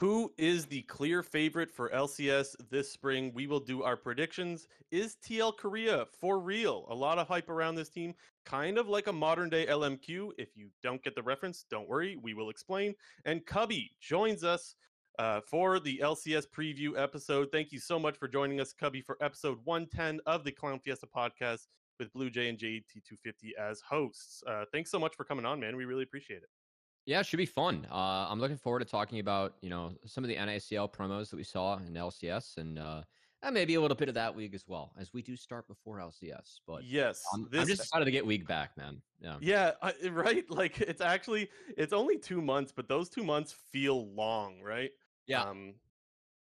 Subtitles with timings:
[0.00, 3.32] Who is the clear favorite for LCS this spring?
[3.34, 4.68] We will do our predictions.
[4.92, 6.86] Is TL Korea for real?
[6.88, 8.14] A lot of hype around this team,
[8.44, 10.30] kind of like a modern day LMQ.
[10.38, 12.94] If you don't get the reference, don't worry, we will explain.
[13.24, 14.76] And Cubby joins us
[15.18, 17.48] uh, for the LCS preview episode.
[17.50, 21.08] Thank you so much for joining us, Cubby, for episode 110 of the Clown Fiesta
[21.08, 21.66] podcast
[21.98, 24.44] with Blue Jay and JT250 as hosts.
[24.46, 25.74] Uh, thanks so much for coming on, man.
[25.74, 26.48] We really appreciate it.
[27.08, 27.86] Yeah, it should be fun.
[27.90, 31.36] Uh, I'm looking forward to talking about you know some of the NACL promos that
[31.36, 33.00] we saw in LCS and uh,
[33.42, 36.00] and maybe a little bit of that league as well, as we do start before
[36.00, 36.60] LCS.
[36.66, 37.62] But yes, I'm, this...
[37.62, 39.00] I'm just excited to get week back, man.
[39.22, 39.72] Yeah, yeah,
[40.10, 40.44] right.
[40.50, 41.48] Like it's actually
[41.78, 44.90] it's only two months, but those two months feel long, right?
[45.26, 45.44] Yeah.
[45.44, 45.76] Um,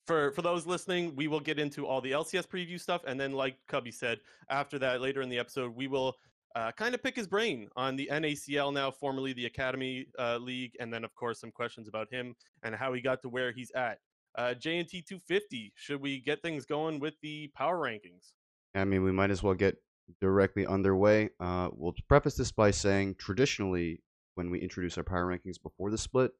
[0.07, 3.33] for for those listening, we will get into all the LCS preview stuff, and then,
[3.33, 6.16] like Cubby said, after that, later in the episode, we will
[6.55, 10.73] uh, kind of pick his brain on the NACL now, formerly the Academy uh, League,
[10.80, 13.73] and then of course some questions about him and how he got to where he's
[13.73, 13.99] at.
[14.37, 18.33] Uh, JNT 250, should we get things going with the power rankings?
[18.74, 19.77] I mean, we might as well get
[20.21, 21.30] directly underway.
[21.38, 24.02] Uh, we'll preface this by saying traditionally,
[24.35, 26.33] when we introduce our power rankings before the split,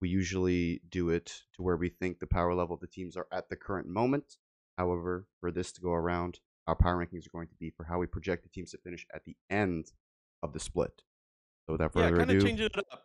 [0.00, 3.26] we usually do it to where we think the power level of the teams are
[3.32, 4.36] at the current moment.
[4.76, 7.98] However, for this to go around, our power rankings are going to be for how
[7.98, 9.92] we project the teams to finish at the end
[10.42, 11.02] of the split.
[11.66, 13.02] So without further ado, yeah, ado, change it up.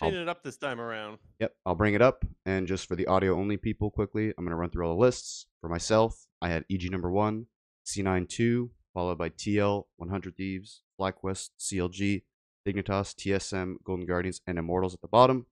[0.00, 1.18] Change it up this time around.
[1.40, 2.24] Yep, I'll bring it up.
[2.46, 5.00] And just for the audio only people, quickly, I'm going to run through all the
[5.00, 5.46] lists.
[5.60, 7.46] For myself, I had EG number one,
[7.86, 12.22] C9 2, followed by TL, 100 Thieves, FlyQuest, CLG,
[12.66, 15.46] Dignitas, TSM, Golden Guardians, and Immortals at the bottom.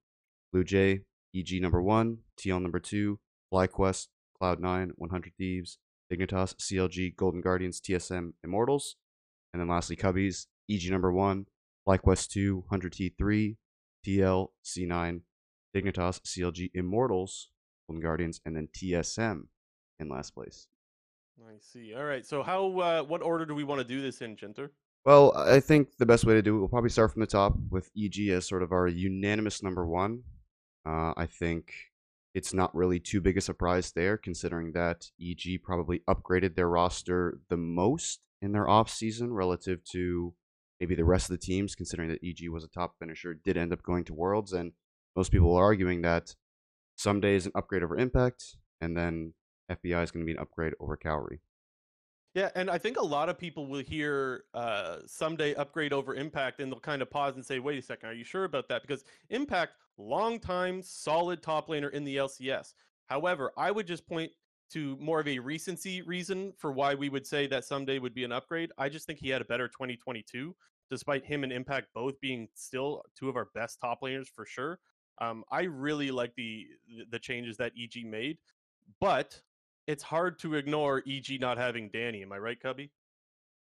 [0.53, 1.03] Blue Jay,
[1.37, 3.19] EG number one, TL number two,
[3.53, 4.09] FlyQuest,
[4.41, 5.79] Cloud9, 100 Thieves,
[6.13, 8.97] Dignitas, CLG, Golden Guardians, TSM, Immortals.
[9.53, 11.47] And then lastly, Cubbies, EG number one,
[11.87, 13.57] FlyQuest 2, 100T3,
[14.07, 15.21] TL, C9,
[15.75, 17.51] Dignitas, CLG, Immortals,
[17.89, 19.43] Golden Guardians, and then TSM
[19.99, 20.67] in last place.
[21.41, 21.95] I see.
[21.95, 22.27] All right.
[22.27, 24.71] So, how, uh, what order do we want to do this in, Jinter?
[25.05, 27.55] Well, I think the best way to do it, we'll probably start from the top
[27.71, 30.23] with EG as sort of our unanimous number one.
[30.85, 31.73] Uh, I think
[32.35, 37.41] it's not really too big a surprise there, considering that EG probably upgraded their roster
[37.49, 40.35] the most in their off season relative to
[40.81, 43.73] maybe the rest of the teams, considering that EG was a top finisher, did end
[43.73, 44.73] up going to Worlds, and
[45.17, 46.35] most people are arguing that
[46.99, 49.35] Ssumday is an upgrade over Impact, and then
[49.71, 51.41] FBI is going to be an upgrade over Kaori.
[52.35, 56.61] Yeah, and I think a lot of people will hear uh, Ssumday upgrade over Impact,
[56.61, 58.83] and they'll kind of pause and say, "Wait a second, are you sure about that?"
[58.83, 62.75] Because Impact, long time, solid top laner in the LCS.
[63.07, 64.31] However, I would just point
[64.71, 68.25] to more of a recency reason for why we would say that Ssumday would be
[68.25, 68.71] an upgrade.
[68.77, 70.55] I just think he had a better 2022,
[70.91, 74.79] despite him and Impact both being still two of our best top laners for sure.
[75.21, 76.67] Um, I really like the
[77.11, 78.39] the changes that EG made,
[79.01, 79.41] but
[79.89, 82.23] it's hard to ignore EG not having Danny.
[82.23, 82.91] Am I right, Cubby?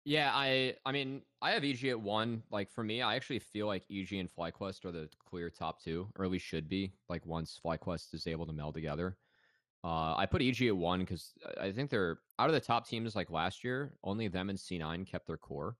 [0.05, 2.41] Yeah, I I mean I have EG at one.
[2.49, 6.07] Like for me, I actually feel like EG and FlyQuest are the clear top two,
[6.15, 6.93] or at least should be.
[7.09, 9.17] Like once FlyQuest is able to meld together.
[9.83, 13.15] Uh, I put EG at one because I think they're out of the top teams
[13.15, 13.93] like last year.
[14.03, 15.75] Only them and C9 kept their core.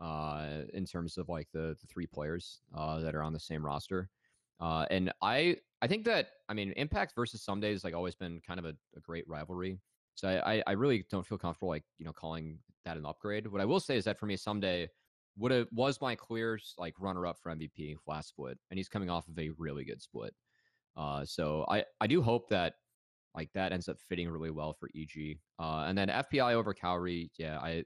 [0.00, 3.64] Uh, in terms of like the the three players uh, that are on the same
[3.64, 4.10] roster.
[4.58, 8.40] Uh, and I I think that I mean Impact versus Ssumday has like always been
[8.46, 9.78] kind of a, a great rivalry.
[10.14, 13.46] So I, I really don't feel comfortable like you know calling that an upgrade.
[13.46, 14.88] What I will say is that for me Ssumday
[15.38, 19.10] would have was my clear like runner up for MVP last split, and he's coming
[19.10, 20.34] off of a really good split.
[20.96, 22.74] Uh, so I I do hope that
[23.34, 25.38] like that ends up fitting really well for EG.
[25.58, 27.84] Uh, and then FBI over Kaori, yeah, I.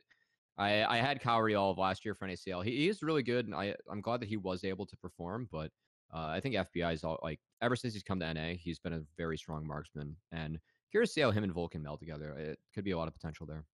[0.57, 2.65] I, I had Kaori all of last year for NACL.
[2.65, 5.49] He, he is really good, and I, I'm glad that he was able to perform.
[5.51, 5.73] But
[6.15, 8.93] uh, I think FBI is all like ever since he's come to NA, he's been
[8.93, 10.59] a very strong marksman, and
[10.91, 12.31] curious to see how him and Vulcan meld together.
[12.39, 13.65] It could be a lot of potential there.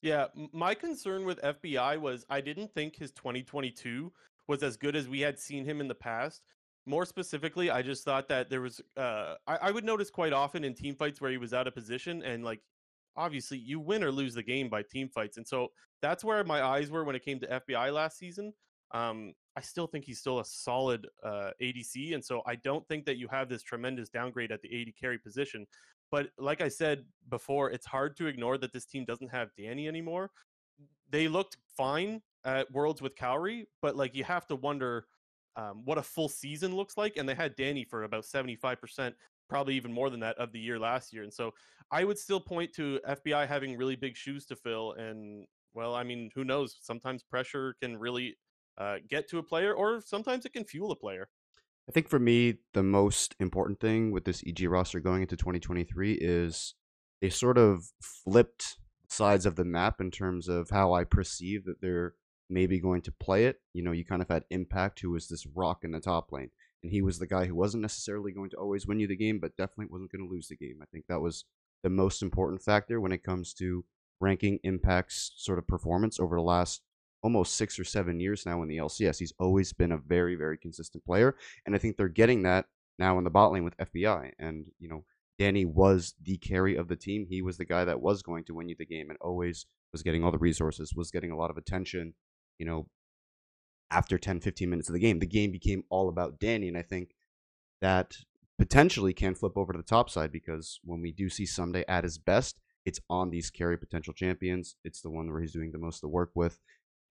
[0.00, 4.12] Yeah, my concern with FBI was I didn't think his 2022
[4.48, 6.42] was as good as we had seen him in the past.
[6.86, 10.64] More specifically, I just thought that there was uh, I, I would notice quite often
[10.64, 12.60] in team fights where he was out of position and like
[13.16, 15.36] obviously you win or lose the game by team fights.
[15.36, 15.68] And so
[16.02, 18.52] that's where my eyes were when it came to FBI last season.
[18.92, 23.04] Um, I still think he's still a solid uh, ADC, and so I don't think
[23.06, 25.66] that you have this tremendous downgrade at the AD carry position.
[26.10, 29.88] But like I said before, it's hard to ignore that this team doesn't have Danny
[29.88, 30.30] anymore.
[31.10, 35.06] They looked fine at Worlds with Kaori, but like you have to wonder
[35.56, 37.16] um, what a full season looks like.
[37.16, 39.14] And they had Danny for about seventy five percent,
[39.48, 41.22] probably even more than that of the year last year.
[41.22, 41.52] And so
[41.90, 44.92] I would still point to FBI having really big shoes to fill.
[44.92, 46.76] And well, I mean, who knows?
[46.80, 48.36] Sometimes pressure can really
[48.78, 51.28] uh, get to a player, or sometimes it can fuel a player.
[51.88, 56.14] I think for me, the most important thing with this EG roster going into 2023
[56.14, 56.74] is
[57.20, 58.78] they sort of flipped
[59.08, 62.14] sides of the map in terms of how I perceive that they're
[62.48, 63.60] maybe going to play it.
[63.74, 66.50] You know, you kind of had Impact, who was this rock in the top lane,
[66.82, 69.38] and he was the guy who wasn't necessarily going to always win you the game,
[69.38, 70.78] but definitely wasn't going to lose the game.
[70.82, 71.44] I think that was
[71.82, 73.84] the most important factor when it comes to
[74.20, 76.82] ranking Impact's sort of performance over the last
[77.24, 79.18] almost six or seven years now in the LCS.
[79.18, 81.34] He's always been a very, very consistent player.
[81.64, 82.66] And I think they're getting that
[82.98, 84.32] now in the bot lane with FBI.
[84.38, 85.04] And, you know,
[85.38, 87.26] Danny was the carry of the team.
[87.28, 90.02] He was the guy that was going to win you the game and always was
[90.02, 92.12] getting all the resources, was getting a lot of attention,
[92.58, 92.88] you know,
[93.90, 95.18] after 10, 15 minutes of the game.
[95.18, 96.68] The game became all about Danny.
[96.68, 97.14] And I think
[97.80, 98.12] that
[98.58, 102.04] potentially can flip over to the top side because when we do see Ssumday at
[102.04, 104.76] his best, it's on these carry potential champions.
[104.84, 106.60] It's the one where he's doing the most of the work with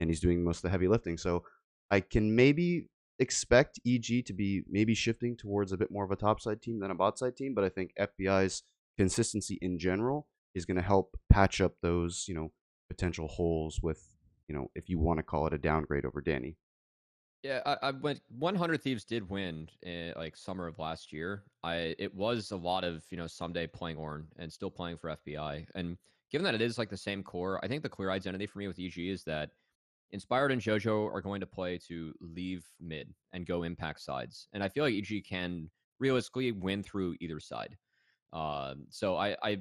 [0.04, 1.18] and he's doing most of the heavy lifting.
[1.18, 1.44] So
[1.90, 2.90] I can maybe
[3.20, 6.92] expect EG to be maybe shifting towards a bit more of a topside team than
[6.92, 8.64] a bot side team, but I think FBI's
[8.98, 12.52] consistency in general is going to help patch up those, you know,
[12.90, 14.10] potential holes with,
[14.50, 16.58] you know, if you want to call it a downgrade over Danny.
[17.44, 21.44] Yeah, I, I went 100 Thieves did win in, like summer of last year.
[21.64, 25.18] I it was a lot of you know Ssumday playing Ornn and still playing for
[25.26, 25.66] FBI.
[25.76, 25.98] And
[26.32, 28.68] given that it is like the same core, I think the clear identity for me
[28.68, 29.50] with EG is that
[30.14, 34.48] Inspired and JoJo are going to play to leave mid and go impact sides.
[34.54, 35.70] And I feel like EG can
[36.00, 37.76] realistically win through either side.
[38.32, 39.60] Uh, so I, I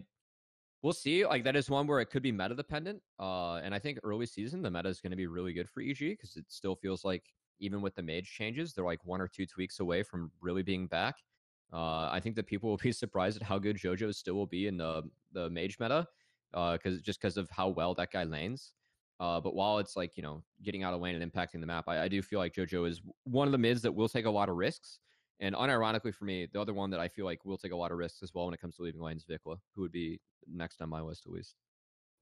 [0.82, 1.26] we'll see.
[1.26, 3.00] Like that is one where it could be meta dependent.
[3.18, 5.80] Uh, and I think early season the meta is going to be really good for
[5.80, 7.24] EG because it still feels like
[7.60, 10.86] even with the mage changes, they're like one or two tweaks away from really being
[10.86, 11.16] back.
[11.72, 14.66] Uh, I think that people will be surprised at how good JoJo still will be
[14.66, 15.02] in the
[15.32, 16.06] the mage meta,
[16.50, 18.72] because uh, just because of how well that guy lanes.
[19.22, 21.84] Uh, but while it's like, you know, getting out of lane and impacting the map,
[21.86, 24.30] I, I, do feel like JoJo is one of the mids that will take a
[24.30, 24.98] lot of risks.
[25.38, 27.92] And unironically for me, the other one that I feel like will take a lot
[27.92, 30.20] of risks as well when it comes to leaving lanes, VicLa, who would be
[30.52, 31.54] next on my list at least.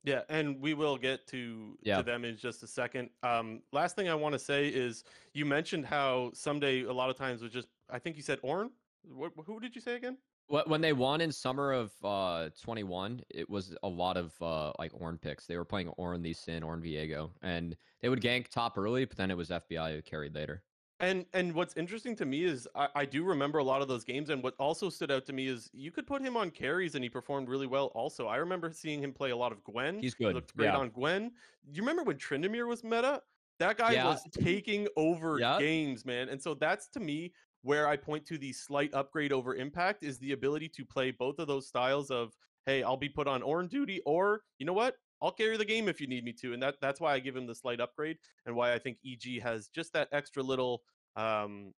[0.04, 1.96] Yeah, and we will get to, yeah.
[1.96, 3.08] to them in just a second.
[3.22, 7.16] Um, last thing I want to say is you mentioned how Ssumday a lot of
[7.16, 8.68] times was just, I think you said Ornn.
[9.04, 10.18] What, who did you say again?
[10.50, 14.92] When they won in summer of uh, 21, it was a lot of uh, like
[14.92, 15.46] Ornn picks.
[15.46, 19.30] They were playing Lee Sin, Ornn Viego, and they would gank top early, but then
[19.30, 20.64] it was FBI who carried later.
[21.00, 24.04] And and what's interesting to me is I, I, do remember a lot of those
[24.04, 26.94] games, and what also stood out to me is you could put him on carries
[26.94, 27.86] and he performed really well.
[27.94, 29.98] Also, I remember seeing him play a lot of Gwen.
[29.98, 30.28] He's good.
[30.28, 30.76] He looked great yeah.
[30.76, 31.32] on Gwen.
[31.72, 33.22] You remember when Tryndamere was meta?
[33.60, 34.06] That guy yeah.
[34.06, 36.28] was taking over games, man.
[36.28, 37.32] And so that's to me
[37.62, 41.38] where I point to the slight upgrade over impact is the ability to play both
[41.38, 42.32] of those styles of,
[42.66, 44.96] hey, I'll be put on Ornn duty, or you know what?
[45.22, 46.54] I'll carry the game if you need me to.
[46.54, 48.16] And that that's why I give him the slight upgrade
[48.46, 50.82] and why I think EG has just that extra little
[51.16, 51.74] um,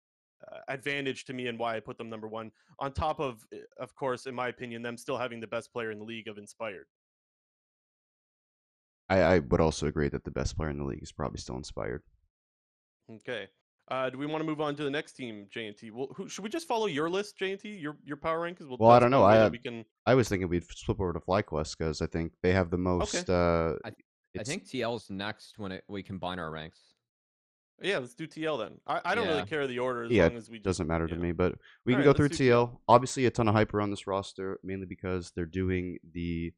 [0.52, 2.52] uh, advantage to me and why I put them number one.
[2.80, 5.92] On top of, eh, of course, in my opinion, them still having the best player
[5.92, 6.86] in the league of Inspired.
[9.10, 11.58] I, I would also agree that the best player in the league is probably still
[11.58, 12.04] Inspired.
[13.12, 13.48] Okay.
[13.92, 15.92] Uh, do we want to move on to the next team, JNT?
[15.92, 17.82] Well, who, should we just follow your list, JNT?
[17.82, 18.70] Your your power rankings?
[18.70, 19.24] We'll, well I don't know.
[19.24, 19.84] I we can...
[20.06, 23.14] I was thinking we'd flip over to FlyQuest because I think they have the most.
[23.14, 23.26] Okay.
[23.28, 26.80] Uh, I, th- I think TL's next when it, we combine our ranks.
[27.82, 28.78] Yeah, let's do TL then.
[28.88, 29.32] I, I don't yeah.
[29.32, 30.60] really care the order as yeah, long as we.
[30.60, 31.56] Just, doesn't matter to me, but
[31.86, 32.70] we All can right, go through TL.
[32.70, 32.78] TL.
[32.88, 36.54] Obviously, a ton of hype around this roster, mainly because they're doing the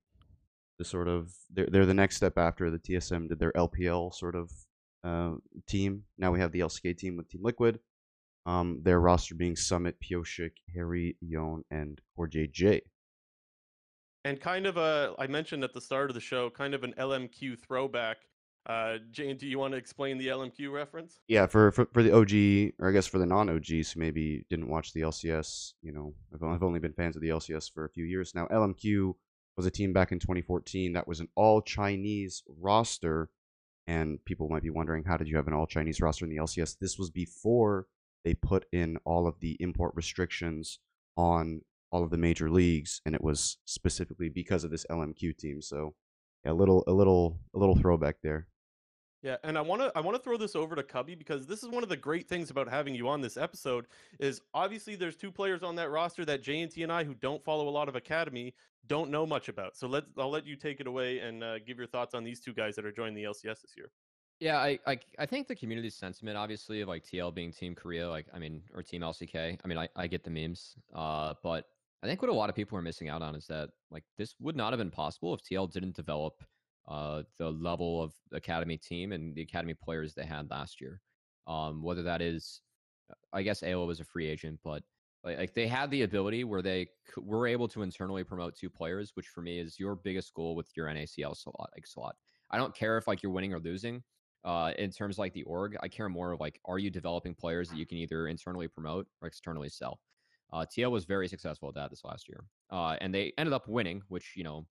[0.78, 4.36] the sort of they're they're the next step after the TSM did their LPL sort
[4.36, 4.52] of
[5.04, 5.34] uh,
[5.68, 6.04] team.
[6.18, 7.80] Now we have the LCK team with Team Liquid.
[8.46, 12.82] Um, their roster being Summit, Pyosik, Haeri, Yeon, and CoreJJ.
[14.26, 16.94] And kind of a, I mentioned at the start of the show, kind of an
[16.98, 18.18] LMQ throwback.
[18.66, 21.20] Uh, Jane, do you want to explain the LMQ reference?
[21.28, 24.46] Yeah, for, for, for the OG, or I guess for the non OGs who maybe
[24.50, 27.84] didn't watch the LCS, you know, I've, I've only been fans of the LCS for
[27.84, 28.48] a few years now.
[28.48, 29.14] LMQ
[29.58, 33.30] was a team back in 2014 that was an all Chinese roster.
[33.88, 36.38] And people might be wondering, how did you have an all Chinese roster in the
[36.38, 36.78] LCS?
[36.80, 37.88] This was before
[38.24, 40.80] they put in all of the import restrictions
[41.18, 41.62] on
[41.92, 45.62] all of the major leagues, and it was specifically because of this LMQ team.
[45.62, 45.94] So,
[46.46, 48.48] a little, a little, a little throwback there.
[49.24, 51.64] Yeah, and I want to I want to throw this over to Cubby because this
[51.64, 53.86] is one of the great things about having you on this episode
[54.20, 57.70] is obviously there's two players on that roster that JNT and I who don't follow
[57.70, 58.54] a lot of academy
[58.88, 59.78] don't know much about.
[59.78, 62.42] So let's I'll let you take it away and uh, give your thoughts on these
[62.42, 63.92] two guys that are joining the LCS this year.
[64.42, 68.10] Yeah, I, I I think the community sentiment, obviously, of like TL being Team Korea,
[68.10, 69.58] like I mean, or Team LCK.
[69.64, 71.68] I mean, I, I get the memes, uh, but
[72.04, 74.36] I think what a lot of people are missing out on is that like this
[74.42, 76.44] would not have been possible if TL didn't develop
[76.88, 81.02] uh, the level of academy team and the academy players they had last year.
[81.48, 82.62] Um, whether that is
[83.32, 84.84] I guess Eyla was a free agent, but
[85.24, 88.70] like, like they had the ability where they c- were able to internally promote two
[88.70, 91.70] players, which for me is your biggest goal with your NACL slot.
[91.76, 92.16] Like slot,
[92.52, 94.04] I don't care if like you're winning or losing.
[94.44, 97.34] Uh, in terms of like the org, I care more of like, are you developing
[97.34, 100.02] players that you can either internally promote or externally sell?
[100.52, 103.68] Uh, TL was very successful at that this last year, uh, and they ended up
[103.68, 104.02] winning.
[104.10, 104.68] Which you know,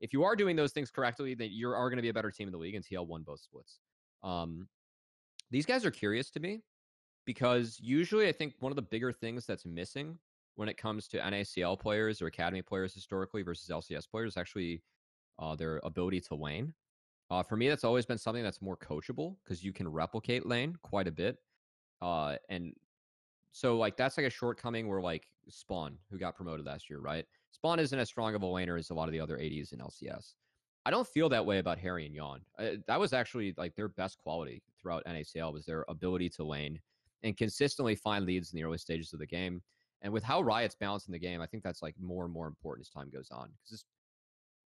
[0.00, 2.30] if you are doing those things correctly, then you are going to be a better
[2.30, 2.74] team in the league.
[2.74, 3.80] And TL won both splits.
[4.22, 4.68] Um,
[5.50, 6.60] these guys are curious to me
[7.24, 10.18] because usually I think one of the bigger things that's missing
[10.56, 14.82] when it comes to NACL players or academy players historically versus LCS players is actually
[15.38, 16.74] uh, their ability to lane.
[17.30, 20.76] Uh, for me, that's always been something that's more coachable because you can replicate lane
[20.82, 21.36] quite a bit.
[22.00, 22.72] Uh, and
[23.52, 27.24] so, like, that's like a shortcoming where, like, Spawn, who got promoted last year, right?
[27.50, 29.80] Spawn isn't as strong of a laner as a lot of the other ADs in
[29.80, 30.34] LCS.
[30.84, 32.40] I don't feel that way about Haeri and Yeon.
[32.58, 36.80] Uh, that was actually like their best quality throughout NACL was their ability to lane
[37.22, 39.62] and consistently find leads in the early stages of the game.
[40.00, 42.86] And with how Riot's balancing the game, I think that's like more and more important
[42.86, 43.84] as time goes on because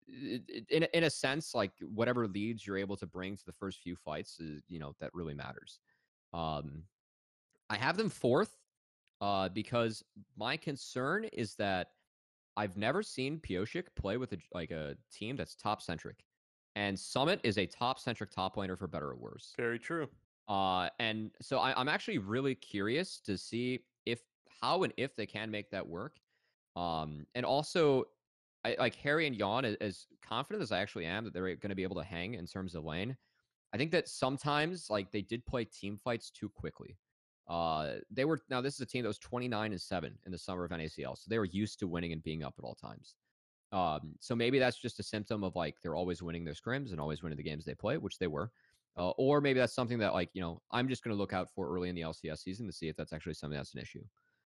[0.08, 3.94] in in a sense, like whatever leads you're able to bring to the first few
[3.96, 5.80] fights is you know that really matters.
[6.32, 6.84] Um,
[7.68, 8.59] I have them fourth
[9.20, 10.02] uh, because
[10.36, 11.88] my concern is that
[12.56, 16.24] I've never seen Pyosik play with a, like a team that's top centric,
[16.76, 19.54] and Summit is a top centric top laner for better or worse.
[19.56, 20.08] Very true.
[20.48, 24.20] Uh, and so I, I'm actually really curious to see if
[24.60, 26.16] how and if they can make that work.
[26.76, 28.04] Um, and also
[28.64, 31.74] I, like Haeri and Yeon, as confident as I actually am that they're going to
[31.74, 33.16] be able to hang in terms of lane,
[33.72, 36.96] I think that sometimes like they did play team fights too quickly.
[37.50, 40.38] Uh, they were now this is a team that was 29 and seven in the
[40.38, 43.16] summer of NACL, so they were used to winning and being up at all times.
[43.72, 47.00] Um, so maybe that's just a symptom of like they're always winning their scrims and
[47.00, 48.52] always winning the games they play, which they were.
[48.96, 51.48] Uh, or maybe that's something that like you know I'm just going to look out
[51.52, 54.04] for early in the LCS season to see if that's actually something that's an issue.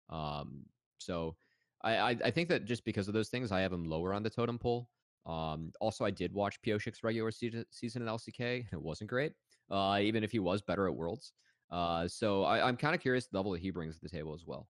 [0.10, 0.64] Um,
[0.98, 1.36] so
[1.84, 4.30] I, I, think that just because of those things, I have them lower on the
[4.30, 4.88] totem pole.
[5.26, 8.40] Um, also, I did watch Pyosik's regular season, season in LCK.
[8.40, 9.34] And it wasn't great,
[9.70, 11.34] uh, even if he was better at Worlds.
[11.72, 14.34] Uh, so I, am kind of curious the level that he brings to the table
[14.34, 14.68] as well.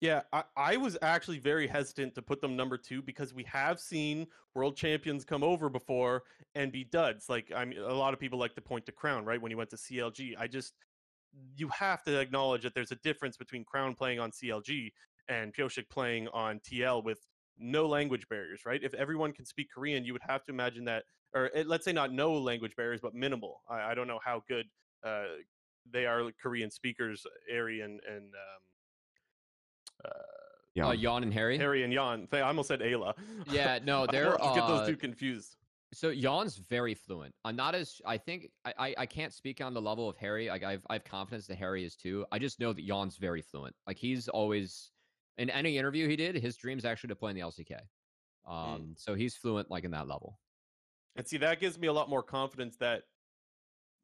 [0.00, 3.80] Yeah, I, I, was actually very hesitant to put them number two because we have
[3.80, 6.24] seen world champions come over before
[6.54, 7.28] and be duds.
[7.28, 9.40] Like, I mean, a lot of people like to point to Crown, right?
[9.40, 10.74] When he went to CLG, I just
[11.56, 14.92] you have to acknowledge that there's a difference between Crown playing on CLG
[15.28, 17.18] and Pyosik playing on TL with
[17.58, 18.82] no language barriers, right?
[18.82, 21.92] If everyone can speak Korean, you would have to imagine that, or eh, let's say
[21.92, 23.62] not no language barriers, but minimal.
[23.68, 24.66] I, I don't know how good
[25.04, 25.24] uh,
[25.92, 28.62] they are Korean speakers, Ari and and um,
[30.04, 30.08] uh,
[30.74, 32.32] yeah, uh, Yeon and Haeri, Haeri and Yeon.
[32.32, 33.14] I almost said Eyla.
[33.50, 35.56] Yeah, no, they're uh, get those two confused.
[35.94, 37.34] So Yeon's very fluent.
[37.44, 40.48] I'm not as I think I, I, I can't speak on the level of Haeri.
[40.48, 42.26] Like I've I've confidence that Haeri is too.
[42.32, 43.74] I just know that Yeon's very fluent.
[43.86, 44.90] Like he's always
[45.38, 47.78] in any interview he did, his dream's actually to play in the LCK.
[48.44, 48.52] Hmm.
[48.52, 48.94] Um, mm.
[48.96, 50.38] so he's fluent like in that level.
[51.16, 53.04] And see, that gives me a lot more confidence that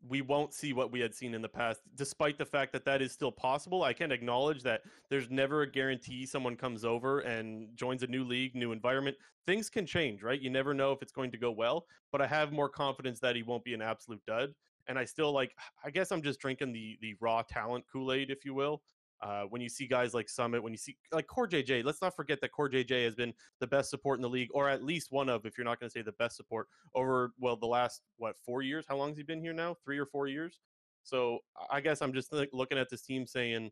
[0.09, 3.01] we won't see what we had seen in the past, despite the fact that that
[3.01, 3.85] is still possible.
[3.85, 8.25] I can acknowledge that there's never a guarantee someone comes over and joins a new
[8.25, 9.17] league, new environment.
[9.47, 10.41] Things can change, right?
[10.41, 13.37] You never know if it's going to go well, but I have more confidence that
[13.37, 14.55] he won't be an absolute dud.
[14.89, 18.31] And I still like, I guess I'm just drinking the the raw talent Kool Aid,
[18.31, 18.83] if you will.
[19.23, 22.17] Uh, when you see guys like Summit, when you see like Core JJ, let's not
[22.17, 25.13] forget that Core JJ has been the best support in the league, or at least
[25.13, 28.03] one of, if you're not going to say the best support over well the last
[28.17, 28.85] what four years?
[28.89, 29.77] How long has he been here now?
[29.85, 30.59] Three or four years?
[31.05, 31.39] So
[31.71, 33.71] I guess I'm just looking at this team saying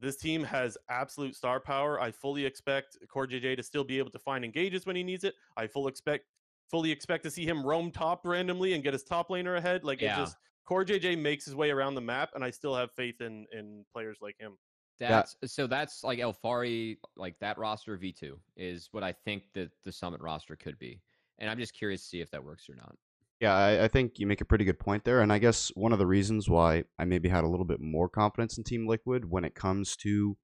[0.00, 2.00] this team has absolute star power.
[2.00, 5.24] I fully expect Core JJ to still be able to find engages when he needs
[5.24, 5.34] it.
[5.56, 6.24] I full expect
[6.70, 9.84] fully expect to see him roam top randomly and get his top laner ahead.
[9.84, 10.16] Like yeah.
[10.16, 10.36] it just
[10.68, 14.18] CoreJJ makes his way around the map, and I still have faith in in players
[14.20, 14.56] like him.
[14.98, 15.48] That's yeah.
[15.48, 19.92] so that's like Alphari, like that roster V two is what I think that the
[19.92, 21.00] Summit roster could be,
[21.38, 22.96] and I'm just curious to see if that works or not.
[23.40, 25.92] Yeah, I, I, think you make a pretty good point there, and I guess one
[25.92, 29.30] of the reasons why I maybe had a little bit more confidence in Team Liquid
[29.30, 30.38] when it comes to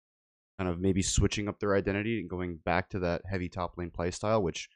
[0.59, 3.91] kind of maybe switching up their identity and going back to that heavy top lane
[3.91, 4.69] playstyle, which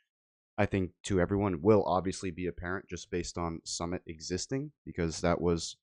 [0.58, 5.40] I think to everyone will obviously be apparent just based on Summit existing because that
[5.40, 5.76] was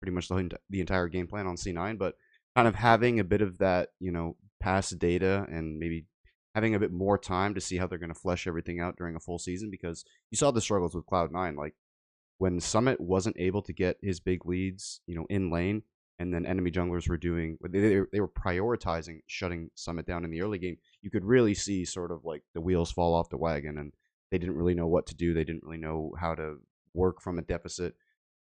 [0.00, 1.98] pretty much the, the entire game plan on C9.
[1.98, 2.14] But
[2.54, 6.06] kind of having a bit of that, you know, past data and maybe
[6.54, 9.16] having a bit more time to see how they're going to flesh everything out during
[9.16, 11.56] a full season because you saw the struggles with Cloud9.
[11.56, 11.74] Like
[12.38, 15.82] when Summit wasn't able to get his big leads, you know, in lane,
[16.18, 20.42] and then enemy junglers were doing they, they were prioritizing shutting Summit down in the
[20.42, 20.76] early game.
[21.00, 23.92] You could really see sort of like the wheels fall off the wagon and
[24.32, 25.34] they didn't really know what to do.
[25.34, 26.56] They didn't really know how to
[26.94, 27.94] work from a deficit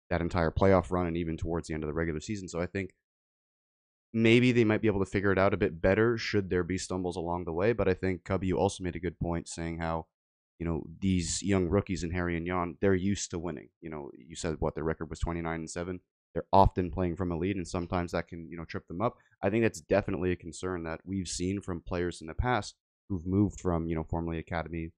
[0.10, 2.48] that entire playoff run and even towards the end of the regular season.
[2.48, 2.96] So I think
[4.14, 6.78] maybe they might be able to figure it out a bit better should there be
[6.78, 7.74] stumbles along the way.
[7.74, 10.08] But I think Cubby, you also made a good point saying how,
[10.60, 13.68] you know, these young rookies in Haeri and Yeon, they're used to winning.
[13.82, 16.00] You know, you said what their record was 29 and 7.
[16.34, 19.18] They're often playing from a lead, and sometimes that can, you know, trip them up.
[19.42, 22.76] I think that's definitely a concern that we've seen from players in the past
[23.10, 24.92] who've moved from, you know, formerly academy,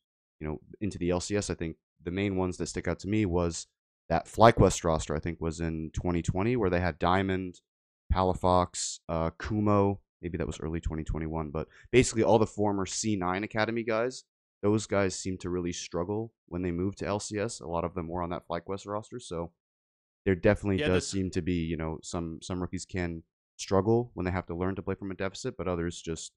[0.44, 1.50] you know, into the LCS.
[1.50, 3.68] I think the main ones that stick out to me was
[4.10, 7.62] that FlyQuest roster, I think, was in 2020, where they had Diamond,
[8.14, 10.02] Palafox, uh, Kumo.
[10.22, 14.26] Maybe that was early 2021, but basically all the former C9 Academy guys,
[14.62, 17.62] those guys seem to really struggle when they move to LCS.
[17.62, 19.52] A lot of them were on that FlyQuest roster, so
[20.26, 23.24] there definitely Yeah, does seem to be, you know, some some rookies can
[23.58, 26.34] struggle when they have to learn to play from a deficit, but others just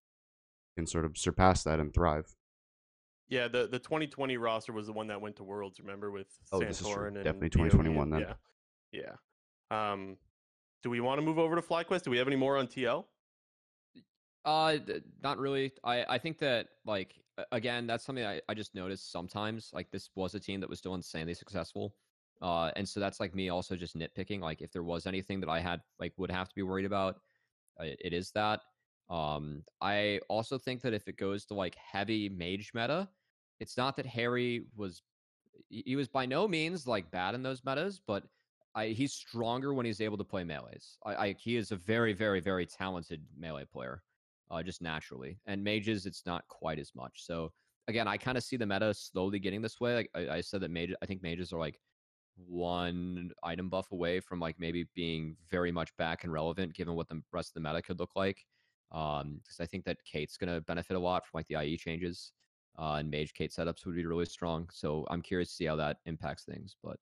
[0.76, 2.35] can sort of surpass that and thrive.
[3.28, 5.80] Yeah, the the 2020 roster was the one that went to Worlds.
[5.80, 7.06] Remember with Oh, this is true.
[7.06, 8.34] And Definitely 2021 and- then.
[8.92, 9.16] Yeah,
[9.70, 9.92] yeah.
[9.92, 10.16] Um,
[10.82, 12.02] do we want to move over to FlyQuest?
[12.02, 13.04] Do we have any more on TL?
[14.44, 15.72] Uh, th- not really.
[15.82, 17.20] I I think that like
[17.52, 19.70] again, that's something I, I just noticed sometimes.
[19.72, 21.94] Like this was a team that was still insanely successful.
[22.42, 24.40] Uh, and so that's like me also just nitpicking.
[24.40, 27.16] Like if there was anything that I had like would have to be worried about,
[27.80, 28.60] uh, it is that.
[29.08, 33.08] Um, I also think that if it goes to like heavy mage meta,
[33.60, 35.02] it's not that Haeri was
[35.68, 38.24] he was by no means like bad in those metas, but
[38.74, 40.98] I, he's stronger when he's able to play melees.
[41.04, 44.02] I, I he is a very very very talented melee player
[44.50, 45.38] uh, just naturally.
[45.46, 47.24] And mages, it's not quite as much.
[47.24, 47.52] So
[47.88, 49.94] again, I kind of see the meta slowly getting this way.
[49.94, 51.80] Like I, I said that mage, I think mages are like
[52.36, 57.08] one item buff away from like maybe being very much back and relevant, given what
[57.08, 58.44] the rest of the meta could look like.
[58.92, 62.32] Um, because I think that Kate's gonna benefit a lot from like the IE changes.
[62.78, 64.68] Uh, and mage Kate setups would be really strong.
[64.70, 66.98] So I'm curious to see how that impacts things, but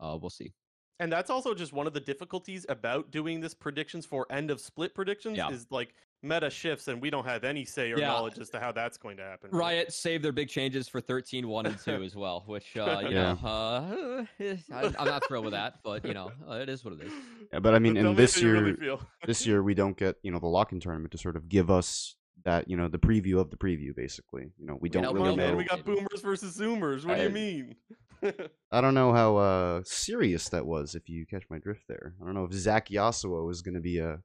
[0.00, 0.54] uh, we'll see.
[1.00, 4.60] And that's also just one of the difficulties about doing this predictions for end of
[4.60, 5.50] split predictions Yeah.
[5.50, 8.08] is like meta shifts, and we don't have any say or Yeah.
[8.08, 9.50] knowledge as to how that's going to happen.
[9.52, 13.10] Riot saved their big changes for 13, 1, and 2 as well, which, uh, you
[13.10, 13.36] Yeah.
[13.40, 16.84] know, uh, eh, I, I'm not thrilled with that, but, you know, uh, it is
[16.84, 17.12] what it is.
[17.52, 20.30] Yeah, but I mean, Tell in this year, really this year we don't get you
[20.30, 23.50] know the lock-in tournament to sort of give us that you know the preview of
[23.50, 25.64] the preview basically you know we We don't know- Come really on, man, know we
[25.64, 27.04] got boomers versus zoomers.
[27.04, 27.76] What do you mean?
[28.72, 32.24] i don't know how uh serious that was if you catch my drift there i
[32.24, 34.18] don't know if zach yasuo is going to be a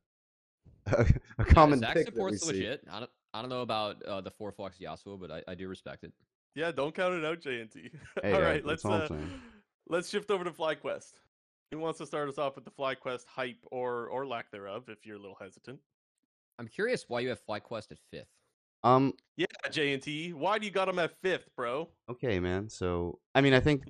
[0.87, 1.05] a,
[1.37, 2.53] a common Zach pick that we supports see.
[2.53, 2.81] legit.
[2.91, 5.67] I don't, I don't know about uh, the four flux Yasuo, but I, I do
[5.67, 6.11] respect it.
[6.55, 7.89] yeah, don't count it out, JNT.
[8.21, 9.07] Hey, all uh, right, let's all uh,
[9.87, 11.13] let's shift over to FlyQuest.
[11.71, 14.85] Who wants to start us off with the FlyQuest hype or or lack thereof?
[14.89, 15.79] If you're a little hesitant.
[16.59, 18.27] I'm curious why you have FlyQuest at fifth.
[18.83, 20.33] um Yeah, JNT.
[20.33, 21.89] Why do you got them at fifth, bro?
[22.09, 22.69] Okay, man.
[22.69, 23.83] So, I mean, I think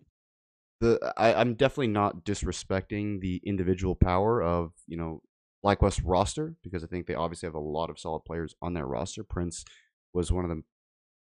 [0.79, 5.21] the I, I'm definitely not disrespecting the individual power of you know
[5.63, 8.85] FlyQuest roster because I think they obviously have a lot of solid players on their
[8.85, 9.23] roster.
[9.23, 9.63] Prince
[10.13, 10.65] was one of them.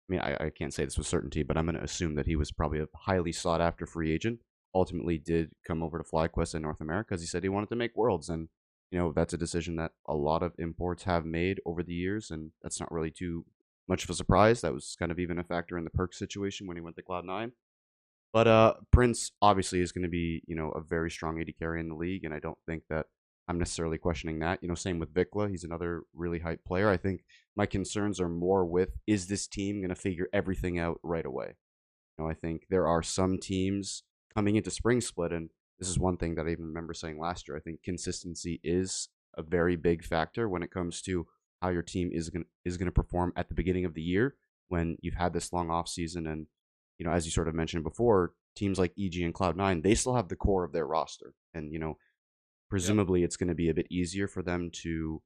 [0.09, 2.27] I mean, I, I can't say this with certainty, but I'm going to assume that
[2.27, 4.41] he was probably a highly sought after free agent.
[4.75, 7.77] Ultimately, did come over to FlyQuest in North America because he said he wanted to
[7.77, 8.49] make worlds, and
[8.91, 12.31] you know that's a decision that a lot of imports have made over the years,
[12.31, 13.45] and that's not really too
[13.89, 14.61] much of a surprise.
[14.61, 17.03] That was kind of even a factor in the Perkz situation when he went to
[17.03, 17.53] Cloud Nine.
[18.33, 21.81] But uh, Prince obviously is going to be, you know, a very strong AD carry
[21.81, 23.07] in the league, and I don't think that
[23.49, 24.63] I'm necessarily questioning that.
[24.63, 25.51] You know, same with VicLa.
[25.51, 26.91] He's another really hype player.
[26.91, 27.25] I think
[27.57, 31.55] my concerns are more with is this team going to figure everything out right away?
[32.19, 34.03] You know, I think there are some teams
[34.35, 37.49] coming into spring split, and this is one thing that I even remember saying last
[37.49, 37.57] year.
[37.57, 41.27] I think consistency is a very big factor when it comes to
[41.63, 44.37] how your team is going is going to perform at the beginning of the year
[44.69, 46.47] when you've had this long off season and
[46.99, 50.15] you know as you sort of mentioned before teams like EG and Cloud9 they still
[50.15, 51.97] have the core of their roster and you know
[52.69, 55.23] presumably it's going to be a bit easier for them to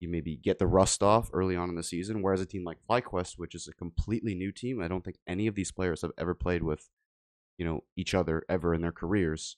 [0.00, 2.78] you maybe get the rust off early on in the season whereas a team like
[2.88, 6.12] FlyQuest which is a completely new team I don't think any of these players have
[6.16, 6.88] ever played with
[7.56, 9.56] you know each other ever in their careers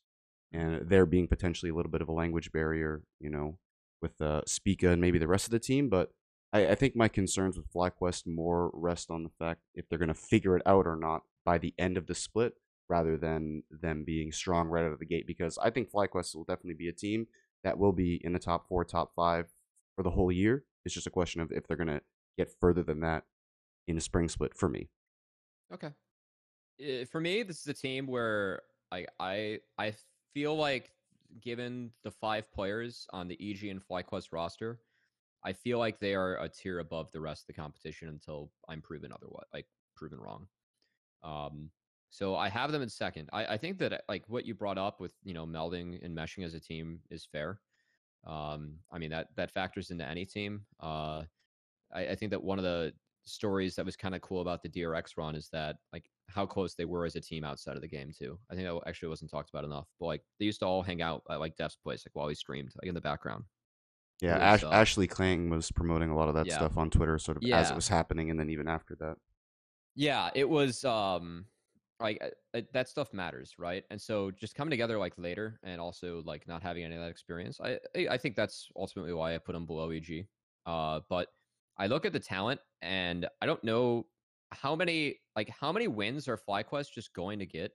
[0.53, 3.59] and there being potentially a little bit of a language barrier you know
[4.03, 5.89] with uh, Spica and maybe the rest of the team.
[5.89, 6.13] But
[6.53, 10.09] I, I think my concerns with FlyQuest more rest on the fact if they're going
[10.09, 12.55] to figure it out or not by the end of the split,
[12.89, 15.27] rather than them being strong right out of the gate.
[15.27, 17.27] Because I think FlyQuest will definitely be a team
[17.63, 19.47] that will be in the top four, top five
[19.97, 20.65] for the whole year.
[20.85, 22.01] It's just a question of if they're going to
[22.39, 23.25] get further than that
[23.87, 24.89] in a spring split for me.
[25.73, 25.91] Okay.
[26.81, 29.95] Uh, For me, this is a team where I I I
[30.33, 30.91] feel like
[31.41, 34.81] given the five players on the EG and FlyQuest roster,
[35.45, 38.83] I feel like they are a tier above the rest of the competition until I'm
[38.83, 39.67] proven otherwise, like
[39.97, 40.47] proven wrong.
[41.23, 41.71] Um,
[42.11, 43.31] so I have them in second.
[43.33, 46.45] I, I think that like what you brought up with you know melding and meshing
[46.45, 47.61] as a team is fair.
[48.27, 50.63] Um, I mean that that factors into any team.
[50.81, 51.23] Uh,
[51.95, 54.69] I, I think that one of the stories that was kind of cool about the
[54.69, 57.89] DRX run is that like how close they were as a team outside of the
[57.89, 58.39] game too.
[58.51, 59.89] I think that actually wasn't talked about enough.
[59.99, 62.35] But like they used to all hang out at like Deft's place like while he
[62.35, 63.45] streamed like in the background.
[64.21, 66.57] Yeah, Ash- uh, Ashley Kang was promoting a lot of that Yeah.
[66.57, 69.17] stuff on Twitter, sort of as it was happening, and then even after that.
[69.95, 71.47] Yeah, it was um
[72.01, 72.23] like
[72.55, 73.85] uh, that stuff matters, right?
[73.91, 77.11] And so just coming together like later and also like not having any of that
[77.11, 80.27] experience, I I I think that's ultimately why I put him below EG.
[80.67, 81.29] Uh, but
[81.79, 84.07] I look at the talent and I don't know
[84.53, 87.73] how many like how many wins are FlyQuest just going to get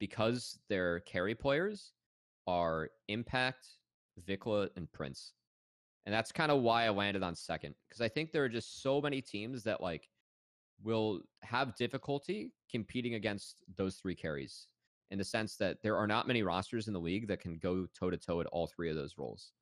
[0.00, 1.92] because their carry players
[2.48, 3.68] are Impact,
[4.28, 5.34] VicLa, and Prince.
[6.06, 8.82] And that's kind of why I landed on second because I think there are just
[8.82, 10.08] so many teams that like
[10.82, 14.66] will have difficulty competing against those three carries
[15.12, 17.86] in the sense that there are not many rosters in the league that can go
[17.96, 19.52] toe to toe at all three of those roles.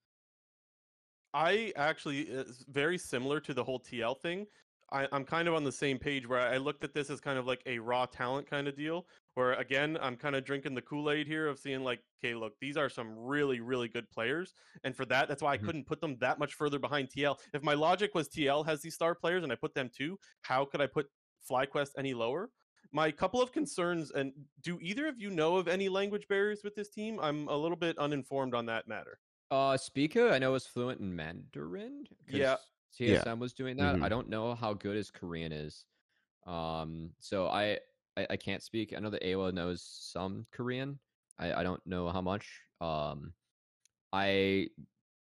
[1.34, 2.30] I actually
[2.70, 4.46] very similar to the whole TL thing.
[4.92, 7.38] I, I'm kind of on the same page where I looked at this as kind
[7.38, 9.08] of like a raw talent kind of deal.
[9.34, 12.54] Where again, I'm kind of drinking the Kool Aid here of seeing like, okay, look,
[12.60, 15.58] these are some really, really good players, and for that, that's why I Mhm.
[15.58, 17.38] couldn't put them that much further behind TL.
[17.52, 20.64] If my logic was TL has these star players and I put them too, how
[20.64, 21.06] could I put
[21.50, 22.50] FlyQuest any lower?
[22.92, 26.74] My couple of concerns, and do either of you know of any language barriers with
[26.76, 27.18] this team?
[27.20, 29.18] I'm a little bit uninformed on that matter.
[29.50, 32.04] Uh Spica, I know is fluent in Mandarin.
[32.26, 32.66] 'cause
[32.98, 33.12] Yeah.
[33.14, 33.24] Yeah.
[33.24, 34.02] TSM was doing that.
[34.02, 34.10] I Mhm.
[34.10, 35.86] don't know how good his Korean is.
[36.46, 37.80] Um, so I,
[38.16, 38.92] I I can't speak.
[38.94, 41.00] I know that Eyla knows some Korean.
[41.38, 42.62] I I don't know how much.
[42.80, 43.34] Um,
[44.12, 44.70] I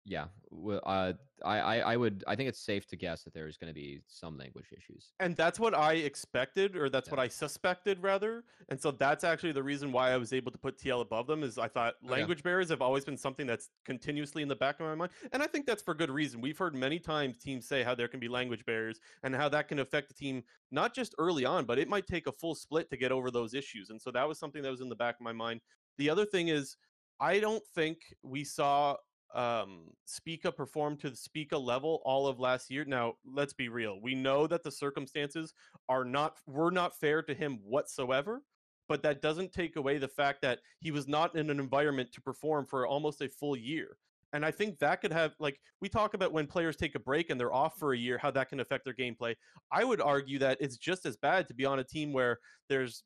[0.04, 0.28] yeah.
[0.50, 2.24] w- Uh, I I I would.
[2.26, 5.12] I think it's safe to guess that there's going to be some language issues.
[5.20, 7.12] and that's what I expected, or that's Yeah.
[7.16, 8.44] what I suspected, rather.
[8.68, 11.42] And so that's actually the reason why I was able to put TL above them.
[11.42, 12.12] Is I thought Okay.
[12.12, 15.42] language barriers have always been something that's continuously in the back of my mind, and
[15.42, 16.40] I think that's for good reason.
[16.40, 19.68] We've heard many times teams say how there can be language barriers and how that
[19.68, 22.88] can affect the team not just early on, but it might take a full split
[22.90, 23.90] to get over those issues.
[23.90, 25.60] And so that was something that was in the back of my mind.
[25.98, 26.76] The other thing is,
[27.18, 28.96] I don't think we saw
[29.34, 32.84] um Spica perform to the Spica level all of last year.
[32.84, 34.00] Now, let's be real.
[34.00, 35.54] We know that the circumstances
[35.88, 38.42] are not were not fair to him whatsoever,
[38.88, 42.20] but that doesn't take away the fact that he was not in an environment to
[42.20, 43.96] perform for almost a full year.
[44.32, 47.30] And I think that could have like we talk about when players take a break
[47.30, 49.34] and they're off for a year, how that can affect their gameplay.
[49.72, 52.38] I would argue that it's just as bad to be on a team where
[52.68, 53.04] there's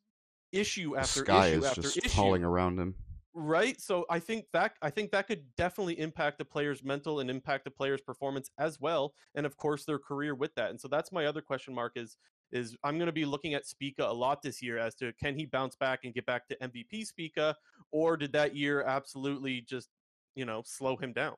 [0.52, 2.94] issue The after sky issue is after just issue falling around him.
[3.34, 7.28] Right so i think that i think that could definitely impact the player's mental and
[7.28, 10.86] impact the player's performance as well and of course their career with that and so
[10.86, 12.16] that's my other question mark is
[12.52, 15.36] is i'm going to be looking at Spica a lot this year as to can
[15.36, 17.56] he bounce back and get back to mvp Spica
[17.90, 19.88] or did that year absolutely just
[20.34, 21.36] you know slow him down?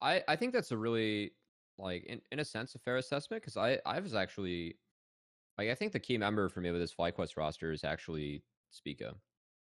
[0.00, 1.32] I I think that's a really
[1.78, 4.76] like in, in a sense a fair assessment because I I was actually
[5.56, 9.14] like I think the key member for me with this FlyQuest roster is actually Spica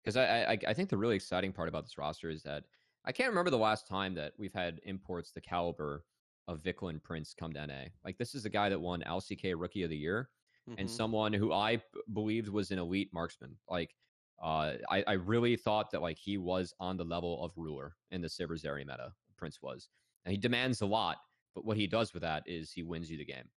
[0.02, 2.64] because I, I I think the really exciting part about this roster is that
[3.04, 6.04] I can't remember the last time that we've had imports the caliber
[6.48, 7.92] of VicLa and Prince come to NA.
[8.04, 10.30] Like this is a guy that won LCK Rookie of the Year
[10.76, 10.90] and Mhm.
[10.90, 11.82] someone who I b-
[12.12, 13.58] believed was an elite marksman.
[13.68, 13.96] Like,
[14.42, 18.20] uh, I, I really thought that like he was on the level of ruler in
[18.22, 19.14] the Sivers area meta.
[19.36, 19.88] Prince was,
[20.24, 21.18] and he demands a lot,
[21.54, 23.50] but what he does with that is he wins you the game.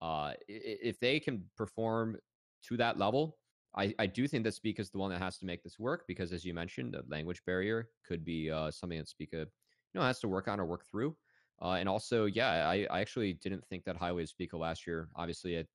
[0.00, 2.18] Uh, if they can perform
[2.62, 3.38] to that level,
[3.76, 6.04] I, I do think that Spica is the one that has to make this work
[6.08, 10.02] because, as you mentioned, the language barrier could be uh, something that Spica, you know,
[10.02, 11.14] has to work on or work through.
[11.60, 15.08] Uh, and also, yeah, I, I actually didn't think that highly of Spica last year.
[15.16, 15.66] Obviously, at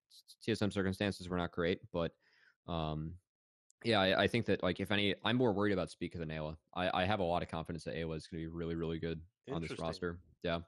[0.48, 2.12] TSM circumstances were not great, but
[2.68, 3.14] um,
[3.84, 6.56] yeah, I, I think that like if any, I'm more worried about Spica than Eyla.
[6.76, 9.00] I, I have a lot of confidence that Eyla is going to be really, really
[9.00, 10.20] good on this roster.
[10.44, 10.60] Yeah,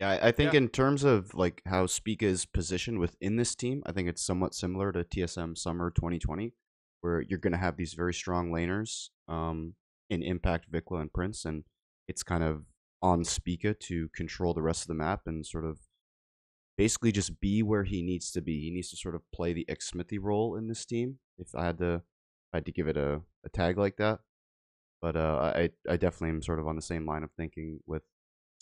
[0.00, 0.58] Yeah, I, think Yeah.
[0.58, 4.54] in terms of like how Spica is positioned within this team, I think it's somewhat
[4.54, 6.52] similar to TSM Summer 2020,
[7.00, 9.74] where you're going to have these very strong laners um,
[10.10, 11.64] in Impact, VicLa, and Prince, and
[12.08, 12.64] it's kind of
[13.00, 15.78] on Spica to control the rest of the map and sort of
[16.76, 18.60] basically just be where he needs to be.
[18.60, 21.20] He needs to sort of play the Xmithie role in this team.
[21.38, 22.02] If I had to,
[22.52, 24.20] I had to give it a, a tag like that,
[25.00, 28.02] but uh, I I definitely am sort of on the same line of thinking with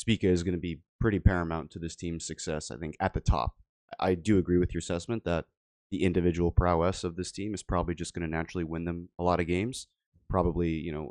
[0.04, 2.70] Spica is going to be pretty paramount to this team's success.
[2.70, 3.54] I think at the top,
[3.98, 5.46] I do agree with your assessment that
[5.90, 9.22] the individual prowess of this team is probably just going to naturally win them a
[9.22, 9.86] lot of games.
[10.28, 11.10] Probably, you know,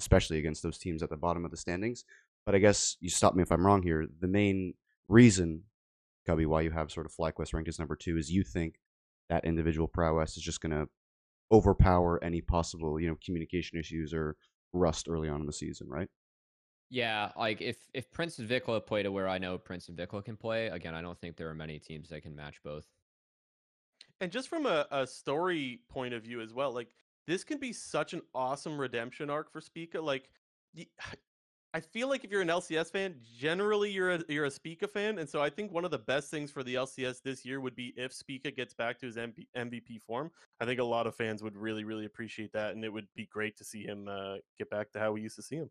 [0.00, 2.04] especially against those teams at the bottom of the standings.
[2.44, 4.08] But I guess you stop me if I'm wrong here.
[4.20, 4.74] The main
[5.08, 5.62] reason,
[6.26, 8.80] Cubby, why you have sort of FlyQuest ranked as number two is you think
[9.30, 10.88] that individual prowess is just going to
[11.52, 14.34] overpower any possible, you know, communication issues or
[14.72, 16.08] rust early on in the season, right?
[16.92, 20.22] Yeah, like if if Prince and VicLa play to where I know Prince and VicLa
[20.22, 22.84] can play, again, I don't think there are many teams that can match both.
[24.20, 26.88] And just from a, a story point of view as well, like
[27.26, 30.02] this can be such an awesome redemption arc for Spica.
[30.02, 30.28] Like,
[31.74, 35.18] I feel like if you're an LCS fan, generally you're a you're a Spica fan,
[35.18, 37.74] and so I think one of the best things for the LCS this year would
[37.74, 40.30] be if Spica gets back to his MP, MVP form.
[40.60, 43.24] I think a lot of fans would really really appreciate that, and it would be
[43.32, 45.70] great to see him uh, get back to how we used to see him.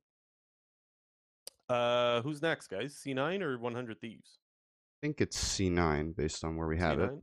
[1.72, 3.02] Uh, who's next, guys?
[3.06, 4.40] C9 or 100 Thieves?
[5.02, 7.12] I think it's C9 based on where we have it.
[7.12, 7.22] C9?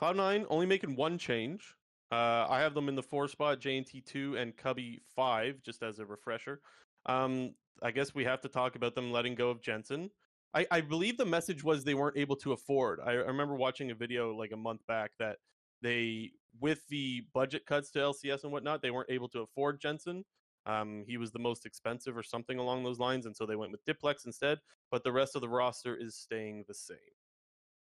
[0.00, 1.74] Cloud9 only making one change.
[2.10, 6.06] Uh, I have them in the four spot, JNT2 and Cubby 5, just as a
[6.06, 6.60] refresher.
[7.04, 10.10] Um, I guess we have to talk about them letting go of Jensen.
[10.54, 13.00] I, I believe the message was they weren't able to afford.
[13.04, 15.36] I, I remember watching a video like a month back that
[15.82, 20.24] they, with the budget cuts to LCS and whatnot, they weren't able to afford Jensen.
[20.66, 23.72] Um, he was the most expensive or something along those lines, and so they went
[23.72, 24.58] with Diplex instead.
[24.90, 26.96] But the rest of the roster is staying the same.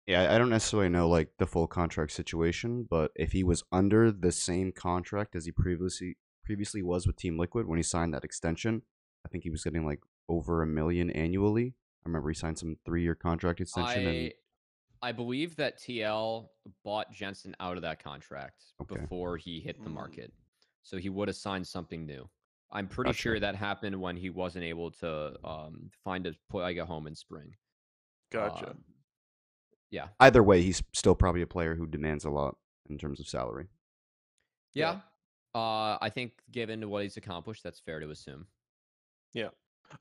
[0.07, 4.11] Yeah, I don't necessarily know like the full contract situation, but if he was under
[4.11, 8.23] the same contract as he previously previously was with Team Liquid when he signed that
[8.23, 8.81] extension,
[9.23, 11.75] I think he was getting like over a million annually.
[12.03, 14.33] I remember he signed some three year contract extension I and
[15.01, 16.49] I believe that TL
[16.83, 18.99] bought Jensen out of that contract Okay.
[18.99, 19.93] before he hit the Mm.
[19.93, 20.33] market.
[20.81, 22.27] So he would have signed something new.
[22.71, 23.21] I'm pretty Gotcha.
[23.21, 27.15] sure that happened when he wasn't able to um, find a like a home in
[27.15, 27.55] spring.
[28.31, 28.71] Gotcha.
[28.71, 28.83] Um,
[29.91, 30.07] yeah.
[30.19, 32.55] either way, he's still probably a player who demands a lot
[32.89, 33.67] in terms of salary.
[34.73, 34.99] Yeah.
[35.55, 38.45] Uh, I think given what he's accomplished, that's fair to assume.
[39.33, 39.49] Yeah.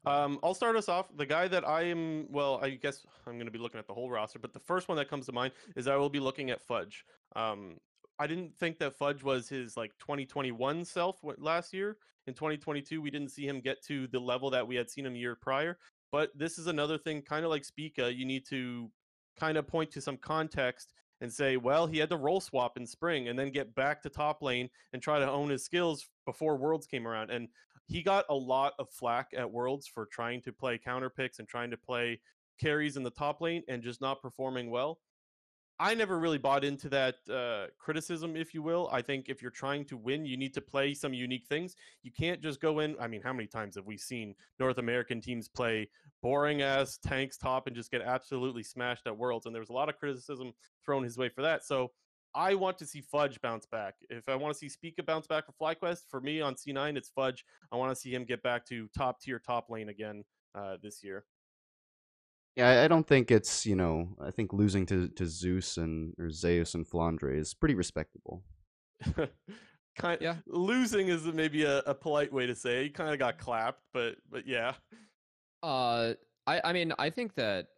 [0.04, 1.06] Um, I'll start us off.
[1.16, 3.94] The guy that I am, well, I guess I'm going to be looking at the
[3.94, 6.50] whole roster, but the first one that comes to mind is I will be looking
[6.50, 7.06] at Fudge.
[7.34, 7.78] Um,
[8.18, 11.96] I didn't think that Fudge was his like 2021 self last year.
[12.26, 15.16] In 2022, we didn't see him get to the level that we had seen him
[15.16, 15.78] year prior.
[16.10, 18.90] But this is another thing, kind of like Spica, you need to
[19.38, 22.86] kind of point to some context and say, well, he had to roll swap in
[22.86, 26.56] spring and then get back to top lane and try to own his skills before
[26.56, 27.30] Worlds came around.
[27.30, 27.48] And
[27.86, 31.48] he got a lot of flack at Worlds for trying to play counter picks and
[31.48, 32.20] trying to play
[32.60, 34.98] carries in the top lane and just not performing well.
[35.80, 38.88] I never really bought into that uh, criticism, if you will.
[38.90, 41.76] I think if you're trying to win, you need to play some unique things.
[42.02, 42.96] You can't just go in.
[43.00, 45.88] I mean, how many times have we seen North American teams play
[46.20, 49.46] boring ass tanks top and just get absolutely smashed at Worlds?
[49.46, 50.52] And there was a lot of criticism
[50.84, 51.64] thrown his way for that.
[51.64, 51.92] So
[52.34, 53.94] I want to see Fudge bounce back.
[54.10, 57.08] If I want to see Spica bounce back for FlyQuest, for me on C9, it's
[57.08, 57.44] Fudge.
[57.70, 60.24] I want to see him get back to top tier, top lane again
[60.56, 61.24] uh, this year.
[62.56, 64.16] Yeah, I- I don't think it's you know.
[64.20, 68.42] I think losing to, to Zeus and or Zeus and Flandre is pretty respectable.
[69.96, 70.36] kind Yeah.
[70.46, 72.82] losing is maybe a, a polite way to say it.
[72.84, 74.74] He kind of got clapped, but but yeah.
[75.62, 76.14] Uh,
[76.46, 77.68] I I mean I think that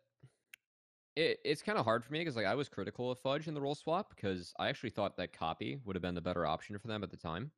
[1.16, 3.54] it it's kind of hard for me because like I was critical of Fudge in
[3.54, 6.78] the role swap because I actually thought that copy would have been the better option
[6.78, 7.50] for them at the time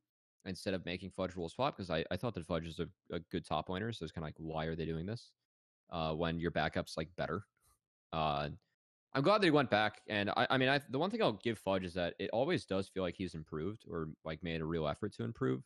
[0.46, 3.20] instead of making Fudge role swap because I, I thought that Fudge is a, a
[3.30, 5.30] good top laner so it's kind of like why are they doing this
[5.90, 7.46] uh when your backup's like better.
[8.12, 8.50] Uh
[9.14, 11.32] I'm glad that he went back and I I mean I the one thing I'll
[11.32, 14.66] give Fudge is that it always does feel like he's improved or like made a
[14.66, 15.64] real effort to improve.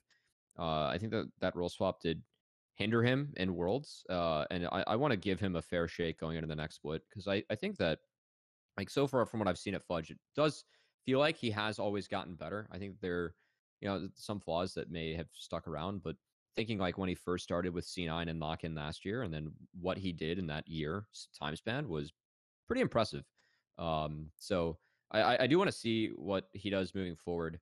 [0.59, 2.23] Uh I think that that role swap did
[2.75, 6.21] hinder him in worlds uh and i, I want to give him a fair shake
[6.21, 8.01] going into the next split because I, I think that
[8.77, 10.67] like so far from what i've seen at fudge it does
[11.07, 12.69] feel like he has always gotten better.
[12.71, 13.37] I think there
[13.81, 16.17] you know some flaws that may have stuck around but
[16.57, 19.53] thinking like when he first started with c9 and lock in last year and then
[19.81, 21.07] what he did in that year
[21.39, 22.13] time span was
[22.67, 23.25] pretty impressive
[23.79, 24.79] um so
[25.11, 27.61] i I- i do want to see what he does moving forward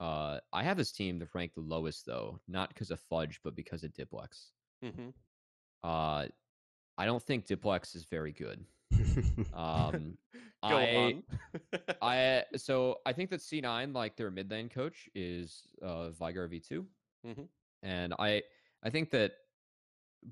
[0.00, 3.54] uh, I have his team to rank the lowest though, not because of Fudge, but
[3.54, 4.50] because of Diplex.
[4.82, 5.10] hmm
[5.84, 6.26] Uh,
[6.98, 8.64] I don't think Diplex is very good.
[9.54, 10.18] Um,
[10.62, 11.22] I.
[12.02, 16.84] I so I think that C9, like their mid lane coach, is uh, Veigar V2,
[17.24, 17.46] Mhm.
[17.82, 18.42] And I
[18.82, 19.32] I think that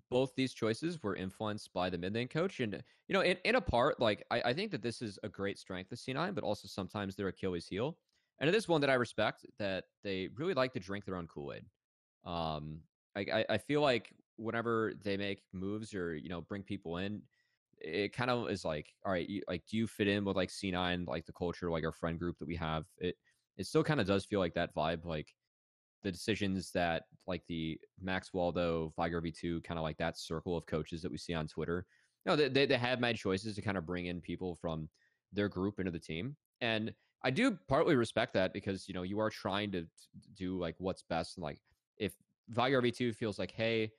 [0.09, 3.57] both these choices were influenced by the mid lane coach, and you know, in, in
[3.57, 6.45] a part, like I, I think that this is a great strength of C9, but
[6.45, 7.99] also sometimes their Achilles heel,
[8.39, 11.27] and it is one that I respect that they really like to drink their own
[11.27, 11.67] Kool Aid.
[12.25, 12.83] Um,
[13.17, 17.23] I, I I feel like whenever they make moves or you know bring people in,
[17.79, 20.51] it kind of is like, all right, you, like, do you fit in with like
[20.51, 22.87] C9, like the culture, like our friend group that we have?
[22.99, 23.17] It
[23.57, 25.35] it still kind of does feel like that vibe, like
[26.03, 30.67] the decisions that like the Max Waldo, Veigar V2, kind of like that circle of
[30.67, 31.87] coaches that we see on Twitter.
[32.27, 34.89] No, they, they they have made choices to kind of bring in people from
[35.33, 39.19] their group into the team, and I do partly respect that because you know you
[39.21, 39.87] are trying to
[40.37, 41.61] do like what's best, and like
[41.97, 42.15] if
[42.53, 43.93] Veigar V2 feels like, hey,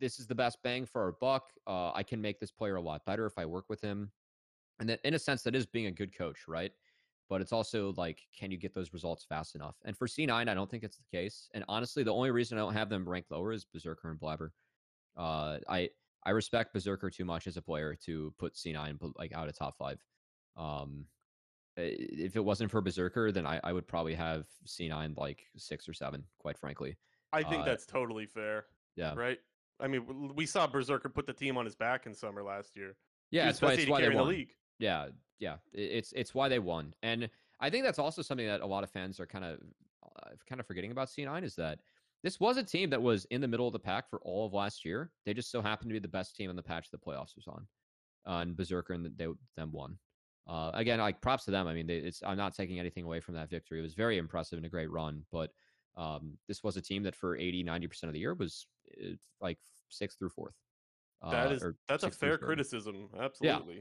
[0.00, 1.50] this is the best bang for our buck.
[1.66, 4.10] Uh, I can make this player a lot better if I work with him.
[4.78, 6.72] And that, in a sense, that is being a good coach, right?
[7.30, 9.76] But it's also like, can you get those results fast enough?
[9.84, 11.48] And for C9, I don't think it's the case.
[11.54, 14.52] And honestly, the only reason I don't have them ranked lower is Berserker and Blabber.
[15.16, 15.90] Uh, I
[16.26, 19.78] I respect Berserker too much as a player to put C9 like out of top
[19.78, 20.04] five.
[20.56, 21.06] Um,
[21.76, 25.94] if it wasn't for Berserker, then I, I would probably have C9 like six or
[25.94, 26.98] seven, quite frankly.
[27.32, 28.66] I think Uh, that's totally fair.
[28.96, 29.14] Yeah.
[29.14, 29.38] Right.
[29.78, 32.96] I mean, we saw Berserker put the team on his back in summer last year.
[33.30, 34.50] Yeah, that's why, it's why they carry the league.
[34.80, 37.28] Yeah, yeah, it's it's why they won, and
[37.60, 39.58] I think that's also something that a lot of fans are kind of
[40.04, 41.80] uh, kind of forgetting about C9 is that
[42.22, 44.52] this was a team that was in the middle of the pack for all of
[44.52, 45.10] last year.
[45.24, 47.46] They just so happened to be the best team in the patch the playoffs was
[47.48, 47.66] on,
[48.26, 49.98] uh, and Berserker and they them won.
[50.46, 51.66] Uh, again, like props to them.
[51.66, 53.78] I mean, they, it's I'm not taking anything away from that victory.
[53.78, 55.50] It was very impressive and a great run, but
[55.96, 58.66] um, this was a team that for 80 90 percent of the year was
[59.40, 60.54] like sixth through fourth.
[61.22, 63.08] That uh, is that's a fair criticism.
[63.18, 63.74] Absolutely.
[63.74, 63.80] Yeah,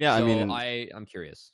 [0.00, 1.52] I So mean, I I'm curious.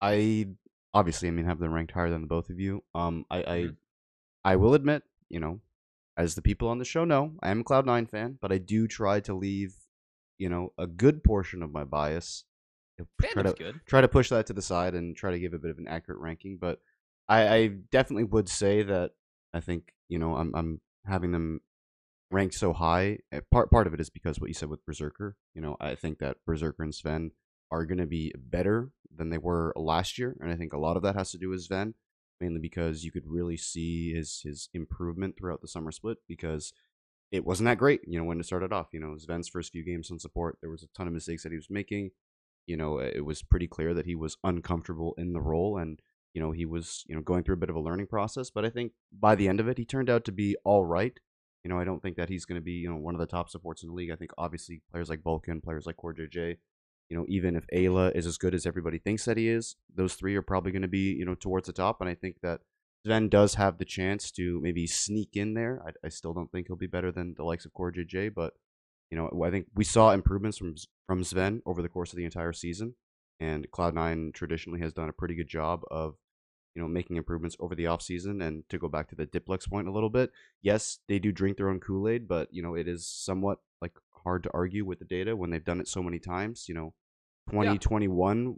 [0.00, 0.48] I
[0.92, 2.82] obviously, I mean, have them ranked higher than the both of you.
[2.94, 3.76] Um, I, I, Mhm.
[4.44, 5.60] I will admit, you know,
[6.16, 8.58] as the people on the show know, I am a Cloud Nine fan, but I
[8.58, 9.74] do try to leave,
[10.38, 12.44] you know, a good portion of my bias.
[13.20, 13.80] Try to good.
[13.84, 15.86] try to push that to the side and try to give a bit of an
[15.86, 16.56] accurate ranking.
[16.56, 16.80] But
[17.28, 19.12] I, I definitely would say that
[19.52, 21.60] I think you know I'm I'm having them
[22.30, 23.18] ranked so high.
[23.34, 25.36] uh, Part part of it is because what you said with Berserker.
[25.54, 27.32] You know, I think that Berserker and Zven
[27.70, 30.96] are going to be better than they were last year, and I think a lot
[30.96, 31.94] of that has to do with Zven,
[32.40, 36.72] mainly because you could really see his his improvement throughout the summer split because
[37.32, 38.00] it wasn't that great.
[38.06, 40.70] You know, when it started off, you know, Zven's first few games on support, there
[40.70, 42.10] was a ton of mistakes that he was making.
[42.66, 46.00] You know, it was pretty clear that he was uncomfortable in the role, and
[46.34, 48.50] you know he was you know going through a bit of a learning process.
[48.50, 51.18] But I think by the end of it, he turned out to be all right.
[51.64, 53.26] You know, I don't think that he's going to be you know one of the
[53.26, 54.10] top supports in the league.
[54.10, 56.56] I think obviously players like Vulcan, players like CoreJJ,
[57.08, 60.14] you know, even if Eyla is as good as everybody thinks that he is, those
[60.14, 62.00] three are probably going to be you know towards the top.
[62.00, 62.60] And I think that
[63.06, 65.82] Zven does have the chance to maybe sneak in there.
[65.86, 68.54] I, I still don't think he'll be better than the likes of CoreJJ, but
[69.10, 70.74] you know, I think we saw improvements from
[71.06, 72.94] from Zven over the course of the entire season,
[73.38, 76.16] and Cloud9 traditionally has done a pretty good job of,
[76.74, 78.44] you know, making improvements over the offseason.
[78.44, 81.56] And to go back to the Diplex point a little bit, yes, they do drink
[81.56, 83.58] their own Kool Aid, but you know, it is somewhat
[84.26, 86.66] hard to argue with the data when they've done it so many times.
[86.68, 86.94] You know,
[87.50, 88.56] 2021.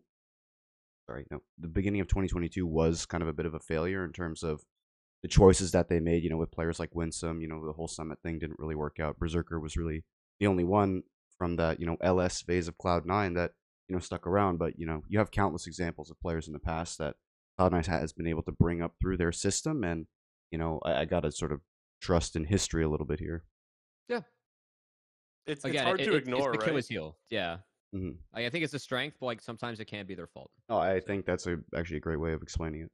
[1.07, 4.13] Sorry, no, the beginning of 2022 was kind of a bit of a failure in
[4.13, 4.63] terms of
[5.23, 6.25] the choices that they made.
[6.25, 8.99] You know, with players like Winsome, you know, the whole Summit thing didn't really work
[9.01, 9.19] out.
[9.19, 10.05] Berserker was really
[10.41, 11.03] the only one
[11.37, 13.53] from that you know LS phase of Cloud Nine that
[13.89, 14.59] you know stuck around.
[14.59, 17.17] But you know you have countless examples of players in the past that
[17.57, 20.07] Cloud Nine has been able to bring up through their system, and
[20.51, 21.61] you know I, I got to sort of
[22.01, 23.45] trust in history a little bit here.
[24.09, 24.23] Yeah.
[25.49, 26.63] It's, Again, it's hard it- to it- ignore, it's the right?
[26.69, 27.17] Achilles heel.
[27.31, 27.59] Yeah.
[27.95, 28.19] Mhm.
[28.35, 30.51] Like, I think it's a strength, but like sometimes it can be their fault.
[30.69, 32.93] Oh, I think that's a, actually a great way of explaining it.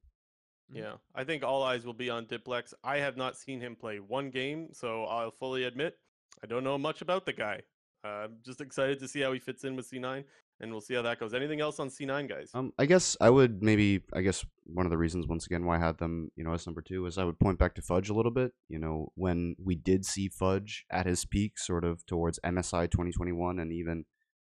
[0.73, 0.77] Mhm.
[0.79, 2.73] Yeah, I think all eyes will be on Diplex.
[2.85, 5.99] I have not seen him play one game, so I'll fully admit
[6.43, 7.63] I don't know much about the guy.
[8.05, 10.25] Uh, I'm just excited to see how he fits in with C9,
[10.61, 11.35] and we'll see how that goes.
[11.35, 12.51] Anything else on C9, guys?
[12.55, 14.03] Um, I guess I would maybe.
[14.13, 16.67] I guess one of the reasons, once again, why I had them, you know, as
[16.67, 18.53] number two is I would point back to Fudge a little bit.
[18.69, 23.59] You know, when we did see Fudge at his peak, sort of towards MSI 2021,
[23.59, 24.05] and even,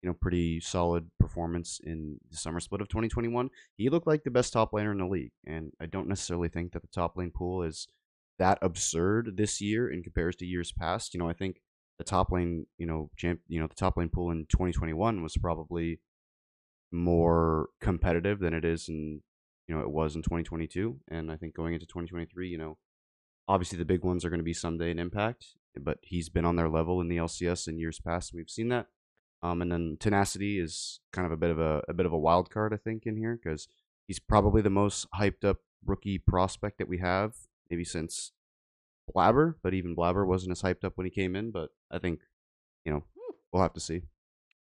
[0.02, 4.30] you know, pretty solid performance in the summer split of 2021, he looked like the
[4.30, 5.32] best top laner in the league.
[5.46, 7.86] And I don't necessarily think that the top lane pool is
[8.38, 11.12] that absurd this year in comparison to years past.
[11.12, 11.60] You know, I think
[12.00, 15.36] the top lane, you know, champ, you know, the top lane pool in 2021 was
[15.36, 16.00] probably
[16.92, 19.22] more competitive than it is in
[19.68, 22.76] you know it was in 2022 and i think going into 2023 you know
[23.46, 25.46] obviously the big ones are going to be Ssumday an impact
[25.80, 28.86] but he's been on their level in the lcs in years past we've seen that.
[29.42, 32.18] Um and then tenacity is kind of a bit of a, a bit of a
[32.18, 33.68] wild card i think in here because
[34.08, 37.34] he's probably the most hyped up rookie prospect that we have
[37.70, 38.32] maybe since
[39.14, 42.20] Blaber but even Blaber wasn't as hyped up when he came in but i think
[42.84, 43.02] you know
[43.52, 44.02] we'll have to see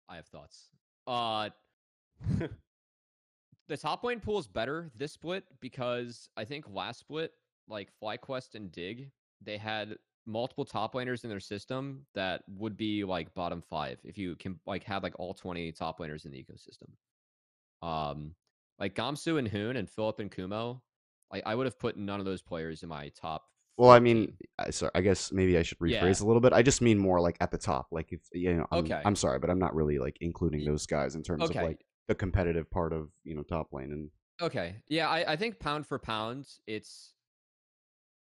[0.08, 0.70] I have thoughts.
[1.08, 1.50] Uh,
[3.68, 7.32] the top lane pool is better this split because I think last split,
[7.68, 9.10] like FlyQuest and Dig,
[9.42, 9.98] they had
[10.28, 14.60] multiple top laners in their system that would be like bottom five if you can
[14.66, 16.90] like have like all 20 top laners in the ecosystem.
[17.88, 18.34] Um,
[18.80, 20.82] like Gamsu and Hoon and Philip and Kumo,
[21.32, 23.46] like I would have put none of those players in my top.
[23.78, 26.26] Well, I mean, I, sorry, I guess maybe I should rephrase Yeah.
[26.26, 26.54] a little bit.
[26.54, 27.88] I just mean more like at the top.
[27.92, 29.02] Like if you know, I'm, Okay.
[29.04, 31.60] I'm sorry, but I'm not really like including those guys in terms okay.
[31.60, 34.10] of like the competitive part of you know top lane and
[34.42, 34.76] Okay.
[34.88, 37.14] Yeah, I, I think pound for pound, it's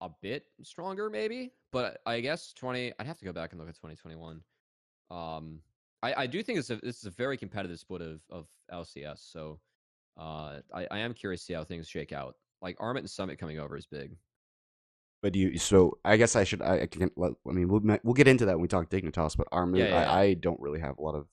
[0.01, 1.53] a bit stronger, maybe.
[1.73, 2.93] But I guess twenty.
[2.99, 4.43] I'd have to go back and look at twenty twenty one.
[5.11, 5.61] Um,
[6.03, 9.31] I, I do think it's a this is a very competitive split of of LCS.
[9.33, 9.61] So,
[10.19, 12.37] uh, I, I am curious to see how things shake out.
[12.63, 14.17] Like Armut and Summit coming over is big.
[15.21, 16.63] But you, so I guess I should.
[16.63, 17.11] I, I can.
[17.21, 19.37] I mean, we'll we'll get into that when we talk Dignitas.
[19.37, 21.27] But Armut, Yeah, yeah, I, I don't really have a lot of.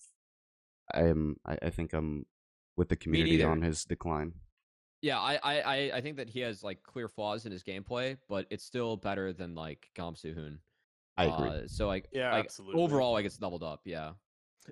[0.93, 1.37] I am.
[1.45, 2.25] I, I think I'm
[2.77, 4.33] with the community on his decline.
[5.01, 8.17] Yeah, I, I, I- I think that he has like clear flaws in his gameplay,
[8.27, 10.59] but it's still better than like Gamsu Hoon.
[11.15, 11.47] I agree.
[11.49, 12.81] Uh, so like, Yeah, like, absolutely.
[12.81, 13.81] overall, like it's doubled up.
[13.85, 14.13] Yeah.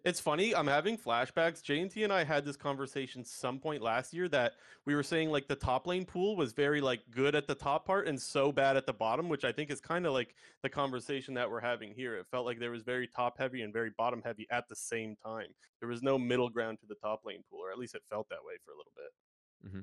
[0.03, 0.55] It's funny.
[0.55, 1.61] I'm having flashbacks.
[1.61, 4.53] JT and I had this conversation some point last year that
[4.85, 7.85] we were saying like the top lane pool was very like good at the top
[7.85, 10.69] part and so bad at the bottom, which I think is kind of like the
[10.69, 12.17] conversation that we're having here.
[12.17, 15.15] It felt like there was very top heavy and very bottom heavy at the same
[15.15, 15.47] time.
[15.79, 18.27] There was no middle ground to the top lane pool, or at least it felt
[18.29, 19.69] that way for a little bit.
[19.69, 19.79] Mm-hmm.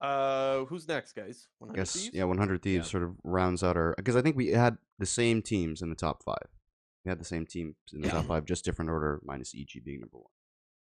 [0.00, 1.48] Uh, who's next, guys?
[1.60, 2.14] I 100 guess Thieves?
[2.14, 2.90] yeah, 100 Thieves Yeah.
[2.90, 5.96] sort of rounds out our because I think we had the same teams in the
[5.96, 6.46] top five.
[7.08, 8.12] We had the same team in the Yeah.
[8.12, 10.30] top five, just different order, minus EG being number one.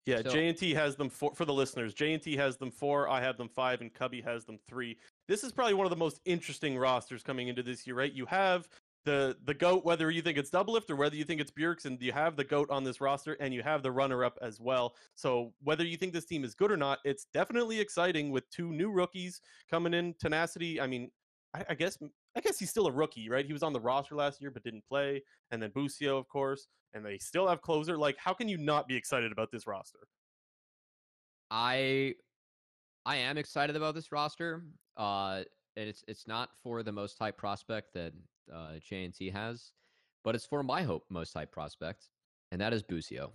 [0.07, 1.93] Yeah, So- J and T has them four for the listeners.
[1.93, 3.07] J and T has them four.
[3.07, 4.97] I have them five, and Cubby has them three.
[5.27, 8.11] This is probably one of the most interesting rosters coming into this year, right?
[8.11, 8.67] You have
[9.03, 12.01] the the goat, whether you think it's Doublelift or whether you think it's Bjergsen, and
[12.01, 14.95] you have the goat on this roster, and you have the runner up as well.
[15.13, 18.73] So whether you think this team is good or not, it's definitely exciting with two
[18.73, 20.15] new rookies coming in.
[20.15, 21.11] Tenacity, I mean,
[21.53, 21.99] I, I guess
[22.35, 23.45] I guess he's still a rookie, right?
[23.45, 26.67] He was on the roster last year but didn't play, and then Busio, of course,
[26.93, 27.97] and they still have closer.
[27.97, 29.99] Like, how can you not be excited about this roster?
[31.51, 32.15] I
[33.05, 34.63] I am excited about this roster.
[34.97, 35.43] Uh,
[35.77, 38.13] and it's it's not for the most hype prospect that
[38.53, 39.71] uh, JNT has,
[40.23, 42.09] but it's for my hope most hype prospect,
[42.51, 43.33] and that is Busio.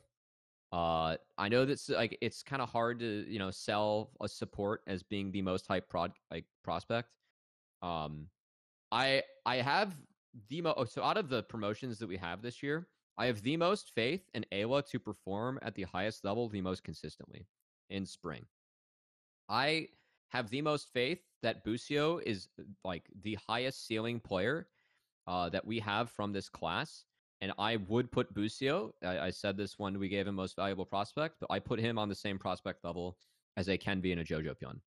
[0.72, 4.82] Uh, I know that's like it's kind of hard to you know sell a support
[4.86, 7.08] as being the most hype prod like prospect.
[7.82, 8.26] Um,
[8.92, 9.94] I I have
[10.48, 12.88] the most so out of the promotions that we have this year,
[13.18, 16.84] I have the most faith in Eyla to perform at the highest level the most
[16.84, 17.46] consistently
[17.88, 18.46] in spring.
[19.48, 19.88] I
[20.28, 22.48] have the most faith that Busio is
[22.84, 24.68] like the highest ceiling player
[25.26, 27.04] uh, that we have from this class.
[27.40, 30.84] And I would put Busio, I, I said this when we gave him most valuable
[30.84, 33.16] prospect, but I put him on the same prospect level
[33.56, 34.80] as a Kenby and a Jojopyun.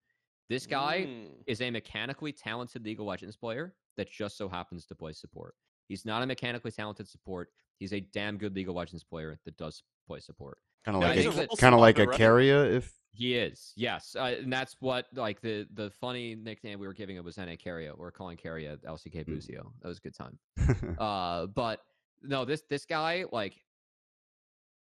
[0.49, 1.43] This guy Mm.
[1.47, 5.56] is a mechanically talented League of Legends player that just so happens to play support.
[5.88, 7.50] He's not a mechanically talented support.
[7.80, 10.58] He's a damn good League of Legends player that does play support.
[10.86, 12.20] Kind of like a, kind of like a right?
[12.20, 16.88] Keria, if He is, yes, uh, and that's what like the the funny nickname we
[16.88, 17.98] were giving him was NA Keria.
[17.98, 19.26] We're calling Keria LCK Mm.
[19.28, 19.72] Busio.
[19.82, 20.38] That was a good time.
[21.00, 21.80] Uh, but
[22.22, 23.54] no, this this guy like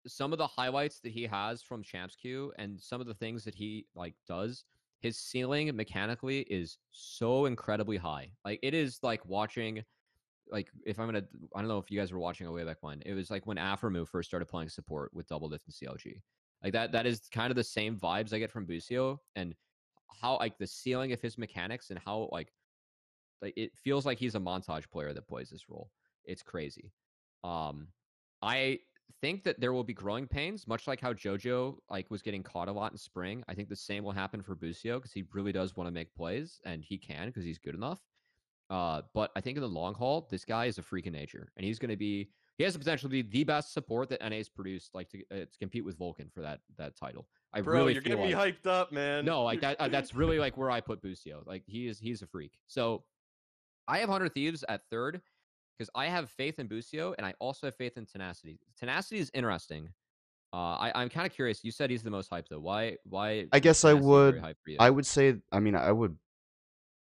[0.06, 3.44] some of the highlights that he has from Champs Q and some of the things
[3.44, 4.64] that he like does.
[5.00, 8.32] His ceiling mechanically is so incredibly high.
[8.44, 9.82] Like it is like watching
[10.50, 11.24] like if I'm gonna
[11.54, 13.02] I don't know if you guys were watching a way back when.
[13.06, 16.20] It was like when Aphromoo first started playing support with Doublelift and CLG.
[16.62, 19.54] Like that that is kind of the same vibes I get from Busio and
[20.20, 22.52] how like the ceiling of his mechanics and how like
[23.40, 25.90] like it feels like he's a montage player that plays this role.
[26.24, 26.92] It's crazy.
[27.42, 27.88] Um
[28.42, 28.80] I
[29.20, 32.68] think that there will be growing pains, much like how JoJo like was getting caught
[32.68, 33.44] a lot in spring.
[33.48, 36.14] I think the same will happen for Busio because he really does want to make
[36.14, 38.00] plays and he can because he's good enough.
[38.70, 41.50] Uh, but I think in the long haul, this guy is a freak of nature,
[41.56, 42.30] and he's going to be.
[42.56, 45.34] He has the potential to be the best support that NA's produced, like to, uh,
[45.38, 47.26] to compete with Vulcan for that that title.
[47.52, 49.24] I Bro, really you're going like, me hyped up, man.
[49.24, 49.80] no, like that.
[49.80, 51.42] Uh, that's really like where I put Busio.
[51.46, 52.52] Like he is, he's a freak.
[52.66, 53.02] So
[53.88, 55.20] I have Hundred Thieves at third
[55.80, 58.58] because I have faith in Busio, and I also have faith in Tenacity.
[58.78, 59.88] Tenacity is interesting.
[60.52, 61.64] Uh, I, I'm kind of curious.
[61.64, 62.60] You said he's the most hyped though.
[62.60, 62.96] Why?
[63.04, 63.46] Why?
[63.50, 64.76] I guess I would- hyped for you?
[64.78, 66.18] I would say, I mean, I would.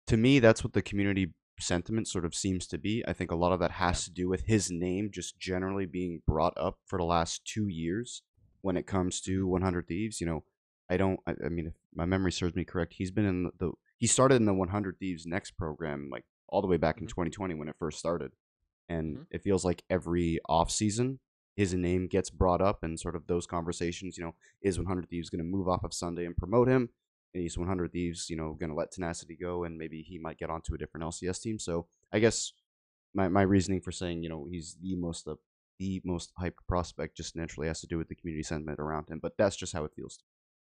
[0.08, 3.04] To me, that's what the community sentiment sort of seems to be.
[3.06, 6.20] I think a lot of that has to do with his name just generally being
[6.26, 8.22] brought up for the last two years
[8.62, 10.20] when it comes to 100 Thieves.
[10.20, 10.44] You know,
[10.90, 11.20] I don't.
[11.28, 13.70] I, I mean, if my memory serves me correct, he's been in the.
[13.98, 17.10] He started in the 100 Thieves next program like all the way back in Mhm.
[17.10, 18.32] 2020 when it first started,
[18.88, 19.26] and Mhm.
[19.30, 21.20] it feels like every off season
[21.56, 24.18] his name gets brought up and sort of those conversations.
[24.18, 26.90] You know, is 100 Thieves going to move off of Ssumday and promote him?
[27.32, 30.38] and he's 100 Thieves, you know, going to let Tenacity go, and maybe he might
[30.38, 31.58] get onto a different LCS team.
[31.58, 32.52] So I guess
[33.12, 35.34] my, my reasoning for saying, you know, he's the most uh,
[35.78, 39.18] the most hyped prospect just naturally has to do with the community sentiment around him.
[39.20, 40.18] But that's just how it feels.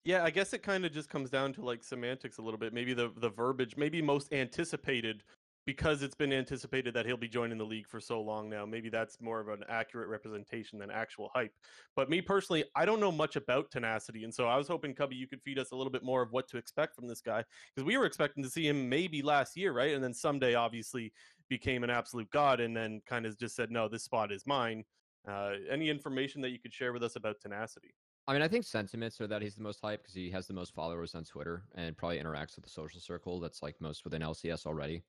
[0.04, 2.72] Yeah, I guess it kind of just comes down to like semantics a little bit.
[2.72, 5.24] Maybe the the verbiage, maybe most anticipated
[5.70, 8.66] because it's been anticipated that he'll be joining the league for so long now.
[8.66, 11.52] Maybe that's more of an accurate representation than actual hype.
[11.94, 15.14] But me personally, I don't know much about tenacity, and so I was hoping Cubby
[15.14, 17.44] you could feed us a little bit more of what to expect from this guy
[17.72, 19.94] because we were expecting to see him maybe last year, right?
[19.94, 21.12] And then Ssumday, obviously,
[21.48, 24.82] became an absolute god, and then kind of just said, "No, this spot is mine."
[25.28, 27.94] Uh, any information that you could share with us about tenacity?
[28.26, 30.54] I mean, I think sentiments are that he's the most hype because he has the
[30.54, 34.22] most followers on Twitter and probably interacts with the social circle that's like most within
[34.22, 35.04] LCS already.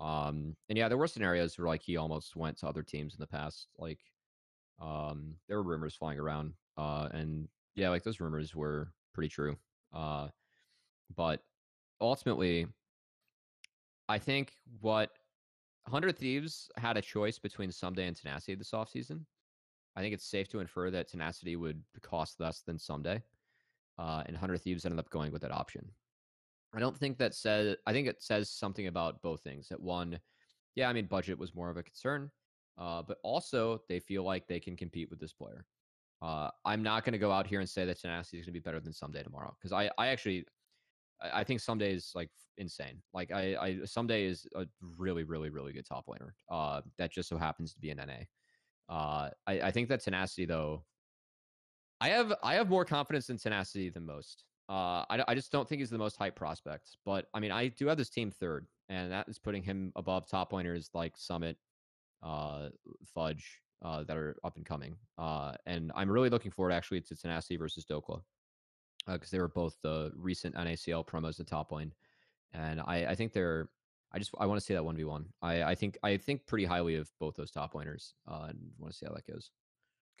[0.00, 3.20] Um, and yeah, there were scenarios where like he almost went to other teams in
[3.20, 3.68] the past.
[3.78, 4.00] Like,
[4.80, 9.56] um, there were rumors flying around, uh, and yeah, like those rumors were pretty true.
[9.92, 10.28] Uh,
[11.14, 11.42] but
[12.00, 12.66] ultimately,
[14.08, 15.10] I think what
[15.86, 19.20] Hundred Thieves had a choice between Ssumday and Tenacity this offseason.
[19.96, 23.22] I think it's safe to infer that Tenacity would cost less than Ssumday,
[23.98, 25.88] uh, and Hundred Thieves ended up going with that option.
[26.74, 27.76] I don't think that says.
[27.86, 29.68] I think it says something about both things.
[29.68, 30.18] That one,
[30.74, 32.30] yeah, I mean, budget was more of a concern,
[32.78, 35.66] uh, but also they feel like they can compete with this player.
[36.20, 38.60] Uh, I'm not going to go out here and say that Tenacity is going to
[38.60, 40.46] be better than Ssumday tomorrow because I, I actually,
[41.20, 43.02] I, I think Ssumday is like insane.
[43.12, 46.30] Like I, I Ssumday is a really, really, really good top laner.
[46.50, 48.24] Uh, that just so happens to be an NA.
[48.88, 50.84] Uh, I, I think that Tenacity though,
[52.00, 54.44] I have, I have more confidence in Tenacity than most.
[54.68, 56.96] Uh, I, I just don't think he's the most hype prospect.
[57.04, 60.26] But I mean, I do have this team third, and that is putting him above
[60.26, 61.56] top pointers like Summit,
[62.22, 62.68] uh,
[63.14, 64.96] Fudge, uh, that are up and coming.
[65.18, 68.22] Uh, and I'm really looking forward actually to Tenacity versus Dhokla
[69.06, 71.92] because uh, they were both the recent NACL promos at top lane,
[72.52, 73.68] and I, I think they're.
[74.12, 75.26] I just I want to see that one v one.
[75.42, 78.92] I I think I think pretty highly of both those top laners, uh, and want
[78.92, 79.50] to see how that goes.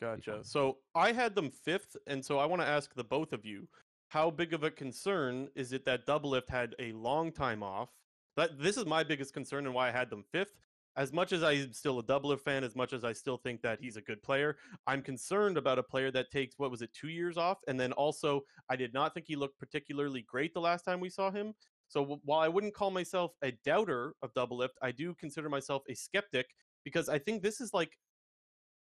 [0.00, 0.40] Gotcha.
[0.42, 3.68] So I had them fifth, and so I want to ask the both of you
[4.14, 7.88] how big of a concern is it that Doublelift had a long time off?
[8.36, 10.54] That this is my biggest concern and why I had them fifth.
[10.96, 13.80] As much as I'm still a Doublelift fan, as much as I still think that
[13.80, 14.56] he's a good player,
[14.86, 17.90] I'm concerned about a player that takes what was it two years off, and then
[17.90, 21.52] also I did not think he looked particularly great the last time we saw him.
[21.88, 25.94] So while I wouldn't call myself a doubter of Doublelift, I do consider myself a
[25.94, 26.46] skeptic
[26.84, 27.98] because I think this is like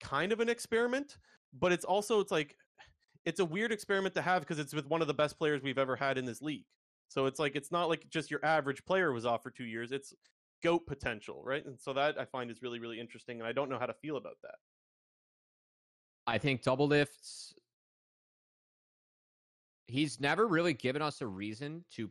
[0.02, 1.20] kind of an experiment,
[1.58, 2.58] but it's also it's like
[3.26, 5.78] it's a weird experiment to have because it's with one of the best players we've
[5.78, 6.66] ever had in this league.
[7.08, 9.92] So it's like it's not like just your average player was off for two years.
[9.92, 10.14] It's
[10.64, 11.66] goat potential, right?
[11.66, 13.94] And so that I find is really really interesting, and I don't know how to
[13.94, 14.56] feel about that.
[16.28, 17.54] I think Doublelift's.
[19.88, 22.10] He's never really given us a reason to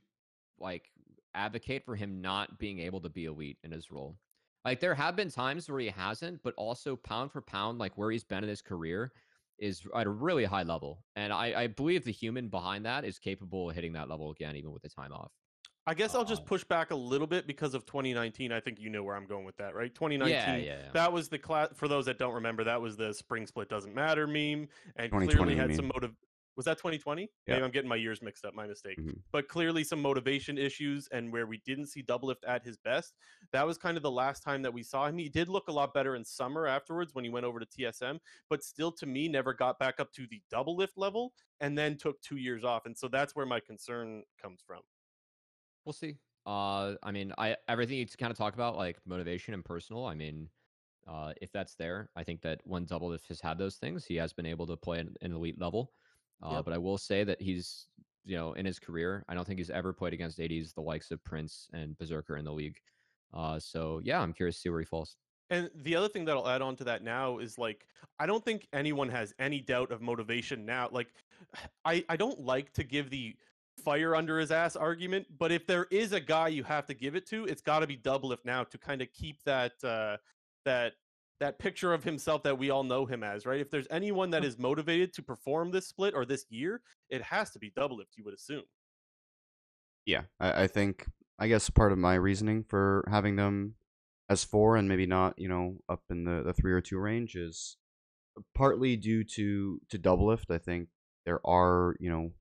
[0.61, 0.91] like
[1.35, 4.17] advocate for him not being able to be elite in his role.
[4.65, 8.13] Like there have been times where he hasn't, but also pound for pound, like where
[8.13, 9.13] he's been in his career,
[9.59, 11.05] is at a really high level.
[11.17, 14.57] And I, I believe the human behind that is capable of hitting that level again,
[14.57, 15.31] even with the time off.
[15.87, 18.53] I guess I'll just uh, push back a little bit because of 2019.
[18.53, 19.95] I think you know where I'm going with that, right?
[19.95, 20.35] 2019.
[20.35, 20.91] Yeah, yeah, yeah.
[20.95, 21.69] That was the class.
[21.75, 25.57] For those that don't remember, that was the spring split doesn't matter meme, and clearly
[25.57, 26.13] had some motive
[26.57, 27.23] was that 2020?
[27.23, 27.55] Yeah.
[27.55, 28.55] Maybe I'm getting my years mixed up.
[28.55, 28.99] My mistake.
[28.99, 29.19] Mm-hmm.
[29.33, 33.15] But clearly some motivation issues and where we didn't see Doublelift at his best.
[33.53, 35.19] That was kind of the last time that we saw him.
[35.19, 38.19] He did look a lot better in summer afterwards when he went over to TSM,
[38.49, 42.21] but still to me never got back up to the Doublelift level and then took
[42.23, 42.87] 2 years off.
[42.87, 44.81] And so that's where my concern comes from.
[45.85, 46.17] We'll see.
[46.47, 50.15] Uh I mean, I everything you kind of talk about like motivation and personal, I
[50.15, 50.49] mean,
[51.07, 54.33] uh, if that's there, I think that when Doublelift has had those things, he has
[54.33, 55.93] been able to play an, an elite level.
[56.45, 56.65] Uh, yep.
[56.65, 57.87] But I will say that he's,
[58.25, 61.11] you know, in his career, I don't think he's ever played against ADs the likes
[61.11, 62.79] of Prince and Berserker in the league.
[63.33, 65.17] Uh, so yeah, I'm curious to see where he falls.
[65.51, 67.87] And the other thing that I'll add on to that now is like
[68.19, 70.89] I don't think anyone has any doubt of motivation now.
[70.91, 71.09] Like
[71.85, 73.35] I I don't like to give the
[73.85, 77.17] fire under his ass argument, but if there is a guy you have to give
[77.17, 80.17] it to, it's got to be Doublelift now to kind of keep that uh
[80.65, 80.95] that
[81.41, 83.61] that picture of himself that we all know him as, right?
[83.61, 84.49] If there's anyone that hmm.
[84.49, 86.81] is motivated to perform this split or this year,
[87.11, 88.63] it has to be Doublelift, you would assume.
[90.07, 91.07] Yeah, I, I think
[91.39, 93.75] I guess part of my reasoning for having them
[94.29, 97.35] as four and maybe not, you know, up in the, the three or two range
[97.35, 97.77] is
[98.55, 100.51] partly due to to Doublelift.
[100.51, 100.89] I think
[101.25, 102.33] there are, you know,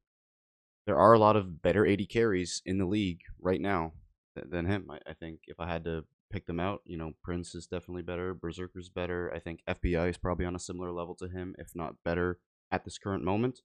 [0.86, 3.94] there are a lot of better AD carries in the league right now
[4.36, 4.90] than him.
[4.90, 6.82] I, I think if I had to pick them out.
[6.86, 8.34] You know, Prince is definitely better.
[8.34, 9.32] Berserker's better.
[9.34, 12.40] I think FBI is probably on a similar level to him, if not better,
[12.72, 13.62] at this current moment.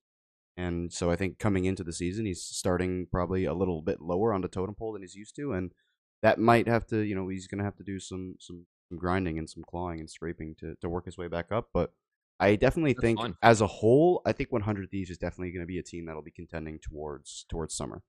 [0.56, 4.32] And so I think coming into the season, he's starting probably a little bit lower
[4.34, 5.72] on the totem pole than he's used to, and
[6.22, 8.66] that might have to, you know, he's going to have to do some some
[8.96, 11.68] grinding and some clawing and scraping to to work his way back up.
[11.72, 11.92] But
[12.40, 13.36] I definitely That's think, fun.
[13.42, 16.22] as a whole, I think 100 Thieves is definitely going to be a team that'll
[16.22, 18.02] be contending towards towards summer.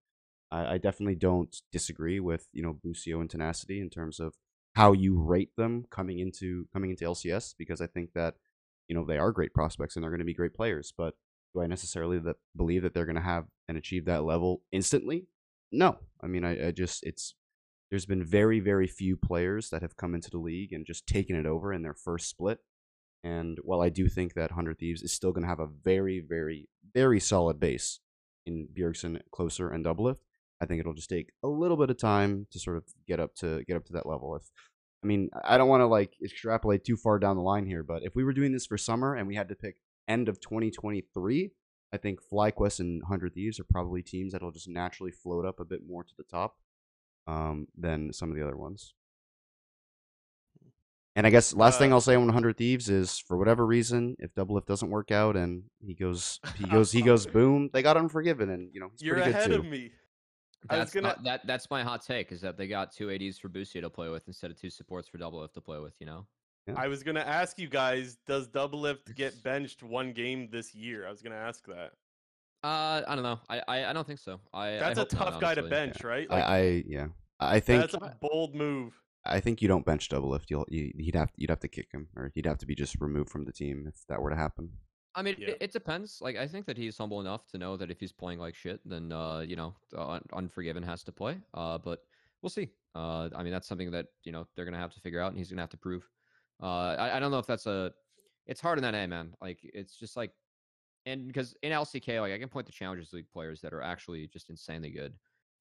[0.51, 4.33] I, I definitely don't disagree with you know Busio and Tenacity in terms of
[4.75, 8.35] how you rate them coming into coming into LCS because I think that
[8.87, 10.93] you know they are great prospects and they're going to be great players.
[10.95, 11.15] But
[11.53, 15.27] do I necessarily that believe that they're going to have and achieve that level instantly?
[15.71, 15.99] No.
[16.21, 17.35] I mean, I, I just it's
[17.89, 21.35] there's been very very few players that have come into the league and just taken
[21.35, 22.59] it over in their first split.
[23.23, 26.19] And while I do think that Hundred Thieves is still going to have a very
[26.19, 27.99] very very solid base
[28.45, 30.17] in Bjergsen, Closer, and Doublelift,
[30.61, 33.35] I think it'll just take a little bit of time to sort of get up
[33.35, 34.35] to get up to that level.
[34.35, 34.43] If
[35.03, 38.03] I mean, I don't want to like extrapolate too far down the line here, but
[38.03, 41.51] if we were doing this for summer and we had to pick end of 2023,
[41.93, 45.65] I think FlyQuest and Hundred Thieves are probably teams that'll just naturally float up a
[45.65, 46.57] bit more to the top
[47.27, 48.93] um, than some of the other ones.
[51.15, 54.15] And I guess last uh, thing I'll say on Hundred Thieves is for whatever reason,
[54.19, 57.97] if Doublelift doesn't work out and he goes, he goes, he goes, boom, they got
[57.97, 59.57] Unforgiven, and you know he's you're pretty ahead too.
[59.57, 59.91] of me.
[60.67, 61.09] That's gonna...
[61.09, 61.47] not, that.
[61.47, 64.27] That's my hot take is that they got two ADs for Busio to play with
[64.27, 65.93] instead of two supports for Doublelift to play with.
[65.99, 66.25] You know.
[66.67, 66.73] Yeah.
[66.77, 71.07] I was gonna ask you guys, does Doublelift get benched one game this year?
[71.07, 71.91] I was gonna ask that.
[72.61, 73.39] Uh, I don't know.
[73.49, 74.39] I I, I don't think so.
[74.53, 76.07] I that's I a tough not, guy to bench, yeah.
[76.07, 76.29] right?
[76.29, 77.07] Like, I, I yeah.
[77.39, 78.93] I think that's a bold move.
[79.25, 80.49] I think you don't bench Doublelift.
[80.49, 82.99] You'll you, would have you'd have to kick him, or he'd have to be just
[82.99, 84.71] removed from the team if that were to happen.
[85.19, 85.49] I mean, yeah.
[85.49, 86.19] it, it, depends.
[86.21, 88.79] Like, I think that he's humble enough to know that if he's playing like shit,
[88.85, 91.37] then uh, you know, uh, Unforgiven has to play.
[91.53, 92.03] Uh, but
[92.41, 92.69] we'll see.
[92.95, 95.37] Uh, I mean, that's something that you know they're gonna have to figure out, and
[95.37, 96.07] he's gonna have to prove.
[96.63, 97.91] Uh, I, I don't know if that's a.
[98.45, 99.35] It's hard in that A man.
[99.41, 100.31] Like, it's just like,
[101.05, 104.25] and because in LCK, like I can point to Challengers League players that are actually
[104.27, 105.13] just insanely good,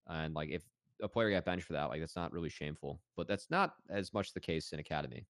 [0.07, 0.63] and like if
[1.03, 3.01] a player got benched for that, like that's not really shameful.
[3.17, 5.27] But that's not as much the case in Academy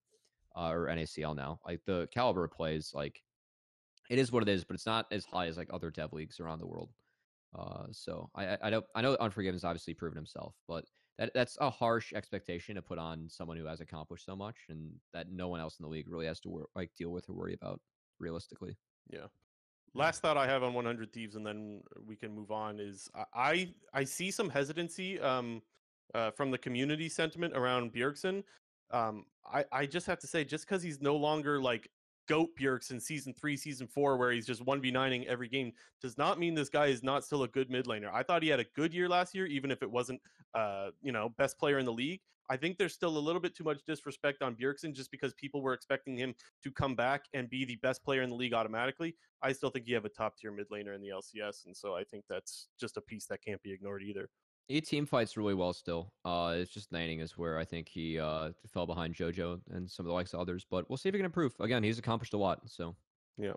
[0.54, 1.60] uh, or NACL now.
[1.66, 3.22] Like the caliber of plays, like
[4.08, 6.40] it is what it is, but it's not as high as like other dev leagues
[6.40, 6.90] around the world.
[7.58, 10.84] Uh, so I, I don't I know Unforgiven's obviously proven himself, but
[11.18, 14.90] that that's a harsh expectation to put on someone who has accomplished so much and
[15.12, 17.34] that no one else in the league really has to wor- like deal with or
[17.34, 17.80] worry about
[18.18, 18.76] realistically.
[19.10, 19.26] Yeah.
[19.94, 22.78] Last thought I have on 100 Thieves, and then we can move on.
[22.78, 25.62] Is I I see some hesitancy um,
[26.14, 28.44] uh, from the community sentiment around Bjergsen.
[28.90, 31.90] Um, I I just have to say, just because he's no longer like
[32.28, 36.54] goat Bjergsen season three, season four, where he's just 1v9ing every game, does not mean
[36.54, 38.10] this guy is not still a good mid laner.
[38.12, 40.20] I thought he had a good year last year, even if it wasn't,
[40.54, 42.20] uh, you know, best player in the league.
[42.50, 45.60] I think there's still a little bit too much disrespect on Bjergsen just because people
[45.60, 49.16] were expecting him to come back and be the best player in the league automatically.
[49.42, 51.94] I still think you have a top tier mid laner in the LCS, and so
[51.94, 54.30] I think that's just a piece that can't be ignored either.
[54.68, 56.12] He team fights really well still.
[56.24, 60.04] Uh, it's just laning is where I think he uh, fell behind JoJo and some
[60.04, 60.66] of the likes of others.
[60.70, 61.54] But we'll see if he can improve.
[61.58, 62.60] Again, he's accomplished a lot.
[62.66, 62.94] So
[63.38, 63.54] yeah.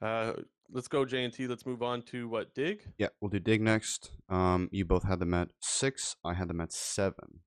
[0.00, 0.32] Uh,
[0.70, 1.46] let's go J and T.
[1.46, 2.82] Let's move on to what Dig.
[2.98, 4.10] Yeah, we'll do Dig next.
[4.28, 6.16] Um, you both had them at six.
[6.24, 7.40] I had them at seven.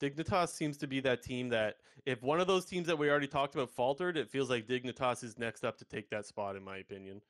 [0.00, 1.76] Dignitas seems to be that team that
[2.06, 5.22] if one of those teams that we already talked about faltered, it feels like Dignitas
[5.22, 7.20] is next up to take that spot, in my opinion.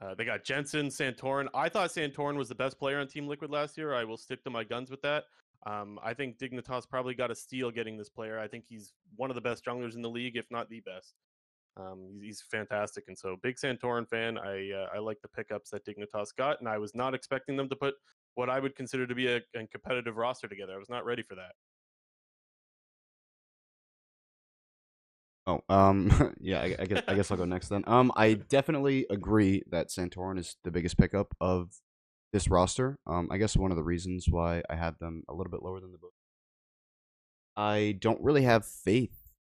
[0.00, 1.46] Uh, they got Jensen, Santorin.
[1.54, 3.94] I thought Santorin was the best player on Team Liquid last year.
[3.94, 5.24] I will stick to my guns with that.
[5.64, 8.38] Um, I think Dignitas probably got a steal getting this player.
[8.38, 11.14] I think he's one of the best junglers in the league, if not the best.
[11.76, 14.38] Um, he's, he's, fantastic, and so big Santorin fan.
[14.38, 17.68] I uh, I like the pickups that Dignitas got, and I was not expecting them
[17.68, 17.94] to put
[18.34, 20.74] what I would consider to be a, a competitive roster together.
[20.74, 21.52] I was not ready for that.
[25.46, 27.84] Oh, um, yeah, I, I, guess I guess I'll go next then.
[27.86, 31.70] Um, I definitely agree that Santorin is the biggest pickup of
[32.32, 32.98] this roster.
[33.06, 35.80] Um, I guess one of the reasons why I had them a little bit lower
[35.80, 36.12] than the book.
[37.56, 39.16] I don't really have faith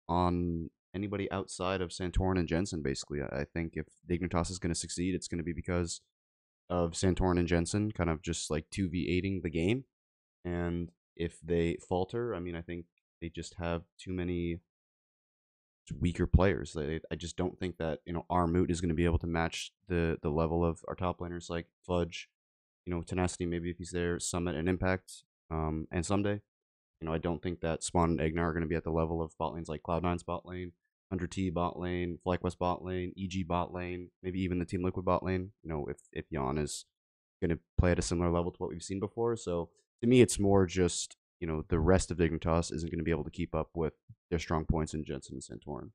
[0.10, 2.82] on anybody outside of Santorin and Jensen.
[2.82, 6.02] Basically, I think if Dignitas is going to succeed, it's going to be because
[6.70, 9.86] of Santorin and Jensen kind of just like two v eighting the game,
[10.44, 12.86] and if they falter, I mean, I think
[13.22, 14.60] they just have too many
[16.00, 16.76] weaker players.
[16.78, 19.72] I just don't think that you know Armut is going to be able to match
[19.88, 22.30] the the level of our top laners like Fudge,
[22.86, 26.42] you know Tenacity maybe if he's there, Summit and Impact, um, and Ssumday.
[27.02, 28.92] You know I don't think that Spawn and Ignar are going to be at the
[28.92, 30.72] level of bot lanes like Cloud9's bot lane,
[31.12, 35.06] Under T bot lane, FlyQuest bot lane, EG bot lane, maybe even the Team Liquid
[35.06, 35.52] bot lane.
[35.64, 36.86] You know if if Yeon is
[37.42, 39.36] going to play at a similar level to what we've seen before.
[39.36, 39.70] So
[40.02, 43.12] to me, it's more just you know the rest of Dignitas isn't going to be
[43.12, 43.94] able to keep up with
[44.30, 45.92] their strong points in Jensen and Santorin.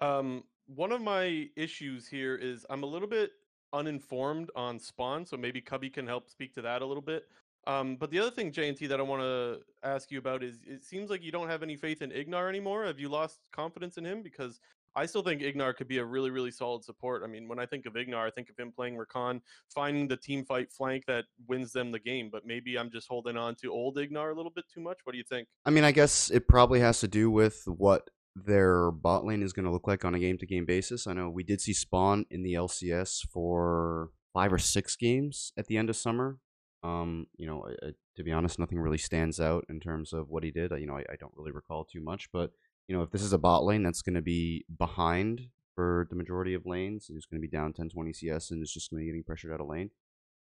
[0.00, 3.32] Um, one of my issues here is I'm a little bit
[3.72, 7.26] uninformed on Spawn, so maybe Cubby can help speak to that a little bit.
[7.66, 10.84] Um, but the other thing, JNT, that I want to ask you about is it
[10.84, 12.84] seems like you don't have any faith in Ignar anymore.
[12.84, 14.22] Have you lost confidence in him?
[14.22, 14.60] Because
[14.98, 17.22] I still think Ignar could be a really, really solid support.
[17.24, 19.40] I mean, when I think of Ignar, I think of him playing Rakan,
[19.72, 22.30] finding the team fight flank that wins them the game.
[22.32, 24.98] But maybe I'm just holding on to old Ignar a little bit too much.
[25.04, 25.46] What do you think?
[25.64, 29.52] I mean, I guess it probably has to do with what their bot lane is
[29.52, 31.06] going to look like on a game to game basis.
[31.06, 35.66] I know we did see Spawn in the LCS for five or six games at
[35.66, 36.38] the end of summer.
[36.82, 40.28] Um, you know, I, I, to be honest, nothing really stands out in terms of
[40.28, 40.72] what he did.
[40.72, 42.50] You know, I, I don't really recall too much, but
[42.88, 46.16] you know, if this is a bot lane that's going to be behind for the
[46.16, 49.00] majority of lanes, it's going to be down 10, 20 CS, and it's just going
[49.00, 49.90] to be getting pressured out of lane.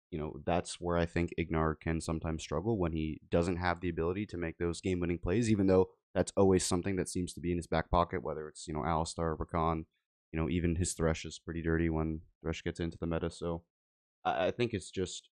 [0.10, 3.89] You know, that's where I think Ignar can sometimes struggle when he doesn't have the
[3.89, 7.41] ability to make those game winning plays, even though that's always something that seems to
[7.41, 9.84] be in his back pocket, whether it's, you know, Alistar, Rakan,
[10.32, 13.30] you know, even his Thresh is pretty dirty when Thresh gets into the meta.
[13.30, 13.64] So
[14.24, 15.30] I, I think it's just,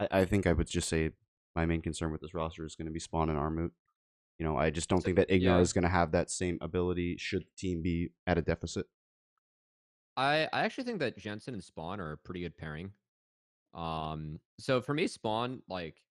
[0.00, 1.10] I, I think I would just say
[1.54, 3.70] my main concern with this roster is going to be Spawn and Armut.
[4.42, 5.58] You know, I just don't So- think that Ignar yeah.
[5.60, 8.88] is going to have that same ability should the team be at a deficit.
[10.16, 12.92] I I actually think that Jensen and Spawn are a pretty good pairing.
[13.72, 16.02] Um, so for me, Spawn like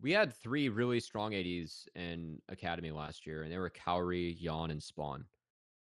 [0.00, 4.70] we had three really strong ADs in Academy last year, and they were Kaori, Yeon,
[4.70, 5.26] and Spawn.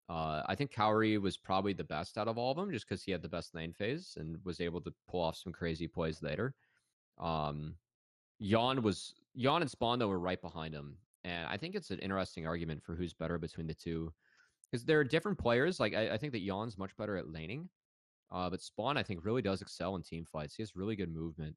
[0.08, 3.04] Uh, I think Kaori was probably the best out of all of them, just because
[3.04, 6.24] he had the best lane phase and was able to pull off some crazy plays
[6.24, 6.56] later.
[7.18, 7.76] Um,
[8.41, 11.99] Yeon was Yeon and Spawn though were right behind him, and I think it's an
[11.99, 14.13] interesting argument for who's better between the two,
[14.69, 15.80] because there are different players.
[15.80, 17.69] Like I, I think that Yeon's much better at laning,
[18.32, 20.55] uh, but Spawn I think really does excel in team fights.
[20.55, 21.55] He has really good movement,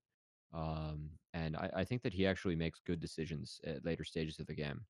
[0.53, 4.47] um, and I, I think that he actually makes good decisions at later stages of
[4.47, 4.81] the game.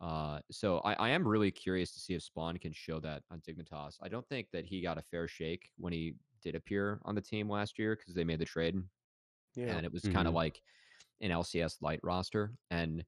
[0.00, 3.40] Uh, so I, I am really curious to see if Spawn can show that on
[3.40, 3.98] Dignitas.
[4.02, 7.20] I don't think that he got a fair shake when he did appear on the
[7.20, 8.82] team last year because they made the trade
[9.54, 9.76] Yeah.
[9.76, 10.60] and it was kind of like
[11.20, 12.52] an LCS light roster.
[12.72, 13.04] And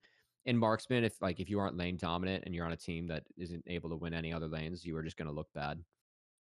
[0.46, 3.24] in marksman, if like if you aren't lane dominant and you're on a team that
[3.36, 5.82] isn't able to win any other lanes, you are just going to look bad.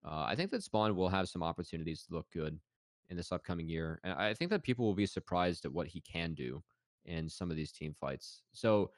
[0.06, 2.60] Uh, I think that Spawn will have some opportunities to look good
[3.10, 6.02] in this upcoming year, and I think that people will be surprised at what he
[6.02, 6.62] can do
[7.06, 8.42] in some of these team fights.
[8.52, 8.92] So,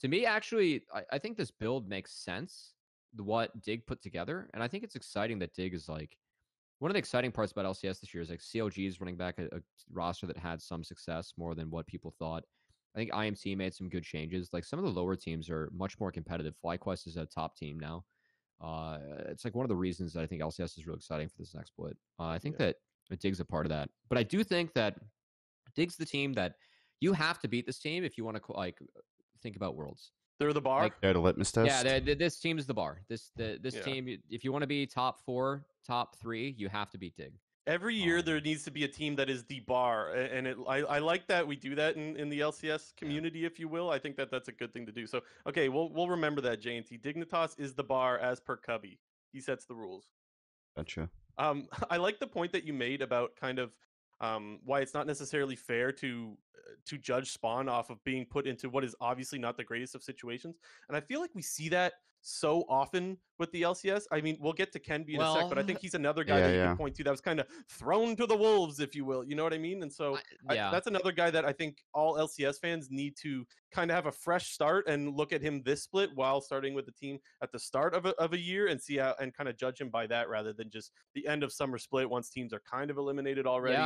[0.00, 2.72] to me, actually, I, I think this build makes sense.
[3.16, 6.18] What Dig put together, and I think it's exciting that Dig is like
[6.78, 9.38] one of the exciting parts about LCS this year is like CLG is running back
[9.38, 9.60] a, a
[9.92, 12.44] roster that had some success more than what people thought.
[12.96, 14.48] I think IMT made some good changes.
[14.54, 16.54] Like some of the lower teams are much more competitive.
[16.64, 18.04] FlyQuest is a top team now.
[18.58, 18.96] Uh,
[19.28, 21.54] it's like one of the reasons that I think LCS is really exciting for this
[21.54, 21.94] next split.
[22.18, 22.66] Uh, I think Yeah.
[22.66, 22.76] that
[23.10, 24.98] that Dig's a part of that, but I do think that
[25.76, 26.54] Dig's the team that
[27.00, 28.78] you have to beat this team if you want to like
[29.42, 30.10] think about worlds.
[30.40, 30.82] They're the bar.
[30.84, 31.66] Like, They had a litmus test.
[31.68, 33.02] Yeah, they're- they're- this team is the bar.
[33.08, 33.82] This the, this Yeah.
[33.82, 37.38] team, if you want to be top four, top three, you have to beat Dig.
[37.66, 40.56] Every year Um, there needs to be a team that is the bar, and it,
[40.68, 43.90] I, I like that we do that in, in the LCS community, if you will.
[43.90, 45.06] I think that that's a good thing to do.
[45.06, 46.62] So okay, we'll we'll remember that.
[46.62, 49.00] JNT Dignitas is the bar as per Cubby.
[49.32, 50.06] He sets the rules.
[50.76, 51.10] Gotcha.
[51.38, 53.72] Um, I like the point that you made about kind of
[54.20, 58.46] um, why it's not necessarily fair to uh, to judge Spawn off of being put
[58.46, 60.56] into what is obviously not the greatest of situations.
[60.88, 61.94] And I feel like we see that
[62.28, 64.02] so often with the LCS.
[64.10, 66.38] I mean, we'll get to Kenby in a sec, but I think he's another guy
[66.38, 66.66] Yeah, that you yeah.
[66.68, 69.22] can point to that was kind of thrown to the wolves, if you will.
[69.22, 69.82] You know what I mean?
[69.82, 70.18] And so
[70.48, 73.94] I- yeah, that's another guy that I think all LCS fans need to kind of
[73.94, 77.18] have a fresh start and look at him this split while starting with the team
[77.42, 79.80] at the start of a, of a year and see how and kind of judge
[79.80, 82.90] him by that rather than just the end of summer split once teams are kind
[82.90, 83.76] of eliminated already.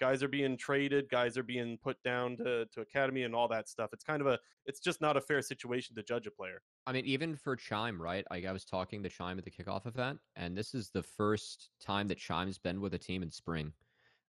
[0.00, 0.08] Yeah.
[0.08, 3.68] Guys are being traded, guys are being put down to, to academy and all that
[3.68, 3.90] stuff.
[3.92, 6.62] It's kind of a it's just not a fair situation to judge a player.
[6.86, 8.24] I mean, even for Chime, right?
[8.30, 11.70] Like I was talking to Chime at the kickoff event, and this is the first
[11.80, 13.72] time that Chime's been with a team in spring.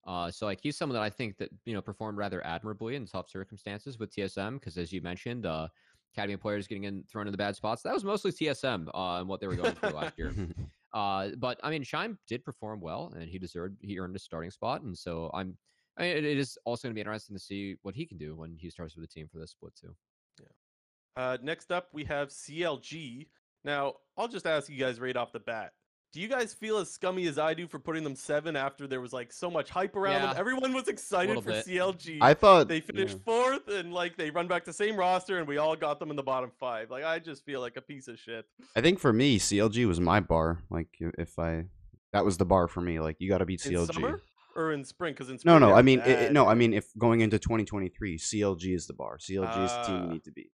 [0.07, 3.05] Uh, so like he's someone that I think that you know performed rather admirably in
[3.05, 5.67] tough circumstances with TSM because as you mentioned, uh,
[6.13, 7.81] academy players getting in thrown in the bad spots.
[7.81, 10.33] That was mostly TSM uh, and what they were going through last year.
[10.99, 14.51] Uh, but I mean, Chime did perform well, and he deserved he earned a starting
[14.51, 15.57] spot, and so I'm.
[15.97, 18.35] I mean, it, is also going to be interesting to see what he can do
[18.35, 19.95] when he starts with the team for this split too.
[20.39, 21.23] Yeah.
[21.23, 23.27] Uh, next up, we have CLG.
[23.63, 25.71] Now, I'll just ask you guys right off the bat.
[26.11, 28.99] Do you guys feel as scummy as I do for putting them seven after there
[28.99, 30.33] was like so much hype around them?
[30.35, 31.65] Everyone was excited for bit.
[31.67, 32.17] CLG.
[32.19, 33.23] I thought they finished yeah.
[33.25, 36.15] fourth and like they run back the same roster and we all got them in
[36.15, 36.89] the bottom five.
[36.89, 38.45] Like I just feel like a piece of shit.
[38.75, 40.63] I think for me, CLG was my bar.
[40.71, 41.65] Like if I,
[42.11, 42.99] that was the bar for me.
[42.99, 43.93] Like you got to beat In CLG.
[43.93, 44.19] summer
[44.55, 45.13] or in spring?
[45.13, 45.67] Because in No, spring no.
[45.67, 46.47] they I mean, it, it- no.
[46.47, 49.19] I mean, if going into 2023, CLG is the bar.
[49.19, 50.03] CLG is the team Ah.
[50.05, 50.51] you need to beat.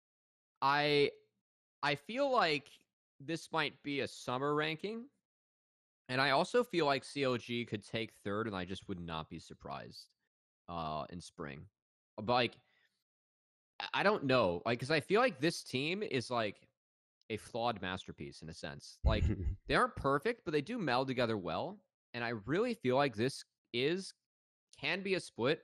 [0.62, 1.10] I
[1.82, 2.68] I feel like
[3.18, 5.06] this might be a summer ranking,
[6.10, 9.38] and I also feel like CLG could take third, and I just would not be
[9.38, 10.08] surprised
[10.68, 11.60] uh, in spring.
[12.16, 12.58] But like,
[13.94, 16.56] I- don't know, like, because I feel like this team is like
[17.30, 18.98] a flawed masterpiece in a sense.
[19.04, 19.24] Like
[19.68, 21.78] they aren't perfect, but they do meld together well.
[22.12, 24.12] And I really feel like this is
[24.78, 25.60] can be a split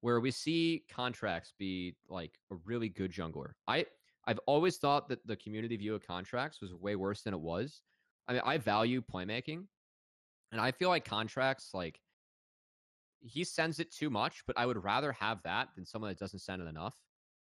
[0.00, 3.52] where we see Contractz be like a really good jungler.
[3.68, 3.84] I
[4.26, 7.82] I've always thought that the community view of Contractz was way worse than it was.
[8.26, 9.64] I mean, I value playmaking,
[10.52, 11.98] and I feel like Contractz, like
[13.20, 16.40] he sends it too much, but I would rather have that than someone that doesn't
[16.40, 16.94] send it enough.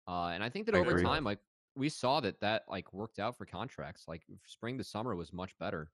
[0.09, 1.39] Uh, and I think that I over time, like
[1.75, 4.07] we saw that that like worked out for Contractz.
[4.07, 5.91] Like spring to summer was much better,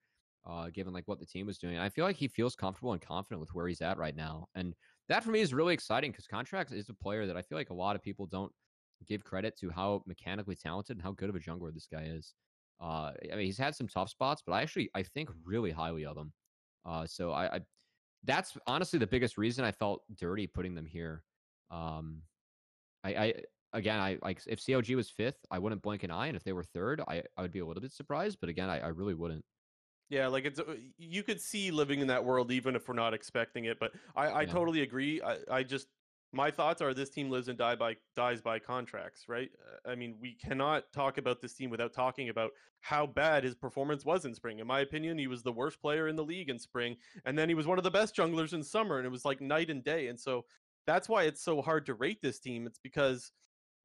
[0.49, 1.75] uh, given like what the team was doing.
[1.75, 4.49] And I feel like he feels comfortable and confident with where he's at right now,
[4.55, 4.75] and
[5.09, 7.71] that for me is really exciting because Contractz is a player that I feel like
[7.71, 8.53] a lot of people don't
[9.07, 12.35] give credit to how mechanically talented and how good of a jungler this guy is.
[12.81, 16.05] Uh, I mean, he's had some tough spots, but I actually I think really highly
[16.05, 16.33] of him.
[16.89, 17.61] Uh, so I, I
[18.25, 21.25] that's honestly the biggest reason I felt dirty putting them here.
[21.71, 22.23] Um,
[23.05, 23.35] I, I
[23.75, 26.55] again, I like if CLG was fifth, I wouldn't blink an eye, and if they
[26.55, 28.39] were third, I, I would be a little bit surprised.
[28.41, 29.45] But again, I, I really wouldn't.
[30.11, 33.13] Yeah, like it's uh, you could see living in that world even if we're not
[33.13, 33.79] expecting it.
[33.79, 34.47] But I, I Yeah.
[34.47, 35.21] totally agree.
[35.21, 35.89] I, I just
[36.33, 39.51] my thoughts are this team lives and die by dies by Contractz, right?
[39.87, 42.51] I mean, we cannot talk about this team without talking about
[42.81, 44.59] how bad his performance was in spring.
[44.59, 47.49] In my opinion, he was the worst player in the league in spring, and then
[47.49, 49.83] he was one of the best junglers in summer, and it was like night and
[49.83, 50.09] day.
[50.09, 50.45] And so
[50.87, 52.67] that's why it's so hard to rate this team.
[52.67, 53.33] It's because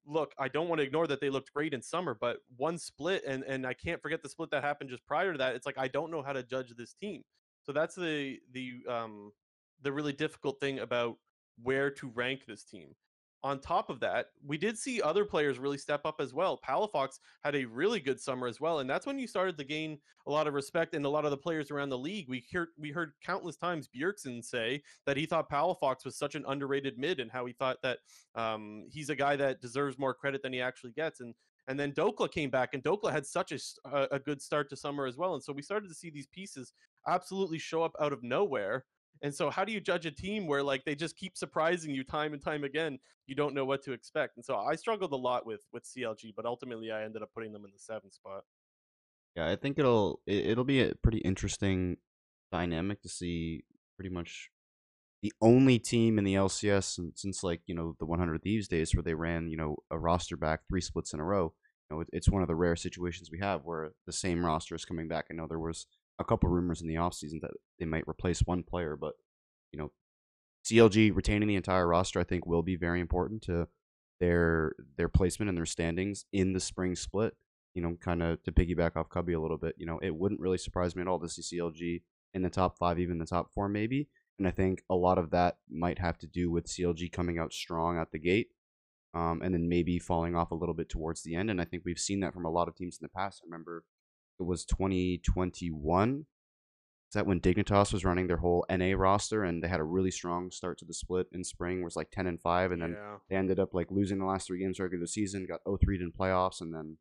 [0.05, 3.23] look, I don't want to ignore that they looked great in summer, but one split
[3.25, 5.55] and and I can't forget the split that happened just prior to that.
[5.55, 7.23] It's like I don't know how to judge this team.
[7.63, 9.31] So that's the the um
[9.81, 11.17] the really difficult thing about
[11.62, 12.95] where to rank this team.
[13.45, 16.62] On top of that, we did see other players really step up as well.
[16.66, 19.99] Palafox had a really good summer as well, and that's when you started to gain
[20.28, 22.30] a lot of respect and a lot of the players around the league.
[22.30, 26.45] We heard we heard countless times Bjergsen say that he thought Palafox was such an
[26.47, 27.99] underrated mid, and how he thought that
[28.36, 31.20] um, he's a guy that deserves more credit than he actually gets.
[31.20, 31.36] And
[31.68, 35.18] and then Dhokla came back, and Dhokla had such a good start to summer as
[35.18, 35.34] well.
[35.34, 36.74] And so we started to see these pieces
[37.08, 38.86] absolutely show up out of nowhere.
[39.24, 42.03] And so, how do you judge a team where like they just keep surprising you
[42.03, 42.99] time and time again?
[43.26, 44.36] You don't know what to expect.
[44.36, 47.53] And so, I struggled a lot with with CLG, but ultimately, I ended up putting
[47.53, 48.43] them in the seventh spot.
[49.36, 51.97] Yeah, I think it'll it, it'll be a pretty interesting
[52.51, 53.63] dynamic to see
[53.97, 54.49] pretty much
[55.21, 58.93] the only team in the LCS since, since like you know the 100 Thieves days
[58.93, 61.53] where they ran you know a roster back three splits in a row.
[61.89, 64.76] You know, it, it's one of the rare situations we have where the same roster
[64.76, 65.28] is coming back.
[65.32, 65.88] I know there was
[66.20, 69.14] a couple rumors in the offseason that they might replace one player, but
[69.72, 69.91] you know,
[70.66, 73.68] CLG retaining the entire roster I think will be very important to
[74.20, 77.36] their their placement and their standings in the spring split
[77.74, 80.39] you know, kind of to piggyback off Cubby a little bit, you know, it wouldn't
[80.39, 82.01] really surprise me at all to see CLG
[82.34, 84.07] in the top five, even the top four, maybe.
[84.38, 87.53] And I think a lot of that might have to do with CLG coming out
[87.53, 88.49] strong at the gate,
[89.14, 91.49] um, and then maybe falling off a little bit towards the end.
[91.49, 93.41] And I think we've seen that from a lot of teams in the past.
[93.43, 93.84] I remember
[94.43, 96.25] it was 2021.
[97.09, 100.11] Is that when Dignitas was running their whole NA roster and they had a really
[100.11, 103.17] strong start to the split in spring, was like 10 and 5, and then yeah.
[103.29, 106.59] they ended up like losing the last three games regular season, got 0-3 in playoffs,
[106.59, 106.97] and then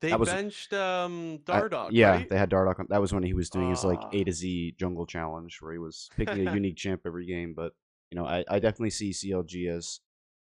[0.00, 1.88] they was- benched um Dardock.
[1.90, 2.28] yeah, right?
[2.28, 2.78] they had Dardock.
[2.80, 4.10] On, that was when he was doing his like Ah.
[4.12, 7.52] A to Z jungle challenge, where he was picking a unique champ every game.
[7.54, 7.74] But
[8.10, 10.00] you know, I, I definitely see CLG as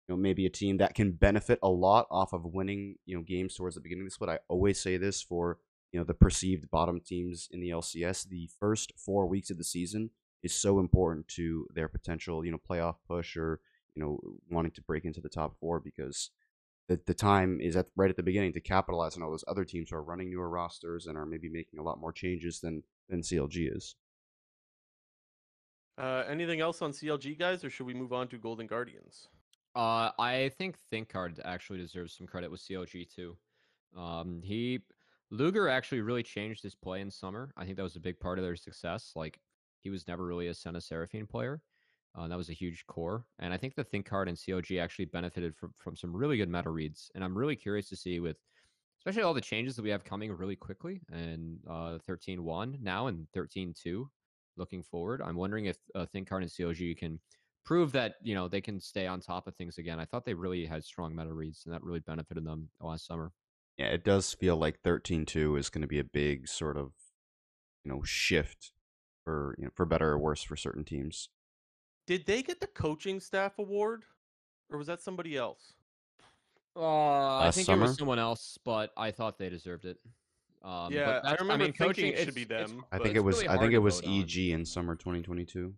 [0.07, 3.23] you know maybe a team that can benefit a lot off of winning you know
[3.23, 4.29] games towards the beginning of the split.
[4.29, 5.59] I always say this for
[5.91, 8.27] you know the perceived bottom teams in the LCS.
[8.27, 10.11] The first four weeks of the season
[10.43, 13.59] is so important to their potential you know playoff push or
[13.95, 14.19] you know
[14.49, 16.31] wanting to break into the top four because
[16.87, 19.65] the, the time is at right at the beginning to capitalize on all those other
[19.65, 22.83] teams who are running newer rosters and are maybe making a lot more changes than
[23.09, 23.95] than CLG is.
[25.97, 29.29] Uh, anything else on CLG guys, or should we move on to Golden Guardians?
[29.75, 33.37] Uh, I think ThinkCard actually deserves some credit with CLG too.
[33.97, 34.81] Um, he
[35.35, 37.51] Luger actually really changed his play in summer.
[37.57, 39.11] I think that was a big part of their success.
[39.15, 39.39] Like
[39.81, 41.61] he was never really a Senna Seraphine player.
[42.17, 45.05] Uh, that was a huge core, and I think the Think Card and COG actually
[45.05, 47.11] benefited from from some really good meta reads.
[47.13, 48.37] And I'm really curious to see with,
[48.99, 53.27] especially all the changes that we have coming really quickly, and uh, 13.1 now and
[53.35, 54.05] 13.2
[54.55, 55.21] looking forward.
[55.21, 57.19] I'm wondering if uh, ThinkCard and COG can
[57.65, 59.99] prove that you know they can stay on top of things again.
[59.99, 63.33] I thought they really had strong meta reads, and that really benefited them last summer.
[63.77, 66.91] Yeah, it does feel like 13-2 is going to be a big sort of
[67.83, 68.71] you know shift
[69.23, 71.29] for you know for better or worse for certain teams.
[72.07, 74.03] Did they get the coaching staff award,
[74.69, 75.73] or was that somebody else?
[76.75, 79.97] Uh, I Last think it was someone else, but I thought they deserved it.
[80.61, 82.83] Um, but yeah, I that's- remember mean, thinking coaching it should be them.
[82.91, 84.19] I think it was really I think it was vote on.
[84.21, 85.73] EG in summer 2022.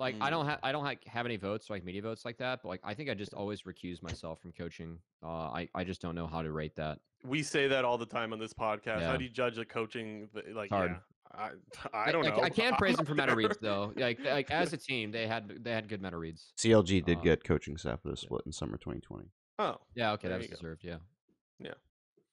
[0.00, 0.30] Like I Mm.
[0.30, 2.80] don't have I don't like have any votes like media votes like that, but like
[2.82, 4.98] I think I just always recuse myself from coaching.
[5.22, 6.98] Uh, I I just don't know how to rate that.
[7.24, 9.02] We say that all the time on this podcast.
[9.02, 10.28] How do you judge the coaching?
[10.52, 10.90] Like, hard.
[10.90, 10.98] yeah,
[11.32, 11.50] I,
[12.08, 12.42] I don't I, know.
[12.42, 13.92] I, can't praise them for not meta reads though.
[13.96, 16.52] Like like as a team, they had they had good meta reads.
[16.58, 19.28] CLG did Uh, get coaching staff for the split in summer 2020.
[19.60, 20.56] Oh, Yeah, okay, There that was you go.
[20.56, 20.84] deserved.
[20.84, 20.96] Yeah.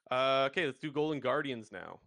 [0.10, 2.00] Uh, okay, let's do Golden Guardians now.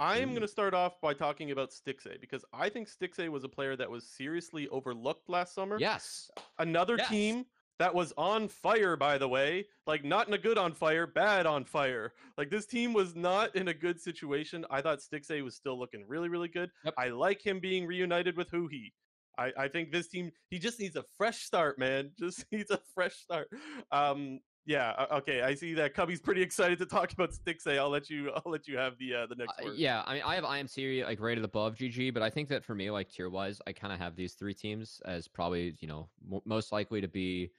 [0.00, 3.44] I am going to start off by talking about Stixxay because I think Stixxay was
[3.44, 5.76] a player that was seriously overlooked last summer.
[5.78, 6.30] Yes.
[6.58, 7.08] Another Yes.
[7.08, 7.46] team
[7.78, 9.66] that was on fire, by the way.
[9.86, 12.12] Like, not in a good on fire, bad on fire.
[12.36, 14.64] Like, this team was not in a good situation.
[14.70, 16.70] I thought Stixxay was still looking really, really good.
[16.84, 16.94] Yep.
[16.98, 18.92] I like him being reunited with Huhi.
[19.38, 22.10] I, I think this team, he just needs a fresh start, man.
[22.18, 23.48] Just needs a fresh start.
[23.90, 25.42] Um, yeah, okay.
[25.42, 27.78] I see that Cubby's pretty excited to talk about Stixxay.
[27.78, 28.30] I'll let you.
[28.30, 29.76] I'll let you have the uh, the next Uh, word.
[29.76, 32.74] yeah, I mean, I have IMT like rated above GG, but I think that for
[32.74, 36.08] me, like tier wise, I kind of have these three teams as probably you know
[36.24, 37.52] mo most likely to be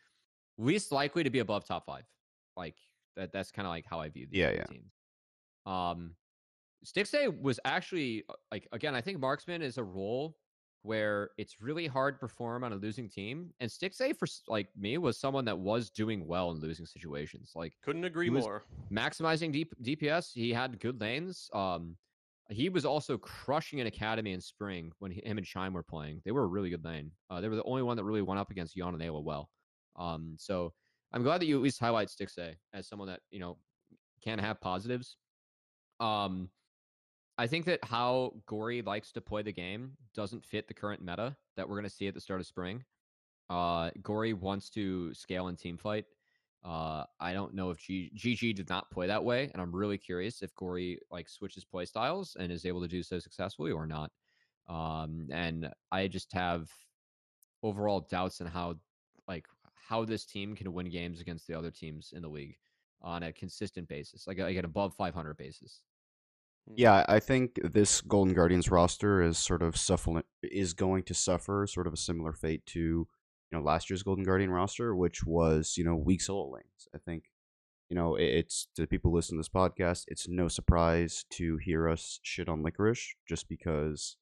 [0.57, 2.05] least likely to be above top five.
[2.55, 2.77] Like
[3.15, 3.31] that.
[3.31, 4.65] That's kind of like how I view these Yeah, three yeah.
[4.65, 4.93] teams.
[5.65, 6.15] Um,
[6.85, 8.95] Stixxay was actually uh, like again.
[8.95, 10.37] I think marksman is a role
[10.83, 14.97] where it's really hard to perform on a losing team, and Stixxay for like me
[14.97, 17.53] was someone that was doing well in losing situations.
[17.55, 18.63] Like Couldn't agree more.
[18.91, 20.33] maximizing deep DPS.
[20.33, 21.49] He had good lanes.
[21.53, 21.97] Um,
[22.49, 26.21] he was also crushing an academy in spring when he, him and Shine were playing.
[26.25, 27.11] They were a really good lane.
[27.29, 29.49] Uh, they were the only one that really went up against Yeon and Eyla well.
[29.95, 30.73] Um, so
[31.13, 33.57] I'm glad that you at least highlight Stixxay as someone that you know
[34.21, 35.17] can have positives.
[35.99, 36.49] Um,
[37.37, 41.35] I think that how Gori likes to play the game doesn't fit the current meta
[41.55, 42.83] that we're going to see at the start of spring.
[43.49, 46.05] Uh, Gori wants to scale in team fight.
[46.63, 49.97] Uh, I don't know if G- GG did not play that way, and I'm really
[49.97, 53.85] curious if Gori like switches play styles and is able to do so successfully or
[53.85, 54.11] not.
[54.69, 56.69] Um, and I just have
[57.63, 58.75] overall doubts in how
[59.27, 62.57] like how this team can win games against the other teams in the league
[63.01, 65.81] on a consistent basis, like, like an above 500 basis.
[66.67, 71.67] Yeah, I think this Golden Guardians roster is sort of suffering is going to suffer
[71.67, 73.07] sort of a similar fate to you
[73.51, 76.87] know last year's Golden Guardian roster, which was you know weak solo lanes.
[76.95, 77.25] I think
[77.89, 82.19] you know it's to people listening to this podcast, it's no surprise to hear us
[82.23, 84.15] shit on Licorice just because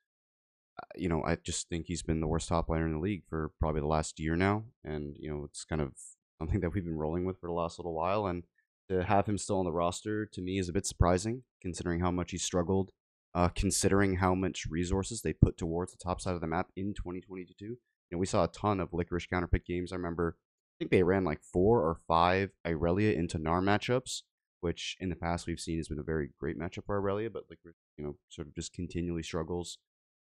[0.82, 3.24] uh, you know I just think he's been the worst top liner in the league
[3.30, 5.94] for probably the last year now, and you know it's kind of
[6.40, 8.44] something that we've been rolling with for the last little while, and
[8.90, 12.12] to have him still on the roster to me is a bit surprising, considering how
[12.12, 12.92] much he struggled,
[13.34, 16.94] uh, considering how much resources they put towards the top side of the map in
[16.94, 17.66] 2022.
[17.66, 17.78] You
[18.12, 19.92] know, we saw a ton of licorice counterpick games.
[19.92, 24.22] I remember, I think they ran like four or five Irelia into Gnar matchups,
[24.60, 27.44] which in the past we've seen has been a very great matchup for Irelia, but
[27.50, 29.78] licorice, you know, sort of just continually struggles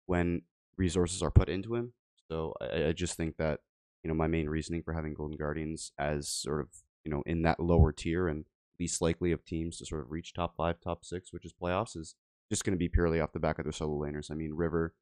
[0.06, 0.44] when
[0.78, 1.94] resources are put into him.
[2.30, 3.60] So I, I just think that
[4.04, 6.70] you know my main reasoning for having Golden Guardians as sort of
[7.04, 8.46] you know in that lower tier and
[8.82, 11.96] least likely of teams to sort of reach top five, top six, which is playoffs,
[11.96, 12.16] is
[12.50, 14.32] just going to be purely off the back of their solo laners.
[14.32, 14.96] I mean, River,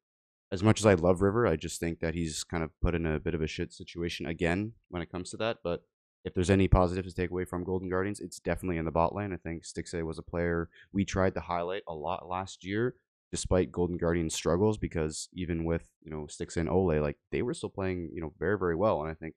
[0.52, 3.06] as much as I love River, I just think that he's kind of put in
[3.06, 5.58] a bit of a shit situation again when it comes to that.
[5.64, 5.82] But
[6.24, 9.14] if there's any positive to take away from Golden Guardians, it's definitely in the bot
[9.14, 9.32] lane.
[9.32, 12.96] I think Stixxay was a player we tried to highlight a lot last year,
[13.30, 17.54] despite Golden Guardians' struggles, because even with you know Stixxay and Olleh, like they were
[17.54, 19.36] still playing you know very very well, and I think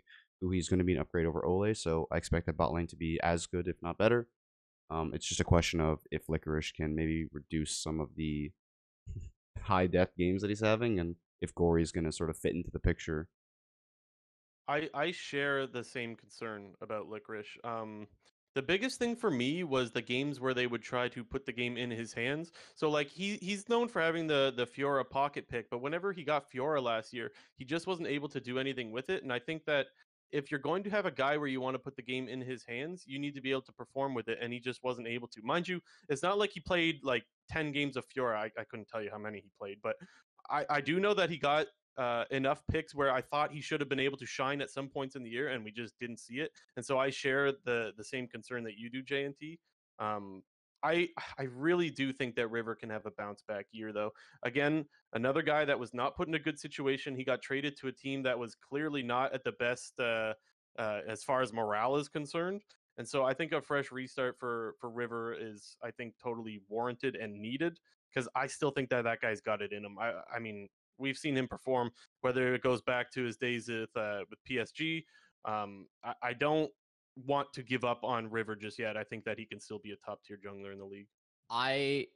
[0.49, 2.95] he's going to be an upgrade over Olleh, so I expect that bot lane to
[2.95, 4.27] be as good, if not better.
[4.89, 8.51] Um, it's just a question of if Licorice can maybe reduce some of the
[9.61, 12.53] high death games that he's having, and if Gori is going to sort of fit
[12.53, 13.27] into the picture.
[14.67, 17.57] I I share the same concern about Licorice.
[17.63, 18.07] Um,
[18.55, 21.51] the biggest thing for me was the games where they would try to put the
[21.51, 22.51] game in his hands.
[22.75, 26.23] So like he he's known for having the the Fiora pocket pick, but whenever he
[26.23, 29.23] got Fiora last year, he just wasn't able to do anything with it.
[29.23, 29.87] And I think that
[30.33, 32.41] if you're going to have a guy where you want to put the game in
[32.41, 35.07] his hands, you need to be able to perform with it, and he just wasn't
[35.07, 35.41] able to.
[35.43, 35.79] Mind you,
[36.09, 38.37] it's not like he played like ten games of Fiora.
[38.37, 39.95] I, I couldn't tell you how many he played, but
[40.49, 41.67] I, I do know that he got
[41.97, 44.89] uh, enough picks where I thought he should have been able to shine at some
[44.89, 46.51] points in the year, and we just didn't see it.
[46.75, 49.59] And so I share the the same concern that you do, JNT.
[49.99, 50.41] Um,
[50.83, 51.09] I
[51.39, 54.11] I really do think that River can have a bounce back year, though.
[54.43, 57.15] Again, another guy that was not put in a good situation.
[57.15, 60.33] He got traded to a team that was clearly not at the best uh,
[60.77, 62.61] uh, as far as morale is concerned.
[62.97, 67.15] And so I think a fresh restart for for River is I think totally warranted
[67.15, 67.79] and needed
[68.13, 69.97] because I still think that that guy's got it in him.
[69.99, 70.67] I I mean
[70.99, 71.89] we've seen him perform
[72.21, 75.03] whether it goes back to his days with uh, with PSG.
[75.45, 76.71] Um, I, I don't
[77.15, 78.97] want to give up on River just yet.
[78.97, 81.07] I think that he can still be a top tier jungler in the league.
[81.49, 82.07] I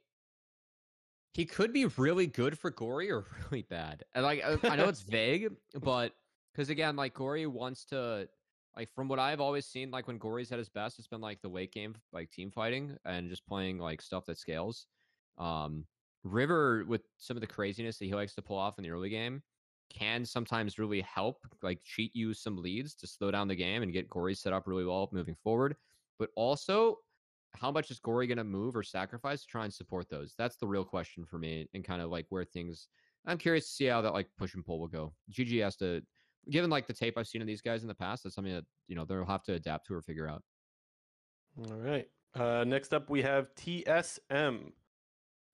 [1.34, 4.04] he could be really good for Gori or really bad.
[4.14, 6.12] And like I know it's vague, but
[6.52, 8.28] because again, like Gori wants to
[8.76, 11.40] like from what I've always seen, like when Gori's at his best, it's been like
[11.42, 14.86] the late game, like team fighting and just playing like stuff that scales.
[15.36, 15.84] Um,
[16.24, 19.08] River with some of the craziness that he likes to pull off in the early
[19.08, 19.42] game
[19.90, 23.92] can sometimes really help, like cheat you some leads to slow down the game and
[23.92, 25.76] get Gori set up really well moving forward.
[26.18, 26.98] But also,
[27.54, 30.34] how much is Gori going to move or sacrifice to try and support those?
[30.36, 32.88] That's the real question for me, and kind of like where things.
[33.26, 35.12] I'm curious to see how that like push and pull will go.
[35.32, 36.02] GG has to,
[36.50, 38.64] given like the tape I've seen of these guys in the past, that's something that
[38.86, 40.42] you know they'll have to adapt to or figure out.
[41.58, 42.06] All right.
[42.34, 44.72] Uh, next up, we have TSM.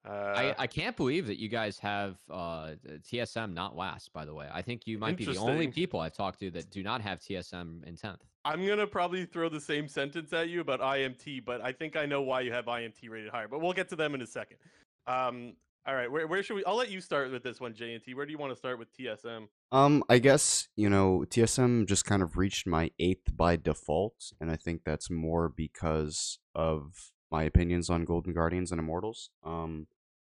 [0.05, 2.72] I, Uh, I can't believe that you guys have uh,
[3.11, 4.12] TSM not last.
[4.12, 6.70] By the way, I think you might be the only people I've talked to that
[6.70, 8.20] do not have TSM in tenth.
[8.44, 12.05] I'm gonna probably throw the same sentence at you about IMT, but I think I
[12.05, 13.48] know why you have IMT rated higher.
[13.48, 14.59] But we'll get to them in a second.
[15.07, 15.55] Um,
[15.86, 16.64] all right, where, where should we?
[16.64, 18.14] I'll let you start with this one, JNT.
[18.14, 19.48] Where do you want to start with TSM?
[19.72, 24.50] Um, I guess you know TSM just kind of reached my eighth by default, and
[24.50, 29.30] I think that's more because of my opinions on Golden Guardians and Immortals.
[29.42, 29.86] Um,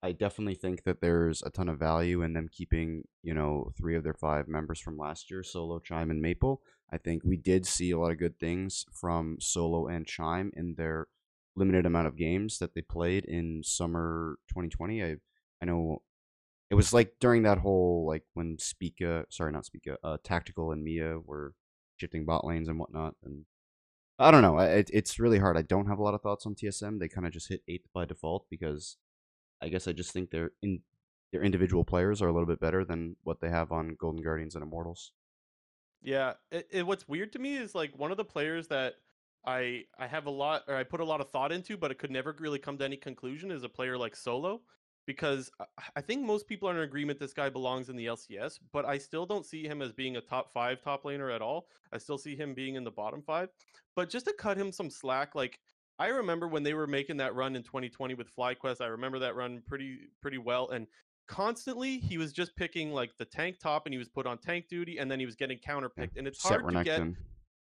[0.03, 3.95] I definitely think that there's a ton of value in them keeping you know three
[3.95, 6.61] of their five members from last year, Solo, Chime, and Maple.
[6.91, 10.75] I think we did see a lot of good things from Solo and Chime in
[10.75, 11.07] their
[11.55, 15.03] limited amount of games that they played in summer 2020.
[15.03, 15.15] I
[15.61, 16.01] I know
[16.69, 20.83] it was like during that whole like when Spica, sorry, not Spica, uh, Tactical and
[20.83, 21.53] Mia were
[21.97, 23.45] shifting bot lanes and whatnot, and
[24.19, 24.57] I don't know.
[24.59, 25.57] It, it's really hard.
[25.57, 26.99] I don't have a lot of thoughts on TSM.
[26.99, 28.97] They kind of just hit eighth by default because
[29.61, 30.81] I guess I just think their in
[31.31, 34.55] their individual players are a little bit better than what they have on Golden Guardians
[34.55, 35.11] and Immortals.
[36.01, 38.95] Yeah, it, it, what's weird to me is like one of the players that
[39.45, 41.97] I I have a lot or I put a lot of thought into, but it
[41.97, 44.61] could never really come to any conclusion is a player like Solo,
[45.05, 45.49] because
[45.95, 48.97] I- think most people are in agreement this guy belongs in the LCS, but I
[48.97, 51.67] still don't see him as being a top five top laner at all.
[51.91, 53.49] I still see him being in the bottom five.
[53.95, 55.59] But just to cut him some slack, like
[55.97, 59.35] I remember when they were making that run in 2020 with FlyQuest, I remember that
[59.35, 60.87] run pretty pretty well, and
[61.27, 64.67] constantly he was just picking like the tank top and he was put on tank
[64.69, 67.01] duty and then he was getting counterpicked and it's hard to get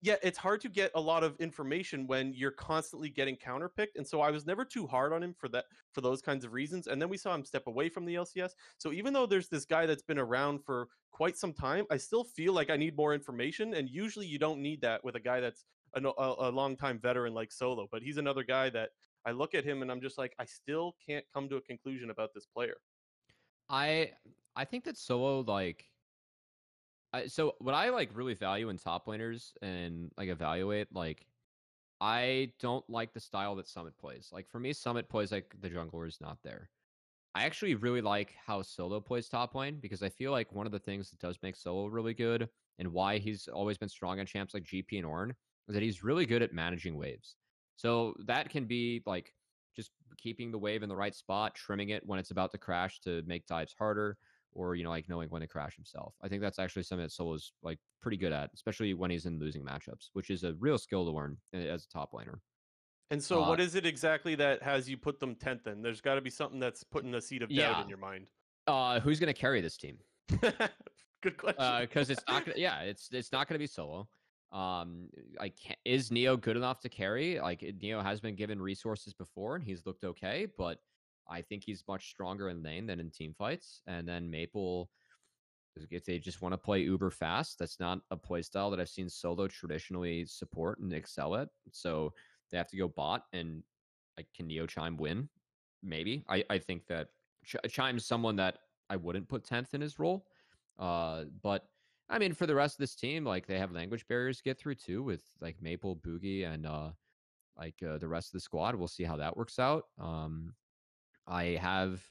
[0.01, 4.07] yeah it's hard to get a lot of information when you're constantly getting counterpicked and
[4.07, 6.85] so i was never too hard on him for that for those kinds of reasons
[6.85, 9.65] and then we saw him step away from the lcs so even though there's this
[9.65, 13.15] guy that's been around for quite some time i still feel like i need more
[13.15, 15.65] information and usually you don't need that with a guy that's
[15.95, 18.89] a, a, long time veteran like solo but he's another guy that
[19.25, 22.09] i look at him and i'm just like i still can't come to a conclusion
[22.09, 22.77] about this player
[23.69, 24.11] I
[24.55, 25.85] I think that solo like
[27.13, 31.25] I, so what I like really value in top laners and like evaluate like
[32.01, 34.29] I don't like the style that Summit plays.
[34.31, 36.69] Like for me, Summit plays like the jungler is not there.
[37.35, 40.71] I actually really like how Solo plays top lane because I feel like one of
[40.71, 42.47] the things that does make Solo really good
[42.79, 45.35] and why he's always been strong on champs like GP and Ornn is
[45.69, 47.35] that he's really good at managing waves.
[47.75, 49.33] So that can be like
[49.75, 52.99] just keeping the wave in the right spot, trimming it when it's about to crash
[53.01, 54.17] to make dives harder,
[54.51, 56.15] or you know, like knowing when to crash himself.
[56.21, 59.39] I think that's actually something that Solo's like pretty good at, especially when he's in
[59.39, 62.39] losing matchups, which is a real skill to learn uh, as a top laner.
[63.11, 65.63] And so, Uh, what is it exactly that has you put them tenth?
[65.63, 67.81] Then there's got to be something that's putting a seed of doubt Yeah.
[67.81, 68.27] in your mind.
[68.67, 69.97] Uh, who's going to carry this team?
[71.21, 71.81] Good question.
[71.81, 72.45] Because it's not.
[72.45, 74.07] Gonna, yeah, it's it's not going to be solo.
[74.51, 77.39] Um, like, is Neo good enough to carry?
[77.39, 80.79] Like, Neo has been given resources before, and he's looked okay, but
[81.27, 83.81] I think he's much stronger in lane than in team fights.
[83.85, 84.89] And then Maple,
[85.91, 88.89] if they just want to play uber fast, that's not a play style that I've
[88.89, 91.49] seen solo traditionally support and excel at.
[91.71, 92.13] So
[92.49, 93.63] they have to go bot, and
[94.17, 95.29] like, can Neo Chime win?
[95.83, 96.25] Maybe.
[96.27, 97.09] I I think that
[97.45, 100.25] Ch- Chime's someone that I wouldn't put tenth in his role.
[100.79, 101.69] Uh, but
[102.09, 104.57] I mean, for the rest of this team, like they have language barriers to get
[104.57, 106.89] through too, with like Maple, Bugi, and uh,
[107.57, 108.75] like uh, the rest of the squad.
[108.75, 109.85] We'll see how that works out.
[109.99, 110.53] Um,
[111.27, 112.01] I have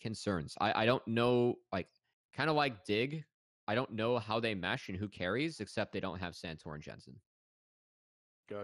[0.00, 0.56] concerns.
[0.60, 1.88] I I don't know, like
[2.34, 3.24] kind of like Dig.
[3.66, 6.82] I don't know how they mesh and who carries, except they don't have Santor and
[6.82, 7.16] Jensen.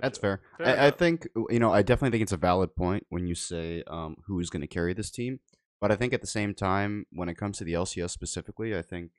[0.01, 0.41] That's fair.
[0.57, 1.73] Fair I, I think you know.
[1.73, 4.67] I definitely think it's a valid point when you say um, who is going to
[4.67, 5.41] carry this team.
[5.79, 8.81] But I think at the same time, when it comes to the LCS specifically, I
[8.81, 9.11] think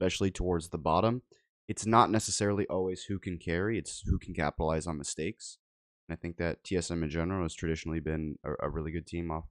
[0.00, 1.22] especially towards the bottom,
[1.68, 5.58] it's not necessarily always who can carry; it's who can capitalize on mistakes.
[6.08, 9.30] And I think that TSM in general has traditionally been a, a really good team
[9.30, 9.44] off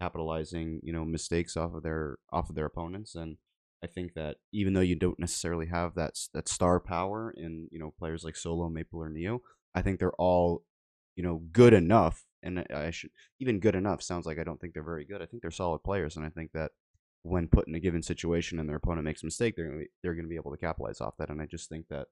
[0.00, 3.14] capitalizing, you know, mistakes off of their off of their opponents.
[3.14, 3.36] And
[3.84, 7.78] I think that even though you don't necessarily have that that star power in you
[7.78, 9.42] know players like Solo, Maple, or Neo,
[9.74, 10.64] I think they're all
[11.14, 14.72] you know good enough and I should even good enough sounds like I don't think
[14.72, 15.20] they're very good.
[15.22, 16.72] I think they're solid players, and I think that
[17.22, 19.88] when put in a given situation and their opponent makes a mistake, they're gonna be,
[20.02, 21.28] they're going to be able to capitalize off that.
[21.28, 22.08] And I just think that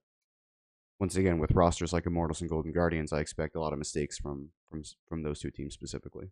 [1.01, 4.19] once again with rosters like Immortals and Golden Guardians, I expect a lot of mistakes
[4.19, 6.31] from from from those two teams specifically.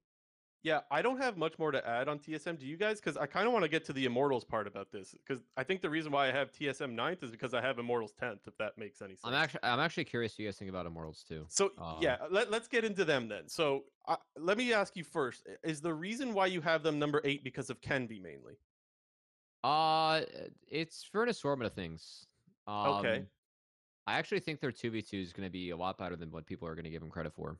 [0.62, 2.58] Yeah, I don't have much more to add on TSM.
[2.58, 2.98] Do you guys?
[2.98, 5.14] Because I kind of want to get to the Immortals part about this.
[5.24, 8.14] Because I think the reason why I have TSM ninth is because I have Immortals
[8.18, 8.40] tenth.
[8.48, 9.20] If that makes any sense.
[9.22, 11.46] I'm actually I'm actually curious what you guys think about Immortals too.
[11.48, 11.70] So
[12.00, 13.48] yeah, Um, let, let's get into them then.
[13.48, 17.20] So uh, let me ask you first: Is the reason why you have them number
[17.24, 18.58] eight because of Kenvi mainly?
[19.64, 20.22] Uh,
[20.68, 22.26] it's for an assortment of things.
[22.66, 23.24] Um, Okay.
[24.06, 26.30] I actually think their two v two is going to be a lot better than
[26.30, 27.58] what people are going to give them credit for.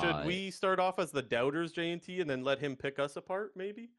[0.00, 2.76] Should Uh, we start off as the doubters, J and T, and then let him
[2.76, 3.56] pick us apart?
[3.56, 3.90] Maybe.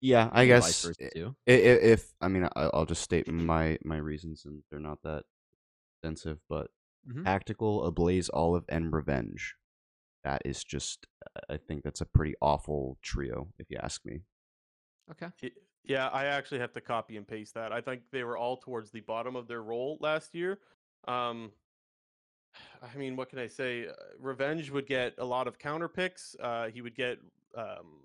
[0.00, 1.36] Yeah, I guess versa i- too?
[1.48, 5.02] i- i- if I mean I- I'll just state my my reasons, and they're not
[5.02, 5.24] that
[5.96, 6.70] extensive, but
[7.08, 7.24] Mhm.
[7.24, 9.56] tactical, ablaze, olive, and revenge.
[10.22, 11.06] That is just
[11.48, 14.22] I think that's a pretty awful trio, if you ask me.
[15.10, 15.30] Okay.
[15.88, 17.72] Yeah, I actually have to copy and paste that.
[17.72, 20.58] I think they were all towards the bottom of their role last year.
[21.08, 21.50] Um,
[22.82, 23.88] I mean, what can I say?
[23.88, 26.36] Uh, Revenge would get a lot of counter picks.
[26.40, 27.18] Uh, he would get
[27.56, 27.96] um,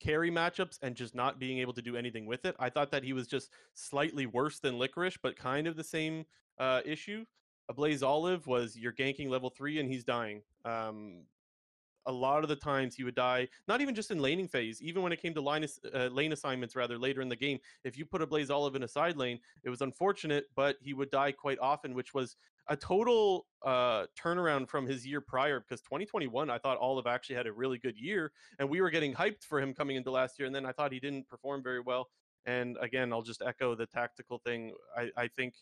[0.00, 2.56] carry matchups and just not being able to do anything with it.
[2.58, 6.24] I thought that he was just slightly worse than Licorice, but kind of the same
[6.58, 7.26] uh, issue.
[7.74, 10.42] Blaze Olive was you're ganking level three and he's dying.
[10.64, 11.22] Um,
[12.06, 15.02] a lot of the times he would die, not even just in laning phase, even
[15.02, 17.58] when it came to line uh, lane assignments rather later in the game.
[17.84, 20.94] If you put a Blaze Olive in a side lane, it was unfortunate, but he
[20.94, 22.36] would die quite often, which was
[22.68, 25.60] a total uh, turnaround from his year prior.
[25.60, 29.14] Because 2021, I thought Olive actually had a really good year, and we were getting
[29.14, 30.46] hyped for him coming into last year.
[30.46, 32.08] And then I thought he didn't perform very well.
[32.46, 34.74] And again, I'll just echo the tactical thing.
[34.96, 35.54] I, I think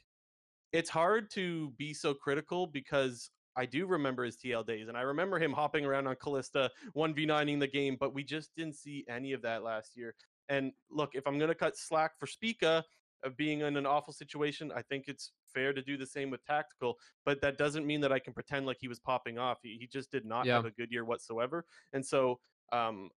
[0.72, 5.02] it's hard to be so critical because I do remember his TL days, and I
[5.02, 9.32] remember him hopping around on Kalista, 1v9ing the game, but we just didn't see any
[9.32, 10.14] of that last year.
[10.48, 12.84] And look, if I'm going to cut slack for Spica
[13.24, 16.44] of being in an awful situation, I think it's fair to do the same with
[16.44, 19.58] Tactical, but that doesn't mean that I can pretend like he was popping off.
[19.62, 20.54] He, he just did not Yeah.
[20.54, 21.64] have a good year whatsoever.
[21.92, 22.40] And so
[22.72, 23.10] um,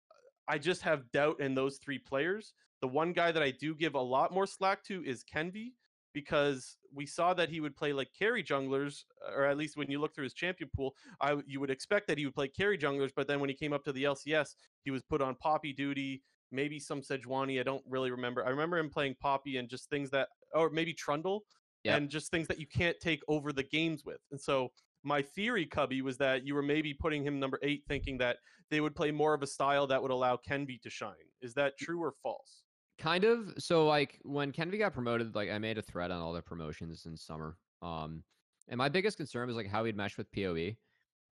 [0.48, 2.54] I just have doubt in those three players.
[2.82, 5.72] The one guy that I do give a lot more slack to is Kenvi
[6.14, 9.04] because we saw that he would play like carry junglers,
[9.36, 12.16] or at least when you look through his champion pool, I you would expect that
[12.16, 13.10] he would play carry junglers.
[13.14, 14.54] But then when he came up to the LCS,
[14.84, 17.60] he was put on Poppy duty, maybe some Sejuani.
[17.60, 18.46] I don't really remember.
[18.46, 21.44] I remember him playing Poppy and just things that, or maybe Trundle,
[21.82, 21.98] Yep.
[21.98, 24.16] and just things that you can't take over the games with.
[24.30, 24.72] And so
[25.02, 28.38] my theory, Cubby, was that you were maybe putting him number eight, thinking that
[28.70, 31.12] they would play more of a style that would allow Kenvi to shine.
[31.42, 32.63] Is that true or false?
[32.98, 33.54] Kind of.
[33.58, 37.06] So like when Kenvi got promoted, like I made a thread on all the promotions
[37.06, 37.56] in summer.
[37.82, 38.22] Um,
[38.68, 40.54] and my biggest concern was like how he'd mesh with Poe,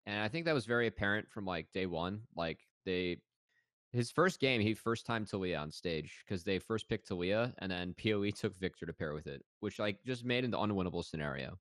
[0.07, 2.23] and I think that was very apparent from like day one.
[2.37, 3.19] Like they,
[3.93, 7.71] his first game, he first time Taliyah on stage because they first picked Taliyah, and
[7.71, 11.59] then Poe took Viktor to pair with it, which like just made an unwinnable scenario.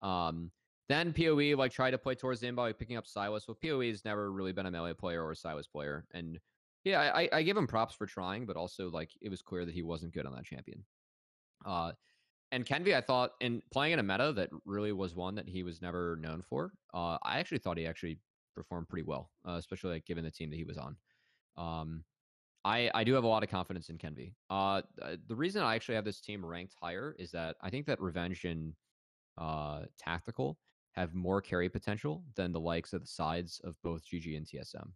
[0.00, 0.50] Um,
[0.88, 3.48] then Poe like tried to play towards the end by picking up Sylas.
[3.48, 6.38] Well, Poe has never really been a melee player or a Sylas player, and
[6.84, 9.74] yeah, I, I give him props for trying, but also like it was clear that
[9.74, 10.84] he wasn't good on that champion.
[11.64, 11.92] Uh,
[12.50, 15.62] and Kenvi, I thought in playing in a meta that really was one that he
[15.62, 16.72] was never known for.
[16.92, 18.18] Uh, I actually thought he actually
[18.54, 20.96] performed pretty well, uh, especially like given the team that he was on.
[21.56, 22.04] Um,
[22.64, 24.34] I I do have a lot of confidence in Kenvi.
[24.50, 24.82] Uh,
[25.28, 28.44] the reason I actually have this team ranked higher is that I think that Revenge
[28.44, 28.74] and
[29.38, 30.58] uh, Tactical
[30.92, 34.90] have more carry potential than the likes of the sides of both GG and TSM,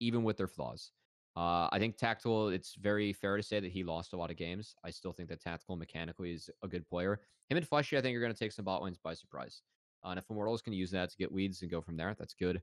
[0.00, 0.92] even with their flaws.
[1.34, 4.36] Uh, I think Tactical, it's very fair to say that he lost a lot of
[4.36, 4.74] games.
[4.84, 7.20] I still think that Tactical mechanically is a good player.
[7.48, 9.62] Him and Fleshy, I think, are going to take some bot wins by surprise.
[10.04, 12.34] Uh, and if Immortals can use that to get weeds and go from there, that's
[12.34, 12.60] good.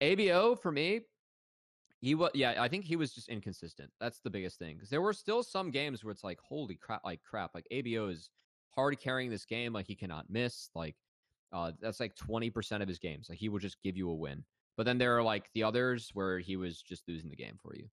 [0.00, 1.02] ABO, for me,
[2.00, 3.90] he was, yeah, I think he was just inconsistent.
[4.00, 4.76] That's the biggest thing.
[4.76, 7.54] Because there were still some games where it's like, holy crap, like crap.
[7.54, 8.30] Like ABO is
[8.70, 9.72] hard carrying this game.
[9.72, 10.70] Like he cannot miss.
[10.74, 10.96] Like,
[11.52, 13.28] uh, that's like 20% of his games.
[13.28, 14.44] Like he will just give you a win.
[14.76, 17.74] But then there are like the others where he was just losing the game for
[17.74, 17.88] you.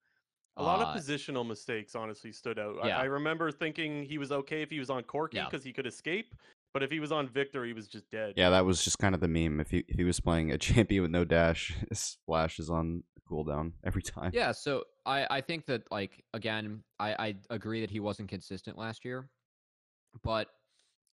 [0.58, 2.78] A lot Uh, of positional mistakes honestly stood out.
[2.84, 3.00] I, yeah.
[3.00, 5.46] I remember thinking he was okay if he was on Corki Yeah.
[5.46, 6.34] because he could escape,
[6.74, 8.34] but if he was on Viktor, he was just dead.
[8.38, 9.60] Yeah, that was just kind of the meme.
[9.60, 13.04] If he if he was playing a champion with no dash, his flash is on
[13.30, 14.32] cooldown every time.
[14.34, 18.78] Yeah, so I, I think that like again, I, I agree that he wasn't consistent
[18.78, 19.30] last year,
[20.24, 20.48] but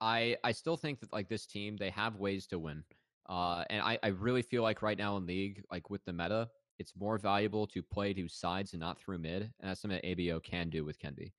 [0.00, 2.84] I I still think that like this team they have ways to win.
[3.28, 6.48] Uh, and I, I really feel like right now in league, like with the meta,
[6.78, 10.16] it's more valuable to play to sides and not through mid, and that's something that
[10.16, 11.32] ABO can do with Kenvi.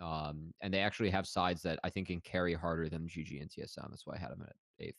[0.00, 3.50] Um, and they actually have sides that I think can carry harder than GG and
[3.50, 3.90] TSM.
[3.90, 4.96] That's why I had them at eighth.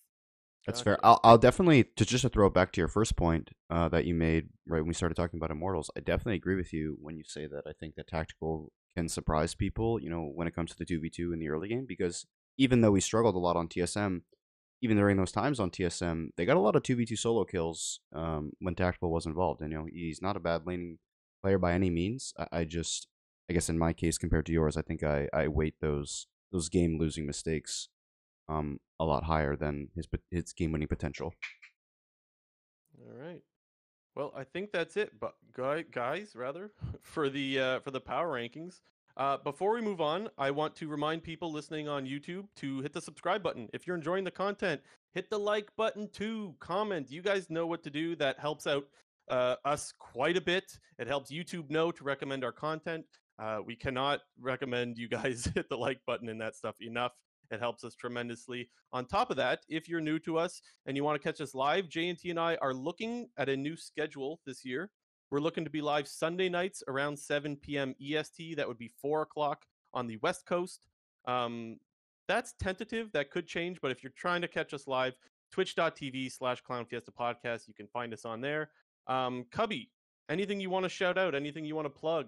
[0.66, 0.98] That's fair.
[1.04, 4.06] I'll, I'll definitely to just to throw it back to your first point uh, that
[4.06, 5.92] you made right when we started talking about Immortals.
[5.96, 9.54] I definitely agree with you when you say that I think that tactical can surprise
[9.54, 10.02] people.
[10.02, 12.26] You know, when it comes to the two v two in the early game, because
[12.58, 14.22] even though we struggled a lot on TSM,
[14.86, 17.44] even during those times on TSM, they got a lot of two v two solo
[17.44, 19.62] kills um, when tactical was involved.
[19.62, 21.00] And you know, he's not a bad laning
[21.42, 22.34] player by any means.
[22.38, 23.08] I, I just,
[23.50, 26.70] I guess in my case compared to yours, I think I I weight those those
[26.70, 27.90] game losing mistakes
[28.48, 31.34] um, a lot higher than his his game winning potential.
[33.00, 33.42] All right.
[34.16, 35.34] Well, I think that's it, but
[35.92, 36.72] guys, rather
[37.02, 38.82] for the uh, for the power rankings.
[39.18, 42.92] Uh, before we move on, I want to remind people listening on YouTube to hit
[42.92, 43.70] the subscribe button.
[43.74, 44.82] If you're enjoying the content,
[45.14, 46.54] hit the like button too.
[46.60, 47.10] Comment.
[47.10, 48.18] You guys know what to do.
[48.18, 48.86] That helps out
[49.30, 50.78] uh, us quite a bit.
[51.00, 53.06] It helps YouTube know to recommend our content.
[53.40, 57.14] Uh, we cannot recommend you guys hit the like button and that stuff enough.
[57.52, 58.70] It helps us tremendously.
[58.92, 61.54] On top of that, if you're new to us and you want to catch us
[61.54, 64.90] live, JNT and I are looking at a new schedule this year.
[65.32, 67.96] We're looking to be live Sunday nights around 7 p.m.
[68.02, 68.56] EST.
[68.58, 70.86] That would be 4 o'clock on the West Coast.
[71.26, 71.78] Um,
[72.28, 73.12] that's tentative.
[73.14, 73.80] That could change.
[73.82, 75.14] But if you're trying to catch us live,
[75.52, 78.70] twitch.tv slash clown fiesta podcast, you can find us on there.
[79.08, 79.92] Um, Cubby,
[80.30, 81.36] anything you want to shout out?
[81.36, 82.28] Anything you want to plug?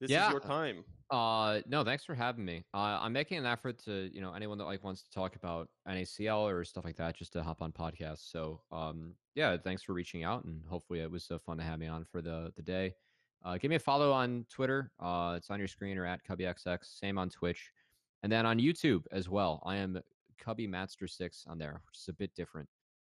[0.00, 0.26] This Yeah.
[0.26, 0.84] is your time.
[1.10, 2.66] Uh, no, thanks for having me.
[2.74, 5.70] Uh, I'm making an effort to, you know, anyone that like wants to talk about
[5.86, 8.30] NACL or stuff like that, just to hop on podcasts.
[8.30, 11.78] So, um, yeah, thanks for reaching out, and hopefully it was so fun to have
[11.78, 12.94] me on for the the day.
[13.42, 14.92] Uh, give me a follow on Twitter.
[14.98, 16.84] Uh, it's on your screen or at CubbyXX.
[16.84, 17.72] Same on Twitch,
[18.22, 19.62] and then on YouTube as well.
[19.64, 20.02] I am
[20.38, 22.68] Cubby Matster Six on there, which is a bit different.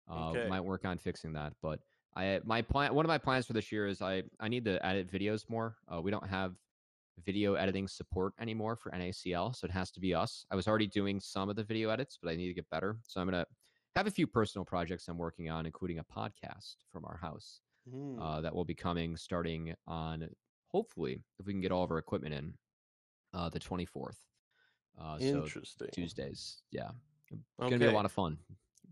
[0.10, 0.48] Uh, Okay.
[0.48, 1.82] Might work on fixing that, but
[2.16, 2.94] I my plan.
[2.94, 5.78] One of my plans for this year is I I need to edit videos more.
[5.92, 6.56] Uh, we don't have
[7.26, 10.46] video editing support anymore for NACL, so it has to be us.
[10.52, 12.98] I was already doing some of the video edits, but I need to get better.
[13.04, 13.46] So I'm gonna
[13.96, 18.20] have a few personal projects I'm working on, including a podcast from our house Hmm.
[18.20, 20.30] uh, that will be coming starting on
[20.68, 22.54] hopefully if we can get all of our equipment in
[23.34, 24.18] uh, the 24th.
[25.00, 25.88] Uh, so Interesting.
[25.92, 26.92] Tuesdays, yeah,
[27.32, 28.38] it's gonna be a lot of fun.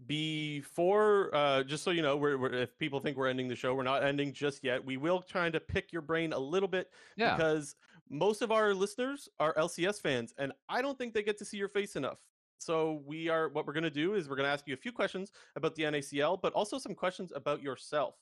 [0.08, 3.76] Before, uh, just so you know, we're, we're, if people think we're ending the show,
[3.76, 4.84] we're not ending just yet.
[4.84, 7.76] We will try to pick your brain a little bit Yeah, because
[8.10, 11.58] most of our listeners are LCS fans, and I don't think they get to see
[11.58, 12.20] your face enough.
[12.58, 13.50] So we are.
[13.50, 15.76] What we're going to do is we're going to ask you a few questions about
[15.76, 18.16] the NACL, but also some questions about yourself.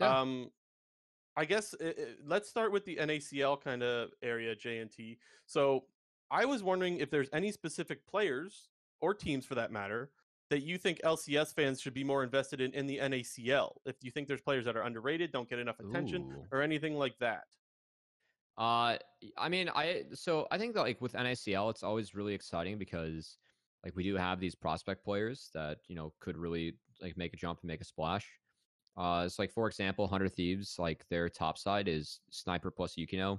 [0.00, 0.20] Yeah.
[0.20, 0.50] Um,
[1.36, 5.18] I guess uh, uh, let's start with the NACL kind of area, JNT.
[5.46, 5.84] So
[6.30, 8.68] I was wondering if there's any specific players
[9.00, 10.10] or teams, for that matter,
[10.50, 13.76] that you think LCS fans should be more invested in in the NACL.
[13.86, 16.44] If you think there's players that are underrated, don't get enough attention, Ooh.
[16.56, 17.44] or anything like that.
[18.58, 18.96] Uh,
[19.36, 23.38] I mean, I so I think that like with NACL, it's always really exciting because
[23.84, 27.36] like we do have these prospect players that you know could really like make a
[27.36, 28.28] jump and make a splash.
[28.96, 33.38] Uh, it's like for example, Hundred Thieves, like their top side is Sniper plus Yukino.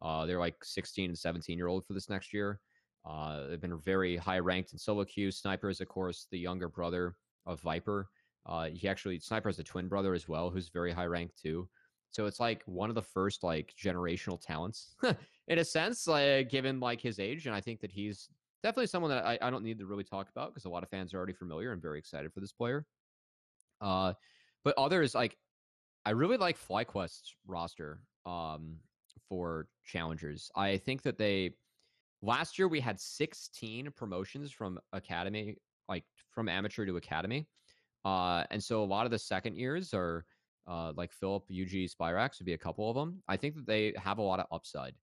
[0.00, 2.60] Uh, they're like 16 and 17 year old for this next year.
[3.04, 5.32] Uh, they've been very high ranked in solo queue.
[5.32, 7.16] Sniper is of course the younger brother
[7.46, 8.08] of Viper.
[8.46, 11.68] Uh, he actually Sniper has a twin brother as well, who's very high ranked too.
[12.12, 14.94] So it's like one of the first like generational talents
[15.48, 17.46] in a sense, like given like his age.
[17.46, 18.28] And I think that he's
[18.62, 20.90] definitely someone that I, I don't need to really talk about because a lot of
[20.90, 22.86] fans are already familiar and very excited for this player.
[23.80, 24.12] Uh,
[24.62, 25.36] but others like
[26.04, 28.76] I really like FlyQuest's roster um,
[29.28, 30.50] for challengers.
[30.54, 31.54] I think that they
[32.22, 35.56] last year we had 16 promotions from academy,
[35.88, 37.46] like from amateur to academy.
[38.04, 40.24] Uh, and so a lot of the second years are
[40.66, 43.22] uh, like Philip, UG, Spyrax would be a couple of them.
[43.28, 44.94] I think that they have a lot of upside.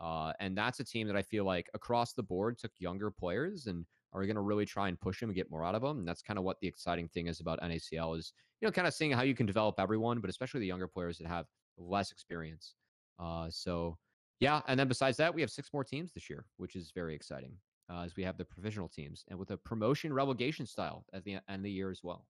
[0.00, 3.66] Uh, and that's a team that I feel like across the board took younger players
[3.66, 5.98] and are going to really try and push them and get more out of them.
[5.98, 8.86] And that's kind of what the exciting thing is about NACL is, you know, kind
[8.86, 11.46] of seeing how you can develop everyone, but especially the younger players that have
[11.78, 12.74] less experience.
[13.18, 13.96] Uh, so
[14.40, 17.14] yeah, and then besides that, we have six more teams this year, which is very
[17.14, 17.52] exciting.
[17.90, 21.34] Uh, as we have the provisional teams and with a promotion relegation style at the
[21.34, 22.26] end of the year as well.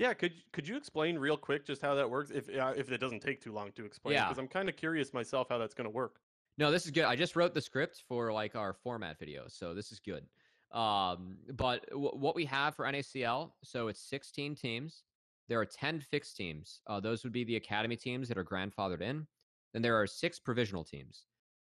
[0.00, 2.30] Yeah, could could you explain real quick just how that works?
[2.30, 4.24] If uh, if it doesn't take too long to explain, Yeah.
[4.24, 6.20] because I'm kind of curious myself how that's going to work.
[6.56, 7.04] No, this is good.
[7.04, 10.24] I just wrote the script for like our format video, so this is good.
[10.72, 15.04] Um, but w- what we have for NACL, so it's 16 teams.
[15.48, 16.80] There are 10 fixed teams.
[16.86, 19.26] Uh, those would be the academy teams that are grandfathered in.
[19.74, 21.26] Then there are six provisional teams.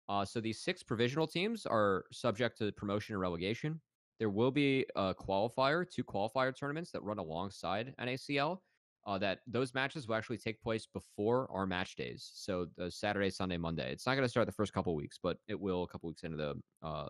[0.07, 3.81] Uh, so these six provisional teams are subject to promotion and relegation.
[4.21, 8.59] There will be a qualifier, two qualifier tournaments that run alongside NACL.
[9.07, 12.29] Uh, that those matches will actually take place before our match days.
[12.35, 13.91] So the Saturday, Sunday, Monday.
[13.91, 16.21] It's not going to start the first couple weeks, but it will a couple weeks
[16.21, 16.53] into the
[16.87, 17.07] uh,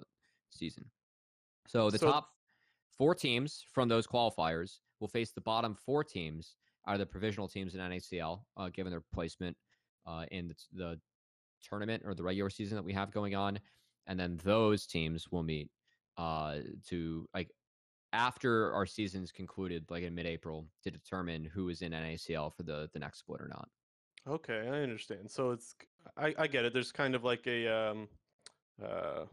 [0.51, 0.85] season.
[1.67, 2.29] So the So- top
[2.97, 6.55] four teams from those qualifiers will face the bottom four teams
[6.87, 9.57] out of the provisional teams in NACL, uh, given their placement
[10.05, 11.01] uh, in the, the
[11.61, 13.59] tournament or the regular season that we have going on,
[14.07, 15.69] and then those teams will meet
[16.21, 17.49] uh, to like
[18.13, 22.89] after our season's concluded, like in mid-April, to determine who is in NACL for the
[22.93, 23.67] the next split or not.
[24.27, 25.31] Okay, I understand.
[25.31, 25.75] So it's
[26.15, 26.73] I, I get it.
[26.73, 28.07] There's kind of like a um
[28.83, 29.25] uh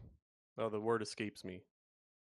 [0.57, 1.61] oh the word escapes me.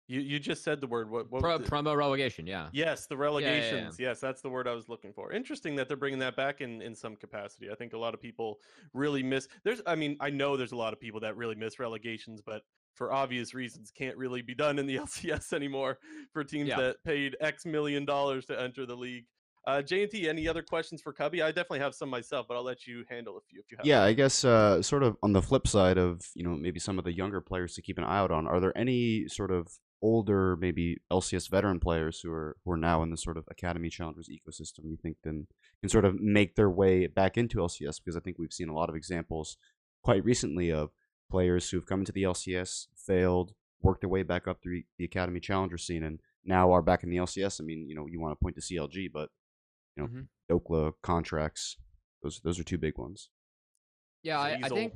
[0.07, 2.69] You you just said the word what, what Pro, promo relegation, yeah.
[2.73, 3.25] Yes, the yeah, yeah.
[3.25, 3.99] relegations.
[3.99, 5.33] Yes, that's the word I was looking for.
[5.33, 7.69] Interesting that they're bringing that back in in some capacity.
[7.71, 8.61] I think a lot of people
[8.95, 9.49] really miss.
[9.65, 12.63] There's, I mean, I know there's a lot of people that really miss relegations, but
[12.95, 15.99] for obvious reasons, can't really be done in the LCS anymore
[16.33, 16.77] for teams Yeah.
[16.81, 19.25] that paid X million dollars to enter the league.
[19.65, 21.41] Uh, JT, any other questions for Cubby?
[21.41, 23.87] I definitely have some myself, but I'll let you handle a few if you have.
[23.87, 26.99] Yeah, I guess uh, sort of on the flip side of you know maybe some
[26.99, 28.49] of the younger players to keep an eye out on.
[28.49, 29.69] Are there any sort of
[30.05, 33.89] older, maybe LCS veteran players who are who are now in the sort of academy
[33.89, 34.81] challengers ecosystem?
[34.91, 35.47] You think then
[35.81, 38.75] can sort of make their way back into LCS because I think we've seen a
[38.75, 39.57] lot of examples
[40.03, 40.91] quite recently of
[41.33, 45.41] players who've come into the LCS, failed, worked their way back up through the academy
[45.41, 47.59] challenger scene, and now are back in the LCS.
[47.59, 49.31] I mean, you know, you want to point to CLG, but
[49.97, 50.29] you know, Mhm.
[50.51, 51.77] Dhokla Contractz.
[52.23, 53.31] Those those are two big ones.
[54.23, 54.93] Yeah, I, I think.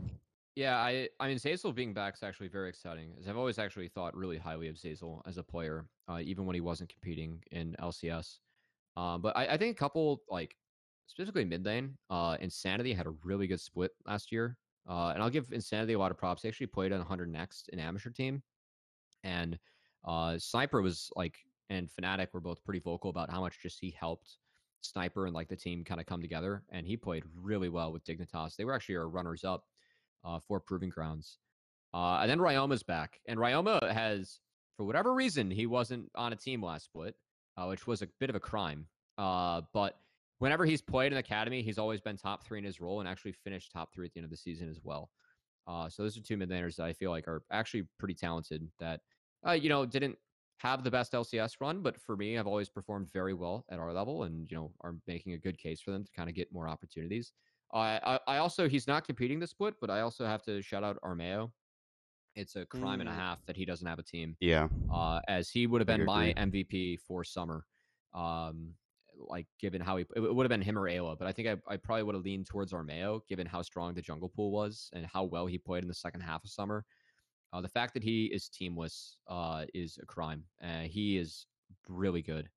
[0.55, 3.15] Yeah, I I mean Zeyzal being back is actually very exciting.
[3.19, 6.55] As I've always actually thought really highly of Zeyzal as a player, uh, even when
[6.55, 8.39] he wasn't competing in LCS.
[8.97, 10.55] Um, but I, I think a couple like
[11.07, 14.57] specifically mid lane, uh, Insanity had a really good split last year.
[14.89, 16.43] Uh, and I'll give Insanity a lot of props.
[16.43, 18.43] They actually played on 100 next an amateur team,
[19.25, 19.59] and
[20.05, 21.37] uh, Sniper was like
[21.69, 24.39] and Fnatic were both pretty vocal about how much just he helped
[24.81, 28.05] Sniper and like the team kind of come together, and he played really well with
[28.05, 28.57] Dignitas.
[28.57, 29.65] They were actually our runners up
[30.25, 31.39] uh, for Proving Grounds.
[31.93, 34.41] Uh, and then Ryoma's back, and Ryoma has,
[34.77, 37.15] for whatever reason, he wasn't on a team last split,
[37.57, 38.87] uh, which was a bit of a crime.
[39.19, 39.99] Uh, but
[40.39, 43.09] whenever he's played in the academy, he's always been top three in his role and
[43.09, 45.11] actually finished top three at the end of the season as well.
[45.67, 48.71] Uh, so those are two mid laners that I feel like are actually pretty talented.
[48.79, 49.01] That
[49.47, 50.19] uh, you know didn't
[50.59, 53.93] have the best LCS run, but for me, I've always performed very well at our
[53.93, 56.53] level, and you know are making a good case for them to kind of get
[56.53, 57.33] more opportunities.
[57.73, 57.99] I,
[58.29, 60.99] I I also he's not competing the split, but I also have to shout out
[61.03, 61.53] Armao.
[62.35, 63.17] It's a crime and a Mm.
[63.17, 66.33] half that he doesn't have a team, Yeah, uh, as he would have been my.
[66.33, 67.67] MVP for summer.
[68.13, 68.77] Um,
[69.19, 71.57] like given how he it would have been him or Ayla, but I think I,
[71.73, 75.07] I probably would have leaned towards Armao given how strong the jungle pool was and
[75.07, 76.85] how well he played in the second half of summer.
[77.53, 80.45] Uh, the fact that he is teamless uh, is a crime.
[80.63, 81.47] Uh, he is
[81.89, 82.49] really good.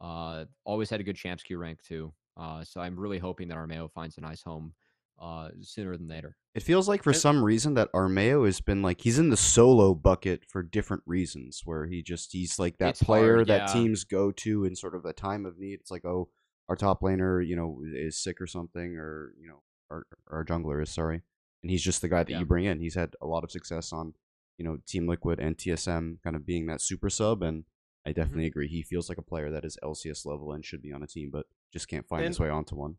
[0.00, 2.12] Uh, always had a good champs rank too.
[2.36, 4.74] Uh, so I'm really hoping that Armao finds a nice home
[5.20, 6.36] uh, sooner than later.
[6.54, 9.36] It feels like for And- some reason that Armao has been like he's in the
[9.36, 13.72] solo bucket for different reasons where he just he's like that player hard, that yeah.
[13.72, 15.80] teams go to in sort of a time of need.
[15.80, 16.28] It's like, oh,
[16.68, 20.82] our top laner, you know, is sick or something, or you know, our our jungler
[20.82, 21.22] is sorry.
[21.62, 22.40] And he's just the guy that Yeah.
[22.40, 22.78] you bring in.
[22.80, 24.14] He's had a lot of success on,
[24.58, 27.64] you know, Team Liquid and TSM kind of being that super sub and
[28.06, 28.20] I Mm-hmm.
[28.20, 28.68] definitely agree.
[28.68, 31.30] He feels like a player that is LCS level and should be on a team,
[31.32, 32.96] but just can't find his way onto one.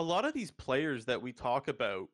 [0.00, 2.08] A lot of these players that we talk about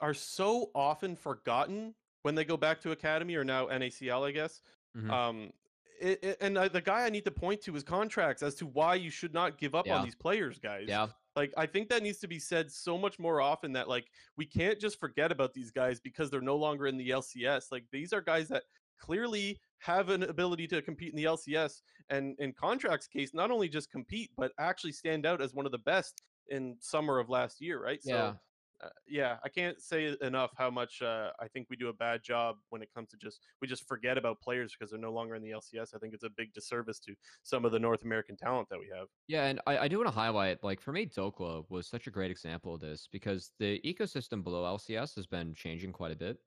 [0.00, 1.92] are so often forgotten
[2.22, 4.60] when they go back to academy or now NACL, I guess.
[4.96, 5.10] Mhm.
[5.10, 5.52] Um,
[6.00, 8.66] it, it- and I, the guy I need to point to is Contractz as to
[8.66, 9.96] why you should not give up Yeah.
[9.98, 10.84] on these players, guys.
[10.86, 14.06] Yeah, Like I think that needs to be said so much more often that like
[14.36, 17.72] we can't just forget about these guys because they're no longer in the LCS.
[17.72, 18.62] Like these are guys that
[19.00, 23.68] clearly have an ability to compete in the LCS and in Contractz case not only
[23.68, 27.60] just compete but actually stand out as one of the best in summer of last
[27.60, 28.00] year, right?
[28.04, 28.32] yeah.
[28.32, 28.38] So
[28.82, 32.22] uh, yeah, I can't say enough how much uh, I think we do a bad
[32.22, 35.34] job when it comes to just we just forget about players because they're no longer
[35.34, 35.94] in the LCS.
[35.94, 38.88] I think it's a big disservice to some of the North American talent that we
[38.96, 39.08] have.
[39.26, 42.10] Yeah, and I, I do want to highlight, like for me, Dhokla was such a
[42.10, 46.38] great example of this because the ecosystem below LCS has been changing quite a bit.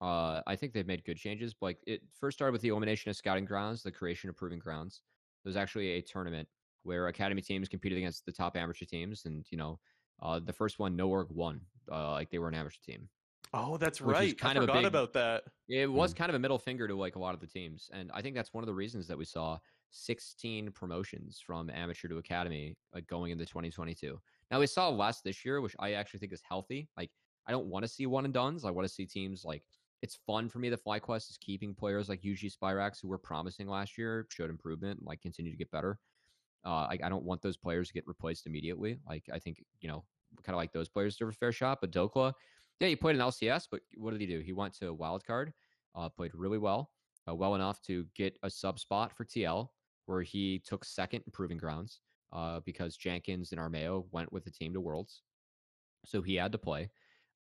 [0.00, 1.54] Uh, I think they've made good changes.
[1.60, 5.02] Like it first started with the elimination of scouting grounds, the creation of proving grounds.
[5.44, 6.48] There's actually a tournament
[6.82, 9.78] where academy teams competed against the top amateur teams, and you know,
[10.20, 11.60] uh, the first one, No Org won.
[11.90, 13.08] Uh, like they were an amateur team.
[13.54, 14.36] Oh, that's right.
[14.38, 15.44] kind I of a forgot big- about that.
[15.68, 18.10] It was kind of a middle finger to like a lot of the teams, and
[18.14, 19.58] I think that's one of the reasons that we saw
[19.90, 24.18] 16 promotions from amateur to academy like going into 2022.
[24.50, 26.88] Now we saw less this year, which I actually think is healthy.
[26.96, 27.10] Like
[27.46, 28.64] I don't want to see one and duns.
[28.64, 29.62] I want to see teams like
[30.00, 33.68] it's fun for me that FlyQuest is keeping players like UG Spyrax who were promising
[33.68, 35.98] last year, showed improvement, and, like continue to get better.
[36.64, 38.98] Uh, I, I don't want those players to get replaced immediately.
[39.08, 40.04] Like I think you know,
[40.42, 41.78] kind of like those players deserve a fair shot.
[41.80, 42.32] But Dhokla,
[42.80, 44.40] yeah, he played in LCS, but what did he do?
[44.40, 45.52] He went to wildcard,
[45.94, 46.90] uh, played really well,
[47.28, 49.68] uh, well enough to get a sub spot for TL.
[50.06, 52.00] where he took second in proving grounds
[52.32, 55.22] uh, because Jenkins and Armao went with the team to Worlds.
[56.04, 56.90] So he had to play.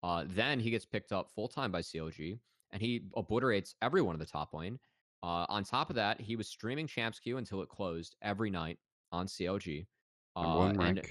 [0.04, 2.40] Uh, then he gets picked up full time by CLG
[2.72, 4.80] and he obliterates everyone in the top lane.
[5.24, 8.80] Uh, on top of that, he was streaming Champs Q until it closed every night
[9.12, 9.86] on CLG.
[10.36, 10.98] Uh, one rank.
[11.00, 11.08] And,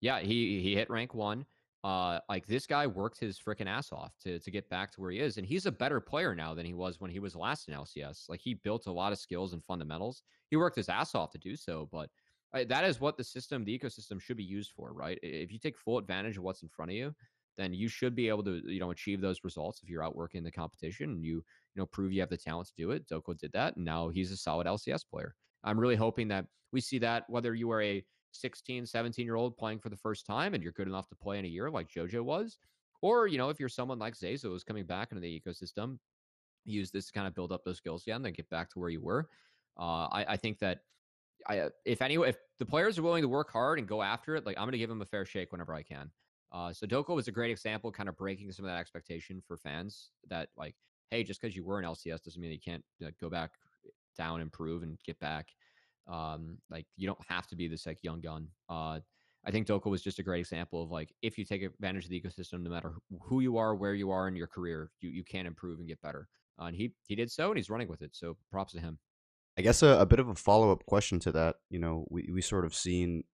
[0.00, 1.44] yeah, he he hit rank one.
[1.84, 5.10] Uh, like this guy worked his freaking ass off to to get back to where
[5.10, 7.68] he is, and he's a better player now than he was when he was last
[7.68, 8.28] in LCS.
[8.28, 10.22] Like he built a lot of skills and fundamentals.
[10.50, 12.10] He worked his ass off to do so, but
[12.54, 15.18] uh, that is what the system, the ecosystem, should be used for, right?
[15.22, 17.14] If you take full advantage of what's in front of you,
[17.58, 20.50] then you should be able to you know achieve those results if you're outworking the
[20.50, 21.42] competition and you you
[21.76, 23.06] know prove you have the talent to do it.
[23.08, 25.34] Doko did that, and now he's a solid LCS player.
[25.64, 29.56] I'm really hoping that we see that whether you are a 16, 17 year old
[29.56, 31.90] playing for the first time and you're good enough to play in a year like
[31.90, 32.58] JoJo was,
[33.02, 35.98] or you know if you're someone like Zayzo who's coming back into the ecosystem,
[36.64, 38.90] use this to kind of build up those skills again, then get back to where
[38.90, 39.28] you were.
[39.78, 40.80] Uh, I, I think that
[41.46, 44.44] I, if any, if the players are willing to work hard and go after it,
[44.44, 46.10] like I'm going to give them a fair shake whenever I can.
[46.50, 49.56] Uh, so Doko was a great example, kind of breaking some of that expectation for
[49.56, 50.74] fans that like,
[51.10, 52.84] hey, just because you were in LCS doesn't mean you can't
[53.20, 53.52] go back
[54.18, 55.46] down, improve, and get back.
[56.06, 58.48] Um, like you don't have to be this like young gun.
[58.68, 59.00] Uh,
[59.46, 62.10] I think Doko was just a great example of like if you take advantage of
[62.10, 65.24] the ecosystem, no matter who you are, where you are in your career, you you
[65.24, 66.28] can improve and get better.
[66.60, 68.10] Uh, and he he did so, and he's running with it.
[68.14, 68.98] So props to him.
[69.56, 71.56] I guess a, a bit of a follow up question to that.
[71.70, 73.24] You know, we we sort of seen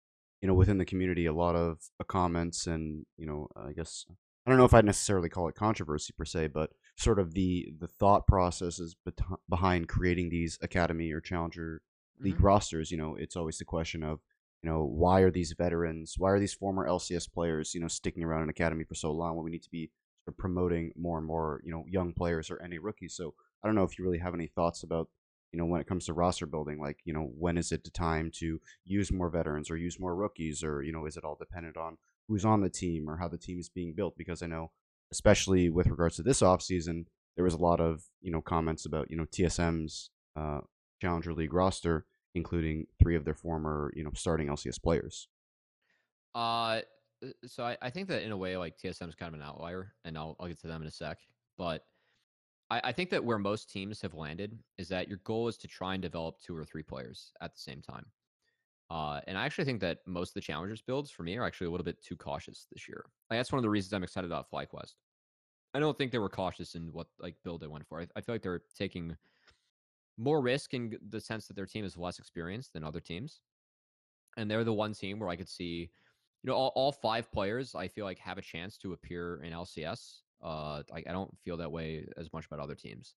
[0.41, 4.05] you know within the community a lot of uh, comments and you know I guess
[4.47, 7.73] I don't know if I'd necessarily call it controversy per se, but sort of the
[7.79, 9.19] the thought processes bet-
[9.49, 11.83] behind creating these academy or challenger
[12.21, 12.47] league mm-hmm.
[12.47, 12.91] rosters.
[12.91, 14.21] You know, it's always the question of
[14.63, 18.23] you know why are these veterans, why are these former LCS players, you know, sticking
[18.23, 19.91] around an academy for so long when we need to be
[20.25, 23.15] sort of promoting more and more you know young players or any rookies.
[23.15, 25.09] So I don't know if you really have any thoughts about
[25.55, 27.91] you know, when it comes to roster building, like, you know, when is it the
[27.91, 31.37] time to use more veterans or use more rookies or, you know, is it all
[31.37, 31.97] dependent on
[32.27, 34.19] who's on the team or how the team is being built?
[34.19, 34.73] Because I know,
[35.13, 37.07] especially with regards to this offseason,
[37.37, 40.61] there was a lot of, you know, comments about, you know, TSM's uh,
[41.01, 45.29] Challenger League roster, including three of their former, you know, starting LCS players.
[46.35, 46.81] Uh,
[47.47, 49.95] so I, I think that in a way, like TSM is kind of an outlier,
[50.05, 51.19] and I'll, I'll get to them in a sec.
[51.57, 51.85] But
[52.71, 55.69] I, I think that where most teams have landed is that your goal is to
[55.69, 58.07] try and develop two or three players at the same time.
[58.95, 61.67] Uh, and I actually think that most of the challengers builds for me are actually
[61.67, 63.05] a little bit too cautious this year.
[63.29, 64.95] Like, that's one of the reasons I'm excited about FlyQuest.
[65.75, 68.01] I don't think they were cautious in what like build they went for.
[68.01, 69.17] I, I feel like they're taking
[70.17, 73.41] more risk in the sense that their team is less experienced than other teams,
[74.37, 75.91] and they're the one team where I could see,
[76.45, 79.53] you know, all, all five players I feel like have a chance to appear in
[79.53, 83.15] LCS uh, I, I don't feel that way as much about other teams.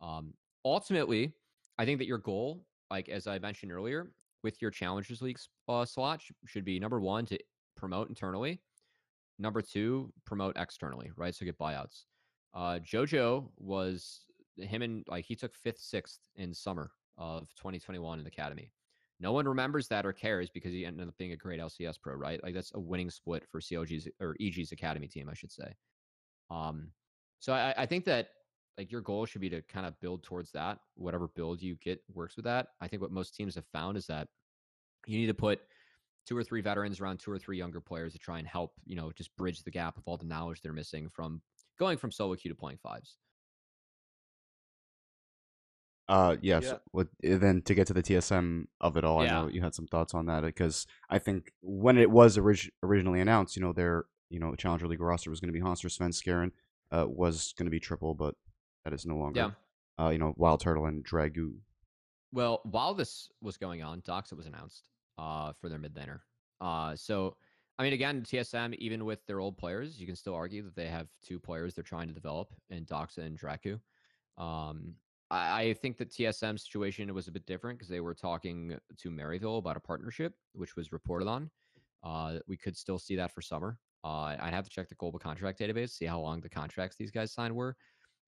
[0.00, 0.34] Um,
[0.64, 1.32] ultimately,
[1.78, 4.12] I think that your goal, like as I mentioned earlier,
[4.42, 5.38] with your Challengers League
[5.68, 7.38] uh, slot should be number one to
[7.76, 8.60] promote internally,
[9.38, 11.34] number two promote externally, right?
[11.34, 12.04] So get buyouts.
[12.54, 14.24] Uh, JoJo was
[14.56, 18.72] him and like he took fifth, sixth in summer of 2021 in the academy.
[19.20, 22.14] No one remembers that or cares because he ended up being a great LCS pro,
[22.14, 22.42] right?
[22.42, 25.74] Like that's a winning split for CLG's or EG's academy team, I should say.
[26.50, 26.92] Um,
[27.40, 28.28] so I, I think that
[28.78, 30.78] like your goal should be to kind of build towards that.
[30.94, 32.68] Whatever build you get works with that.
[32.80, 34.28] I think what most teams have found is that
[35.06, 35.60] you need to put
[36.26, 38.94] two or three veterans around two or three younger players to try and help, you
[38.96, 41.42] know, just bridge the gap of all the knowledge they're missing from
[41.78, 43.16] going from solo queue to playing fives.
[46.08, 46.64] Uh, yes.
[46.64, 46.76] Yeah.
[46.92, 49.38] Well, then to get to the TSM of it all, yeah.
[49.38, 52.70] I know you had some thoughts on that because I think when it was orig-
[52.82, 55.88] originally announced, you know, there you know, Challenger League roster was going to be Hauntzer,
[55.88, 56.52] Svenskeren,
[56.90, 58.34] uh, was going to be triple, but
[58.88, 59.54] that is no longer.
[59.98, 60.04] Yeah.
[60.04, 61.54] Uh, you know, Wild Turtle and Dragu.
[62.32, 64.88] Well, while this was going on, Doxa was announced
[65.18, 66.20] uh, for their mid laner.
[66.60, 67.36] Uh, so,
[67.78, 70.86] I mean, again, TSM, even with their old players, you can still argue that they
[70.86, 73.80] have two players they're trying to develop in Doxa and Dracu.
[74.36, 74.94] Um,
[75.30, 79.10] I, I think that TSM situation was a bit different because they were talking to
[79.10, 81.50] Maryville about a partnership, which was reported on.
[82.02, 83.78] Uh, we could still see that for summer.
[84.04, 87.10] Uh, I'd have to check the global contract database, see how long the contracts these
[87.10, 87.76] guys signed were.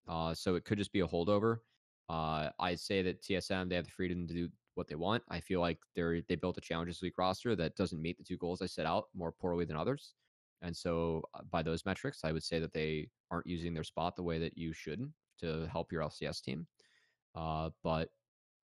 [0.09, 1.59] Uh, so it could just be a holdover.
[2.09, 5.23] Uh, I'd say that TSM they have the freedom to do what they want.
[5.29, 8.37] I feel like they're they built a Challenges League roster that doesn't meet the two
[8.37, 10.15] goals I set out more poorly than others.
[10.63, 14.17] And so uh, by those metrics, I would say that they aren't using their spot
[14.17, 16.67] the way that you should to help your LCS team.
[17.35, 18.11] Uh, but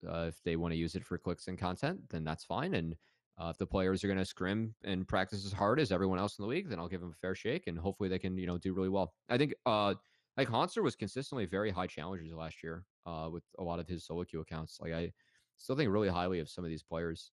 [0.06, 2.74] uh, if they want to use it for clicks and content, then that's fine.
[2.74, 2.96] And
[3.38, 6.38] uh, if the players are going to scrim and practice as hard as everyone else
[6.38, 8.46] in the league, then I'll give them a fair shake, and hopefully they can, you
[8.46, 9.14] know, do really well.
[9.28, 9.94] I think uh,
[10.36, 14.04] like Hauntzer was consistently very high challengers last year uh, with a lot of his
[14.04, 14.78] solo queue accounts.
[14.80, 15.12] Like I,
[15.58, 17.32] still think really highly of some of these players.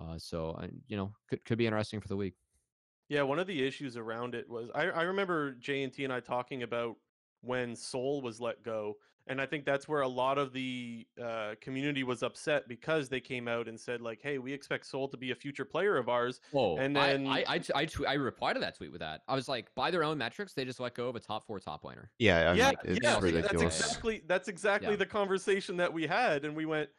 [0.00, 2.34] Uh, so I, you know, could could be interesting for the week.
[3.08, 6.12] Yeah, one of the issues around it was I, I remember J and T and
[6.12, 6.96] I talking about
[7.44, 8.96] when Soul was let go,
[9.26, 13.20] and I think that's where a lot of the uh, community was upset because they
[13.20, 16.08] came out and said like, "Hey, we expect Soul to be a future player of
[16.08, 18.92] ours." Oh, And I then- I I, t- I, tw- I replied to that tweet
[18.92, 19.22] with that.
[19.28, 21.58] I was like, by their own metrics, they just let go of a top four
[21.58, 22.08] top laner.
[22.18, 23.78] Yeah, I mean, yeah, it's yeah, ridiculous.
[23.78, 24.96] that's exactly that's exactly Yeah.
[24.96, 26.90] the conversation that we had, and we went,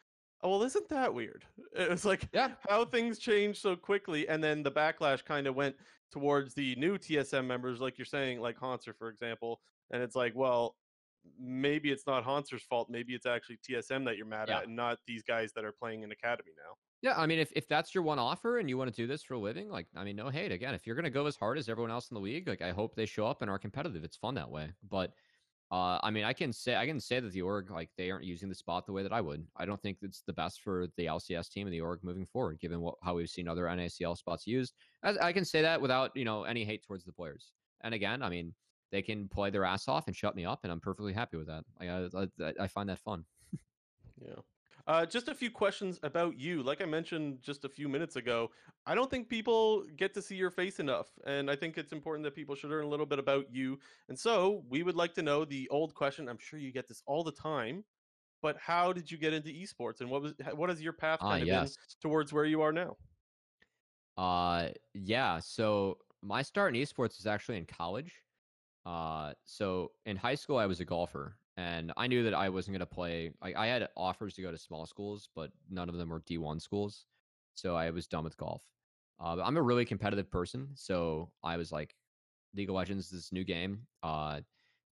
[0.41, 1.45] "Oh, well, isn't that weird?"
[1.75, 2.51] It was like Yeah.
[2.69, 5.75] how things change so quickly, and then the backlash kind of went
[6.11, 9.59] towards the new TSM members, like you're saying, like Hauntzer, for example,
[9.91, 10.75] and it's like, well,
[11.39, 14.59] maybe it's not Hauntzer's fault, maybe it's actually TSM that you're mad Yeah.
[14.59, 16.75] at, and not these guys that are playing in academy now.
[17.01, 19.23] Yeah, I mean, if, if that's your one offer and you want to do this
[19.23, 20.51] for a living, like, I mean, no hate.
[20.51, 22.61] Again, if you're going to go as hard as everyone else in the league, like,
[22.61, 24.03] I hope they show up and are competitive.
[24.03, 24.71] It's fun that way.
[24.89, 25.13] But,
[25.71, 28.23] uh, I mean, I can say I can say that the org like they aren't
[28.23, 29.45] using the spot the way that I would.
[29.57, 32.59] I don't think it's the best for the LCS team and the org moving forward,
[32.59, 34.75] given what how we've seen other NACL spots used.
[35.03, 37.51] As I can say that without you know any hate towards the players.
[37.81, 38.53] And again, I mean,
[38.91, 41.47] they can play their ass off and shut me up, and I'm perfectly happy with
[41.47, 41.65] that.
[41.79, 41.87] I,
[42.43, 43.25] I, I find that fun.
[44.17, 44.35] Yeah.
[44.87, 46.61] Uh, just a few questions about you.
[46.61, 48.51] Like I mentioned just a few minutes ago,
[48.85, 51.17] I don't think people get to see your face enough.
[51.25, 53.79] And I think it's important that people should learn a little bit about you.
[54.09, 56.29] And so we would like to know the old question.
[56.29, 57.83] I'm sure you get this all the time,
[58.41, 61.27] but how did you get into esports and what was what has your path Ah,
[61.27, 61.75] kind of yes.
[61.75, 62.97] been towards where you are now?
[64.17, 65.39] Uh, yeah.
[65.39, 68.24] So my start in esports was actually in college.
[68.85, 72.73] Uh, so in high school, I was a golfer, and I knew that I wasn't
[72.73, 73.31] going to play.
[73.41, 76.61] Like, I had offers to go to small schools, but none of them were D1
[76.61, 77.05] schools.
[77.55, 78.61] So I was done with golf.
[79.19, 81.95] Uh, I'm a really competitive person, so I was like,
[82.53, 83.87] League of Legends, is this new game.
[84.03, 84.41] Uh,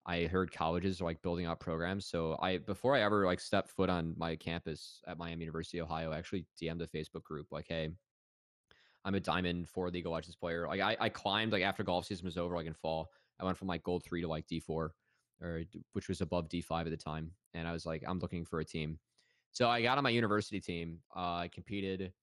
[0.05, 2.05] I heard colleges are like building out programs.
[2.05, 6.11] So I before I ever like stepped foot on my campus at Miami University, Ohio,
[6.11, 7.89] I actually DM'd a Facebook group like, hey,
[9.05, 10.67] I'm a diamond four League of Legends player.
[10.67, 13.57] Like I, I climbed like after golf season was over, like in fall, I went
[13.57, 14.95] from like gold three to like D four,
[15.41, 17.31] or which was above D five at the time.
[17.53, 18.99] And I was like, I'm looking for a team.
[19.51, 21.01] So I got on my university team.
[21.15, 22.13] Uh, I competed.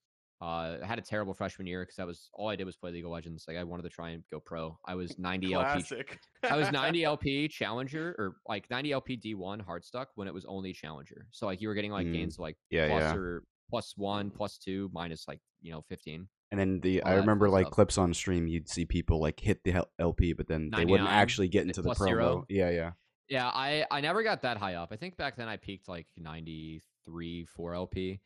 [0.42, 2.90] Uh, I had a terrible freshman year because I was all I did was play
[2.92, 3.44] League of Legends.
[3.46, 4.78] Like I wanted to try and go pro.
[4.86, 5.64] I was 90 LP.
[5.64, 6.18] Classic.
[6.44, 10.46] I was 90 LP challenger or like 90 LP D1 hard stuck when it was
[10.46, 11.26] only challenger.
[11.30, 12.12] So like you were getting like Mm.
[12.14, 13.14] gains of, like Yeah, plus yeah.
[13.14, 16.26] or plus one, plus two, minus like you know 15.
[16.50, 17.74] And then the I remember like stuff.
[17.74, 18.48] clips on stream.
[18.48, 21.90] You'd see people like hit the LP, but then they wouldn't actually get into the
[21.90, 22.04] promo.
[22.04, 22.46] zero.
[22.48, 22.90] Yeah, yeah.
[23.28, 24.88] Yeah, I I never got that high up.
[24.90, 28.20] I think back then I peaked like 93, 4 LP.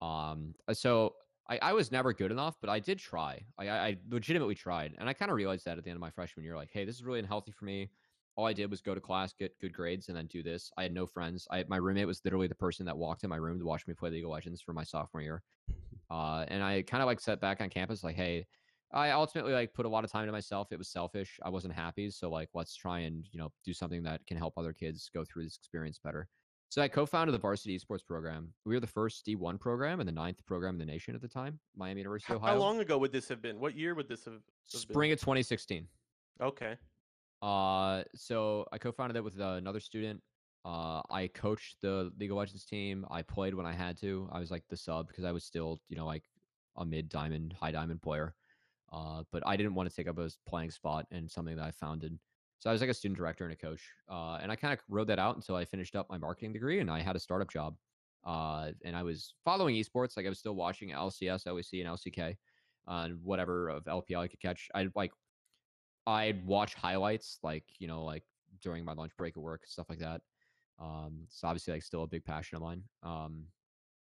[0.00, 1.14] Um, uh, so
[1.48, 3.40] I, I was never good enough, but I did try.
[3.58, 6.00] I, I I legitimately tried, and I kind of realized that at the end of
[6.00, 7.90] my freshman year, like, hey, this is really unhealthy for me.
[8.36, 10.70] All I did was go to class, get good grades, and then do this.
[10.76, 11.48] I had no friends.
[11.50, 13.94] I my roommate was literally the person that walked in my room to watch me
[13.94, 15.42] play League of Legends for my sophomore year.
[16.10, 18.46] Uh, and I kind of like sat back on campus, like, hey,
[18.92, 20.68] I ultimately like put a lot of time to myself.
[20.70, 21.38] It was selfish.
[21.42, 22.10] I wasn't happy.
[22.10, 25.24] So like let's try and, you know, do something that can help other kids go
[25.24, 26.28] through this experience better.
[26.68, 28.52] So I co-founded the varsity esports program.
[28.64, 31.28] We were the first D1 program and the ninth program in the nation at the
[31.28, 32.52] time, Miami University, Ohio.
[32.52, 33.60] how long ago would this have been?
[33.60, 34.34] What year would this have?
[34.34, 34.80] have been?
[34.80, 35.86] Spring of 2016.
[36.40, 36.76] Okay.
[37.42, 40.20] Uh, so I co-founded it with uh, another student.
[40.64, 43.04] Uh, I coached the League of Legends team.
[43.10, 44.28] I played when I had to.
[44.32, 46.24] I was like the sub because I was still, you know, like
[46.76, 48.34] a mid diamond, high diamond player.
[48.92, 51.70] Uh, but I didn't want to take up a playing spot and something that I
[51.70, 52.18] founded.
[52.60, 53.82] So I was like a student director and a coach.
[54.08, 56.80] Uh, and I kind of rode that out until I finished up my marketing degree
[56.80, 57.76] and I had a startup job.
[58.24, 60.16] Uh, and I was following esports.
[60.16, 62.36] Like I was still watching LCS, LEC, and LCK,
[62.88, 64.70] uh, and whatever of LPL I could catch.
[64.74, 65.12] I'd like
[66.06, 68.24] I'd watch highlights like you know like
[68.62, 70.22] during my lunch break at work stuff like that.
[70.80, 72.82] Um, it's obviously like still a big passion of mine.
[73.02, 73.44] Um,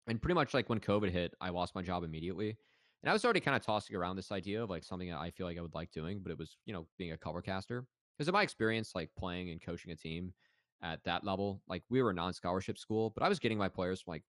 [0.08, 2.58] and pretty much like when COVID hit, I lost my job immediately,
[3.04, 5.30] and I was already kind of tossing around this idea of like something that I
[5.30, 7.86] feel like I would like doing, but it was you know being a cover caster
[8.18, 10.34] because of my experience like playing and coaching a team
[10.82, 11.62] at that level.
[11.68, 14.24] Like we were a non-scholarship school, but I was getting my players from like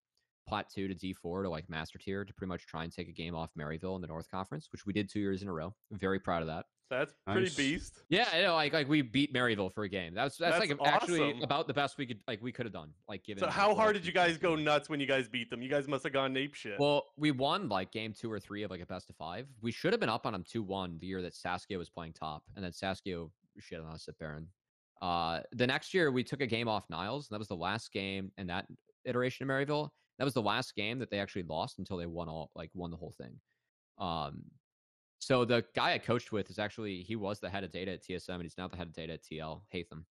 [0.47, 3.09] plat two to D four to like master tier to pretty much try and take
[3.09, 5.53] a game off Maryville in the North Conference, which we did two years in a
[5.53, 5.75] row.
[5.93, 6.67] I'm very proud of that.
[6.91, 7.57] That's pretty Nice.
[7.57, 8.03] beast.
[8.09, 8.55] Yeah, I know.
[8.55, 10.13] Like, like we beat Maryville for a game.
[10.13, 12.91] That's that's, That's like actually about the best we could like we could have done.
[13.09, 15.49] Like, given So how what hard did you guys go nuts when you guys beat
[15.49, 15.63] them?
[15.63, 16.79] You guys must have gone ape shit.
[16.79, 19.47] Well, we won like game two or three of like a best of five.
[19.63, 22.15] We should have been up on them two one the year that Saskia was playing
[22.15, 23.25] top, and then Saskia
[23.59, 24.49] shit on us at Baron.
[25.01, 27.93] Uh, the next year we took a game off Niles, and that was the last
[27.93, 28.67] game in that
[29.05, 29.89] iteration of Maryville.
[30.19, 32.91] That was the last game that they actually lost until they won all like won
[32.91, 33.41] the whole thing.
[33.99, 34.43] Um,
[35.21, 38.03] so the guy I coached with is actually he was the head of data at
[38.03, 39.61] TSM, and he's now the head of data at TL.
[39.71, 40.07] Hatham.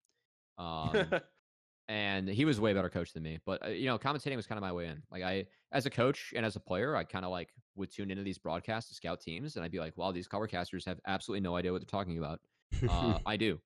[0.57, 1.21] Um,
[1.89, 3.39] and he was a way better coach than me.
[3.43, 5.01] But uh, you know, commentating was kind of my way in.
[5.11, 8.11] Like I, as a coach and as a player, I kind of like would tune
[8.11, 11.41] into these broadcasts to scout teams, and I'd be like, "Wow, these covercasters have absolutely
[11.41, 12.39] no idea what they're talking about."
[12.87, 13.59] Uh, I do,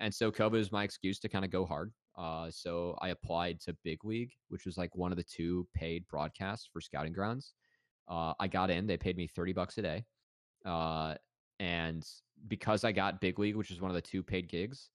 [0.00, 1.92] and so COVID is my excuse to kind of go hard.
[2.16, 6.04] Uh, so I applied to Big League, which was like one of the two paid
[6.08, 7.54] broadcasts for Scouting Grounds.
[8.08, 10.04] Uh, I got in; they paid me thirty bucks a day,
[10.64, 11.14] uh,
[11.60, 12.06] and
[12.46, 14.90] because I got Big League, which is one of the two paid gigs,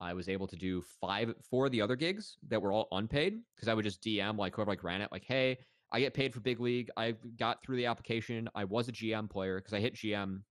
[0.00, 3.40] I was able to do five, four of the other gigs that were all unpaid
[3.54, 5.58] because I would just DM like whoever like ran it, like, hey,
[5.92, 6.90] I get paid for big league.
[6.96, 8.48] I got through the application.
[8.54, 10.42] I was a GM player because I hit GM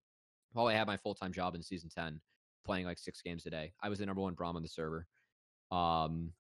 [0.53, 2.19] while I had my full time job in season ten,
[2.65, 3.73] playing like six games a day.
[3.83, 5.05] I was the number one Braum on the server.
[5.71, 6.31] Um,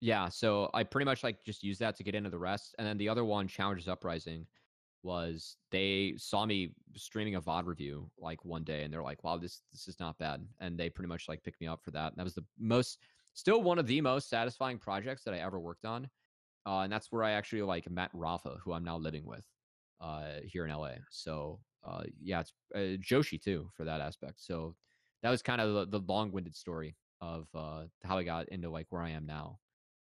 [0.00, 2.86] yeah, so I pretty much like just use that to get into the rest, and
[2.86, 4.46] then the other one, Challenges Uprising,
[5.02, 9.36] was they saw me streaming a VOD review like one day and they're like, wow,
[9.36, 10.44] this this is not bad.
[10.60, 12.08] And they pretty much like picked me up for that.
[12.08, 12.98] And that was the most
[13.34, 16.08] still one of the most satisfying projects that I ever worked on.
[16.66, 19.44] Uh, and that's where I actually like met Rafa, who I'm now living with
[20.00, 20.94] uh, here in LA.
[21.10, 24.40] So uh, yeah, it's uh, Joshi too for that aspect.
[24.40, 24.76] So
[25.22, 28.86] that was kind of the, the long-winded story of uh, how I got into like
[28.90, 29.58] where I am now.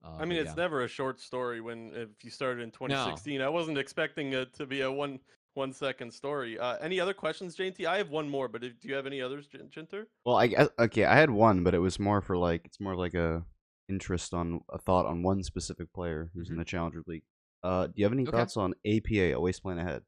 [0.04, 0.54] Uh, I mean, it's yeah.
[0.62, 1.60] never a short story.
[1.60, 5.18] When if you started in 2016, I wasn't expecting it to be a one
[5.54, 6.58] one second story.
[6.58, 7.84] Uh, any other questions, JT?
[7.84, 10.04] I have one more, but if, do you have any others, Jin- Jinter?
[10.24, 11.04] Well, I guess okay.
[11.04, 13.44] I had one, but it was more for like it's more like a
[13.88, 16.58] interest on a thought on one specific player who's in Mhm.
[16.60, 17.24] the Challenger League.
[17.64, 18.30] Uh, do you have any Okay.
[18.30, 19.34] thoughts on APA?
[19.34, 20.02] Always plan ahead.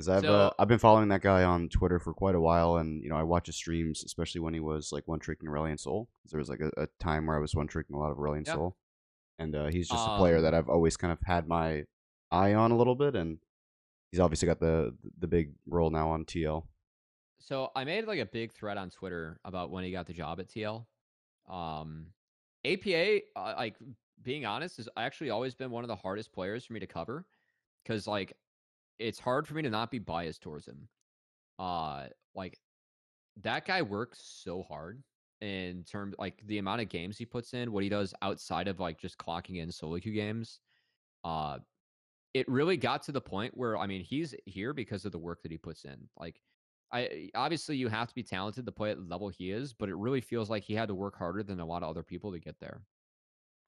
[0.00, 2.76] Because I've So- uh, I've been following that guy on Twitter for quite a while,
[2.76, 5.78] and you know I watch his streams, especially when he was like one tricking Aurelion
[5.78, 6.08] Sol.
[6.30, 8.46] there was like a, a time where I was one tricking a lot of Aurelion
[8.46, 8.54] Yeah.
[8.54, 8.76] Soul,
[9.38, 11.84] and uh, he's just a player Um, that I've always kind of had my
[12.30, 13.38] eye on a little bit, and
[14.10, 16.66] he's obviously got the the big role now on TL.
[17.38, 20.40] So I made like a big thread on Twitter about when he got the job
[20.40, 20.86] at TL.
[21.48, 22.06] Um,
[22.64, 23.76] APA, uh, like
[24.22, 27.26] being honest, has actually always been one of the hardest players for me to cover
[27.82, 28.34] because like
[29.00, 30.88] it's hard for me to not be biased towards him.
[31.58, 32.58] Uh, like
[33.42, 35.02] that guy works so hard
[35.40, 38.78] in terms like the amount of games he puts in, what he does outside of
[38.78, 40.60] like just clocking in solo queue games.
[41.24, 41.58] Uh,
[42.34, 45.42] it really got to the point where I mean he's here because of the work
[45.42, 46.08] that he puts in.
[46.16, 46.40] Like
[46.92, 49.88] I obviously you have to be talented to play at the level he is, but
[49.88, 52.32] it really feels like he had to work harder than a lot of other people
[52.32, 52.82] to get there.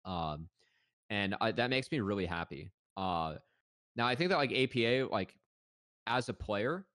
[0.04, 0.48] Um,
[1.10, 2.72] and I, that makes me really happy.
[2.96, 3.36] Uh,
[4.00, 5.36] now I think that like APA, like
[6.06, 6.86] as a player,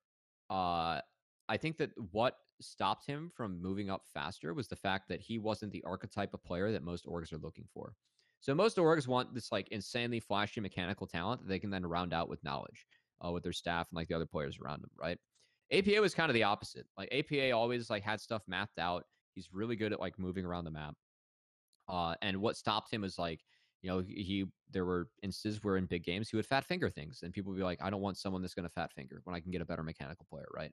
[0.49, 1.01] uh,
[1.47, 5.37] I think that what stopped him from moving up faster was the fact that he
[5.37, 7.93] wasn't the archetype of player that most orgs are looking for.
[8.39, 12.11] So most orgs want this like insanely flashy mechanical talent that they can then round
[12.11, 12.87] out with knowledge
[13.23, 15.19] uh, with their staff and like the other players around them, right?
[15.71, 16.87] APA was kind of the opposite.
[16.97, 19.03] Like APA always like had stuff mapped out.
[19.35, 20.95] He's really good at like moving around the map.
[21.87, 23.41] Uh, and what stopped him is like,
[23.85, 27.19] you know, he there were instances where in big games he would fat finger things,
[27.21, 29.35] and people would be like, I don't want someone that's going to fat finger when
[29.35, 30.71] I can get a better mechanical player, right?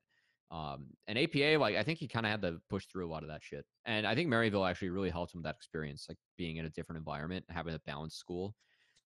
[0.50, 3.22] Um, and APA, like I think he kind of had to push through a lot
[3.22, 3.66] of that shit.
[3.84, 6.70] And I think Maryville actually really helped him with that experience, like being in a
[6.70, 8.54] different environment, having a balanced school,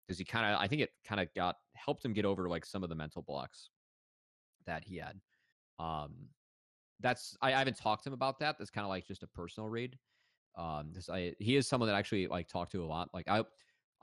[0.06, 2.66] because he kind of, I think it kind of got helped him get over like
[2.66, 3.70] some of the mental blocks
[4.66, 5.18] that he had.
[5.78, 6.12] Um,
[7.00, 8.56] that's I, I haven't talked to him about that.
[8.58, 9.98] That's kind of like just a personal read.
[10.56, 13.08] Um, because I he is someone that actually like talked to a lot.
[13.12, 13.44] Like I,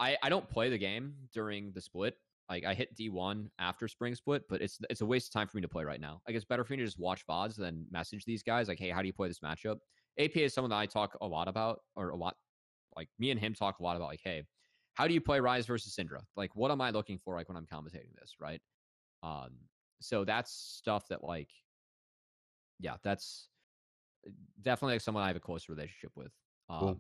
[0.02, 2.16] I I don't play the game during the split.
[2.50, 5.48] Like I hit D one after spring split, but it's it's a waste of time
[5.48, 6.22] for me to play right now.
[6.28, 8.68] Like it's better for me to just watch VODs than message these guys.
[8.68, 9.78] Like, hey, how do you play this matchup?
[10.20, 12.36] APA is someone that I talk a lot about, or a lot.
[12.98, 14.10] Like me and him talk a lot about.
[14.10, 14.44] Like, hey,
[14.96, 16.22] how do you play Ryze versus Syndra?
[16.36, 17.36] Like, what am I looking for?
[17.36, 18.62] Like when I'm commentating this, right?
[19.24, 19.52] Um,
[20.02, 21.50] so that's stuff that like,
[22.80, 23.48] yeah, that's
[24.62, 26.32] definitely like someone I have a close relationship with.
[26.70, 26.98] Um, Cool.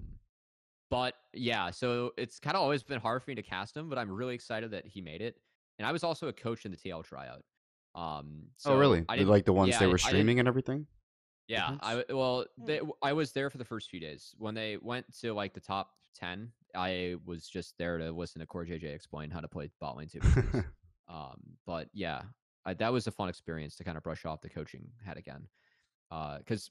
[0.92, 3.98] But yeah, so it's kind of always been hard for me to cast him, but
[3.98, 5.38] I'm really excited that he made it.
[5.80, 7.44] And I was also a coach in the TL tryout.
[7.96, 9.06] Um, so oh, really?
[9.10, 10.86] I like the ones yeah, they were I didn't- streaming and everything?
[11.48, 11.80] yeah, Nice.
[11.82, 14.36] I w- well, they, I was there for the first few days.
[14.38, 18.46] When they went to like the top ten, I was just there to listen to
[18.46, 20.20] CoreJJ explain how to play bot lane two.
[21.10, 22.22] um, but yeah,
[22.66, 25.48] I, that was a fun experience to kind of brush off the coaching head again.
[26.10, 26.70] Because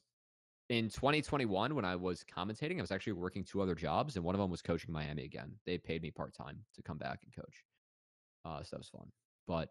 [0.71, 4.33] in 2021, when I was commentating, I was actually working two other jobs, and one
[4.33, 5.51] of them was coaching Miami again.
[5.65, 7.65] They paid me part time to come back and coach.
[8.45, 9.11] Uh, so that was fun.
[9.45, 9.67] But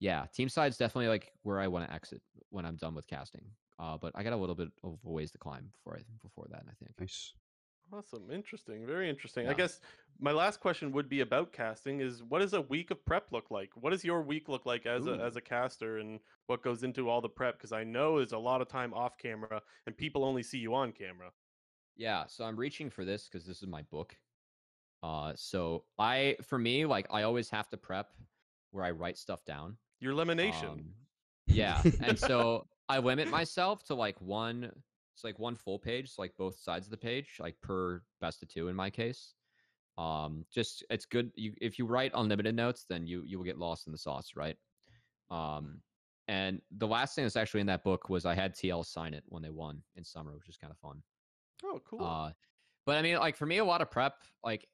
[0.00, 2.20] yeah, team side's definitely like where I want to exit
[2.50, 3.44] when I'm done with casting.
[3.78, 6.46] Uh, but I got a little bit of a ways to climb before I, before
[6.50, 6.64] that.
[6.68, 6.90] I think.
[6.98, 7.34] nice.
[7.92, 9.48] Awesome, interesting, very interesting.
[9.48, 9.80] I guess
[10.18, 13.50] my last question would be about casting: is what does a week of prep look
[13.50, 13.70] like?
[13.74, 17.10] What does your week look like as a as a caster, and what goes into
[17.10, 17.58] all the prep?
[17.58, 20.74] Because I know there's a lot of time off camera, and people only see you
[20.74, 21.30] on camera.
[21.96, 24.16] Yeah, so I'm reaching for this because this is my book
[25.02, 28.10] Uh, so I, for me, like I always have to prep
[28.70, 29.76] where I write stuff down.
[30.00, 30.68] Your elimination.
[30.68, 30.84] Um,
[31.46, 34.70] yeah, and so I limit myself to like one.
[35.14, 38.42] It's like one full page, so like both sides of the page, like per best
[38.42, 39.34] of two in my case.
[39.98, 41.30] Um, just it's good.
[41.34, 44.32] You if you write unlimited notes, then you you will get lost in the sauce,
[44.36, 44.56] right?
[45.30, 45.80] Um,
[46.28, 49.24] and the last thing that's actually in that book was I had TL sign it
[49.28, 51.02] when they won in summer, which is kind of fun.
[51.64, 52.04] oh, cool.
[52.04, 52.30] Uh,
[52.86, 54.14] but I mean, like for me, a lot of prep,
[54.44, 54.66] like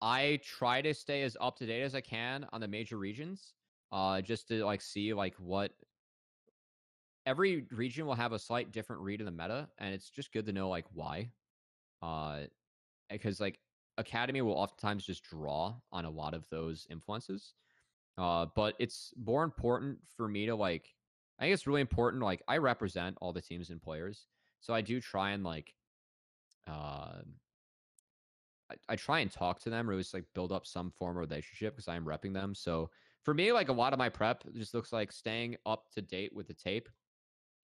[0.00, 3.54] I try to stay as up to date as I can on the major regions,
[3.92, 5.72] uh, just to like see like what
[7.26, 10.46] every region will have a slight different read of the meta, and it's just good
[10.46, 11.30] to know like why.
[12.02, 12.42] Uh,
[13.10, 13.58] because like
[13.98, 17.54] Academy will oftentimes just draw on a lot of those influences.
[18.18, 20.94] Uh, but it's more important for me to like.
[21.38, 22.22] I think it's really important.
[22.22, 24.26] Like I represent all the teams and players,
[24.60, 25.74] so I do try and like
[26.68, 27.22] uh,
[28.70, 31.16] I, I try and talk to them or at least like build up some form
[31.16, 32.54] of relationship because I'm repping them.
[32.54, 32.90] So
[33.22, 36.34] for me, like a lot of my prep just looks like staying up to date
[36.34, 36.88] with the tape.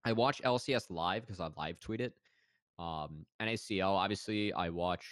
[0.06, 2.12] I watch LCS live because I live tweet it.
[2.78, 5.04] Um, NACL, obviously, I watch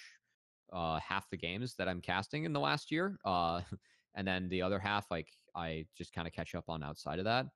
[0.73, 3.19] uh, half the games that I'm casting in the last year.
[3.25, 3.63] Uh,
[4.15, 5.27] and then the other half, like
[5.57, 7.47] I just kind of catch up on outside of that.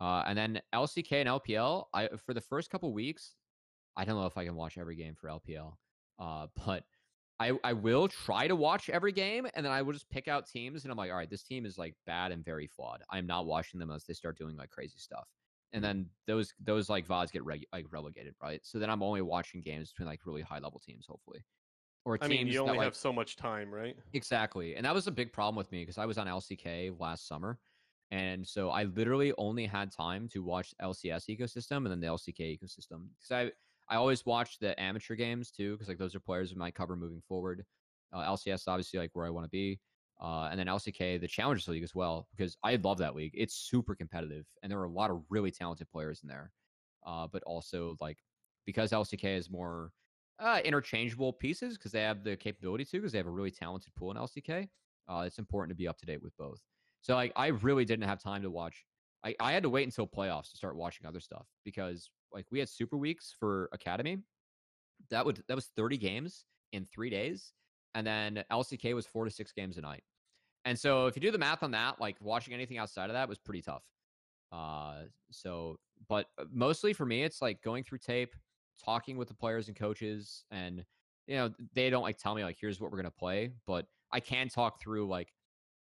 [0.00, 3.34] Uh, and then LCK and LPL, I for the first couple weeks,
[3.94, 5.74] I don't know if I can watch every game for LPL,
[6.18, 6.84] uh, but
[7.38, 10.48] I I will try to watch every game, and then I will just pick out
[10.48, 13.02] teams, and I'm like, all right, this team is like bad and very flawed.
[13.10, 15.28] I'm not watching them unless they start doing like crazy stuff,
[15.72, 18.60] and then those those like VODs get reg- like relegated, right?
[18.64, 21.44] So then I'm only watching games between like really high level teams, hopefully,
[22.04, 23.96] or I mean, you that, only like, have so much time, right?
[24.14, 24.76] Exactly.
[24.76, 27.58] And that was a big problem with me because I was on LCK last summer.
[28.10, 32.58] And so I literally only had time to watch LCS ecosystem and then the LCK
[32.58, 33.08] ecosystem.
[33.18, 33.50] Because I,
[33.92, 36.96] I always watch the amateur games too, because like those are players we might cover
[36.96, 37.64] moving forward.
[38.12, 39.78] Uh, LCS obviously like where I want to be.
[40.20, 43.32] Uh, and then LCK, the Challengers League as well, because I love that league.
[43.34, 46.52] It's super competitive, and there are a lot of really talented players in there.
[47.06, 48.18] Uh, but also like
[48.66, 49.92] because LCK is more
[50.40, 53.94] uh, interchangeable pieces because they have the capability to because they have a really talented
[53.94, 54.68] pool in LCK.
[55.08, 56.60] Uh, it's important to be up to date with both.
[57.00, 58.84] So like I really didn't have time to watch.
[59.24, 62.58] I, I had to wait until playoffs to start watching other stuff because like we
[62.58, 64.18] had super weeks for academy.
[65.10, 67.52] That would that was 30 games in three days.
[67.98, 70.04] And then LCK was four to six games a night.
[70.64, 73.28] And so if you do the math on that, like watching anything outside of that
[73.28, 73.84] was pretty tough.
[74.52, 75.76] Uh so
[76.08, 78.34] but uh, mostly for me it's like going through tape,
[78.82, 80.84] talking with the players and coaches and
[81.26, 84.20] you know they don't like tell me like here's what we're to play but i
[84.20, 85.32] can talk through like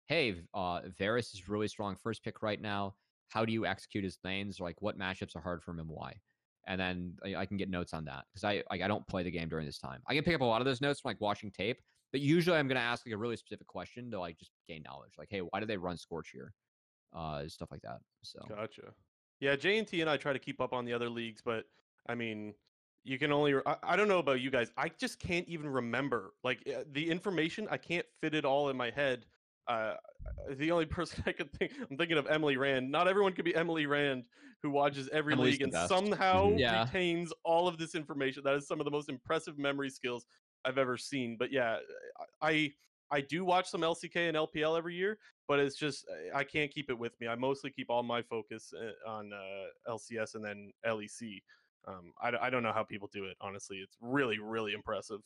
[0.07, 2.95] hey uh varus is really strong first pick right now
[3.29, 6.13] how do you execute his lanes like what matchups are hard for him and why
[6.67, 9.23] and then i, I can get notes on that because i like i don't play
[9.23, 11.11] the game during this time i can pick up a lot of those notes from
[11.11, 11.81] like watching tape
[12.13, 14.83] but usually i'm going to ask like a really specific question to like just gain
[14.83, 16.53] knowledge like hey why do they run scorch here
[17.15, 18.93] uh stuff like that so Gotcha.
[19.41, 21.65] Yeah, J and T and I try to keep up on the other leagues, but
[22.07, 22.55] I mean,
[23.05, 23.55] you can only.
[23.67, 24.71] I, I don't know about you guys.
[24.77, 27.67] I just can't even remember like uh, the information.
[27.71, 29.25] I can't fit it all in my head.
[29.67, 29.95] Uh,
[30.57, 32.91] the only person I could think, I'm thinking of Emily Rand.
[32.91, 34.25] Not everyone could be Emily Rand,
[34.63, 35.89] who watches every Emily's league and best.
[35.95, 36.53] somehow.
[36.57, 36.83] Yeah.
[36.83, 38.43] retains all of this information.
[38.45, 40.27] That is some of the most impressive memory skills
[40.65, 41.37] I've ever seen.
[41.39, 41.79] But yeah,
[42.43, 42.73] I
[43.11, 45.19] I do watch some LCK and LPL every year,
[45.49, 47.29] but it's just uh, I can't keep it with me.
[47.29, 51.43] I mostly keep all my focus uh, on uh, LCS and then LEC.
[51.89, 53.37] Um, I, I don't know how people do it.
[53.41, 55.21] Honestly, it's really really impressive.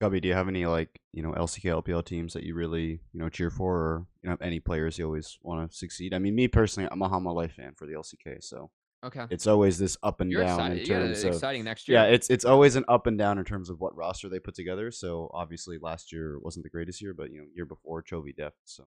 [0.00, 3.20] Gubby, do you have any like you know LCK LPL teams that you really you
[3.20, 6.14] know cheer for, or you know any players you always want to succeed?
[6.14, 8.70] I mean, me personally, I'm a Hanwha Life fan for the LCK, so
[9.04, 11.88] okay it's always this up and you're down excited in yeah, terms of exciting next
[11.88, 14.38] year yeah, it's it's always an up and down in terms of what roster they
[14.38, 14.90] put together.
[14.90, 18.56] So obviously last year wasn't the greatest year, but you know year before Chovy Deft,
[18.64, 18.84] so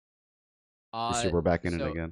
[0.93, 2.11] this uh, year we're back in so- it again.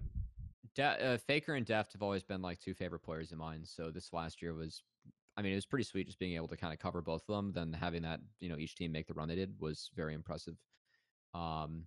[0.75, 3.61] De- uh, Faker and Deft have always been like two favorite players of mine.
[3.65, 4.83] So this last year was,
[5.35, 7.35] I mean, it was pretty sweet just being able to kind of cover both of
[7.35, 7.51] them.
[7.51, 10.55] Then having that, you know, each team make the run they did was very impressive.
[11.33, 11.85] Um,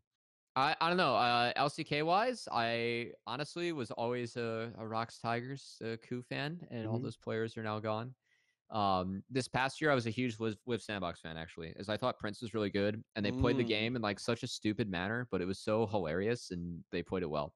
[0.54, 1.16] I I don't know.
[1.16, 6.86] Uh, LCK wise, I honestly was always a, a ROX Tigers uh, coup fan, and
[6.86, 7.02] all Mhm.
[7.04, 8.14] those players are now gone.
[8.70, 11.96] Um, this past year, I was a huge Liiv, Liiv SANDBOX fan actually, as I
[11.96, 13.68] thought Prince was really good, and they played the Mm.
[13.68, 17.22] game in like such a stupid manner, but it was so hilarious, and they played
[17.22, 17.54] it well.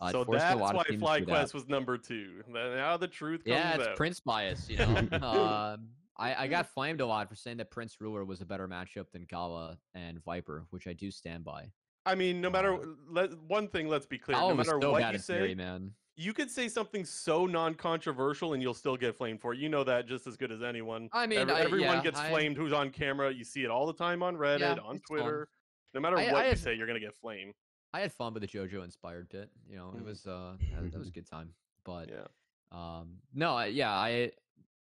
[0.00, 0.84] Uh, so that's a lot why.
[0.84, 2.42] FlyQuest was number two.
[2.48, 3.96] Now the truth comes Yeah, it's out.
[3.96, 4.96] Prince bias, you know.
[5.26, 8.68] um, I, I got flamed a lot for saying that Prince Ruler was a better
[8.68, 11.72] matchup than Gala and Viper, which I do stand by.
[12.08, 12.78] I mean, no matter
[13.08, 14.36] let, one thing, let's be clear.
[14.38, 15.92] No matter so what you say, man.
[16.16, 19.58] you could say something so non-controversial and you'll still get flamed for it.
[19.58, 21.08] You know that just as good as anyone.
[21.12, 23.32] I mean, Every- I- everyone yeah, gets I- flamed who's on camera.
[23.32, 25.18] You see it all the time on Reddit, Yeah, on it's fun.
[25.18, 25.48] Twitter.
[25.94, 27.54] No matter I- what you say, you're gonna get flamed.
[27.94, 29.50] I had fun with the JoJo inspired bit.
[29.68, 30.04] You know, it Mhm.
[30.04, 31.54] was uh that, that was a good time.
[31.84, 32.26] But Yeah.
[32.72, 34.32] um no, yeah, I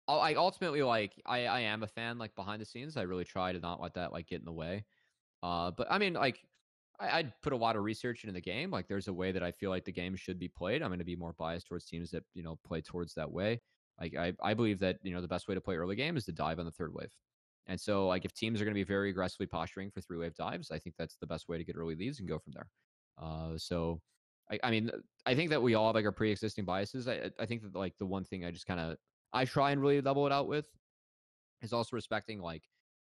[0.08, 2.96] I I ultimately like I I am a fan like behind the scenes.
[2.96, 4.84] I really try to not let that like get in the way.
[5.42, 6.46] Uh but I mean like
[7.04, 8.70] I, I'd put a lot of research into the game.
[8.70, 10.82] Like there's a way that I feel like the game should be played.
[10.82, 13.60] I'm going to be more biased towards teams that, you know, play towards that way.
[14.00, 16.24] Like I, I believe that, you know, the best way to play early game is
[16.24, 17.12] to dive on the third wave.
[17.66, 20.34] And so like if teams are going to be very aggressively posturing for three wave
[20.34, 22.68] dives, I think that's the best way to get early leads and go from there.
[23.16, 24.00] Uh, so
[24.50, 24.90] I, I mean,
[25.24, 27.08] I think that we all have like our pre-existing biases.
[27.08, 28.96] I, I think that like the one thing I just kind of
[29.32, 30.66] I try and really level it out with
[31.62, 32.62] is also respecting like,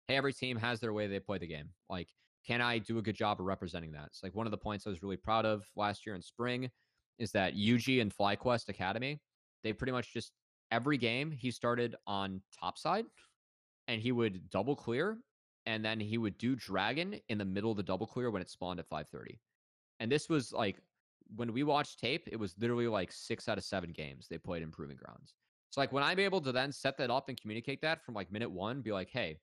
[0.08, 1.70] hey, every team has their way they play the game.
[1.90, 2.10] Like,
[2.46, 4.08] can I do a good job of representing that?
[4.08, 6.70] It's like one of the points I was really proud of last year in spring
[7.18, 9.22] is that UG and FlyQuest Academy,
[9.64, 10.32] they pretty much just
[10.72, 13.06] every game he started on top side
[13.88, 15.18] and he would double clear
[15.66, 18.50] and then he would do dragon in the middle of the double clear when it
[18.50, 19.40] spawned at 530.
[20.00, 20.78] And this was like
[21.36, 24.64] when we watched tape, it was literally like six out of seven games they played
[24.64, 25.36] in Proving Grounds.
[25.70, 28.32] So like when I'm able to then set that up and communicate that from like
[28.32, 29.40] minute one, be like, hey,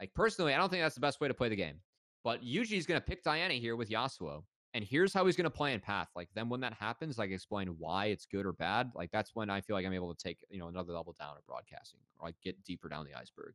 [0.00, 1.80] like personally, I don't think that's the best way to play the game.
[2.24, 4.42] But Yuji is going to pick Diana here with Yasuo.
[4.74, 6.08] And here's how he's going to play in path.
[6.14, 8.90] Like then when that happens, like explain why it's good or bad.
[8.94, 11.34] Like that's when I feel like I'm able to take, you know, another level down
[11.36, 13.54] at broadcasting or like get deeper down the iceberg.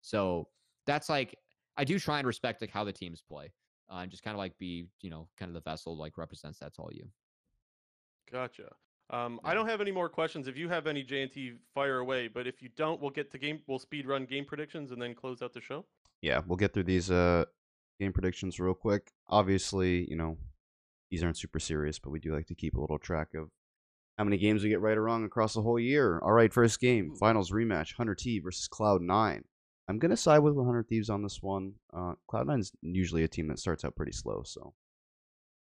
[0.00, 0.48] So
[0.86, 1.36] that's like
[1.76, 3.52] I do try and respect like how the teams play.
[3.90, 6.58] Uh, and just kind of like be, you know, kind of the vessel like represents
[6.58, 7.06] that's all you.
[8.30, 8.70] Gotcha.
[9.10, 10.48] Um, I don't have any more questions.
[10.48, 12.28] If you have any, JNT, fire away.
[12.28, 13.60] But if you don't, we'll get to game.
[13.66, 15.84] We'll speed run game predictions and then close out the show.
[16.22, 17.44] yeah, we'll get through these uh
[18.00, 19.12] game predictions real quick.
[19.28, 20.38] Obviously, you know,
[21.10, 23.50] these aren't super serious, but we do like to keep a little track of
[24.18, 26.20] how many games we get right or wrong across the whole year.
[26.22, 29.44] All right, first game, finals rematch, Hunter T versus Cloud Nine.
[29.88, 31.74] I'm gonna side with 100 Thieves on this one.
[31.92, 34.74] Uh, Cloud Nine's usually a team that starts out pretty slow, so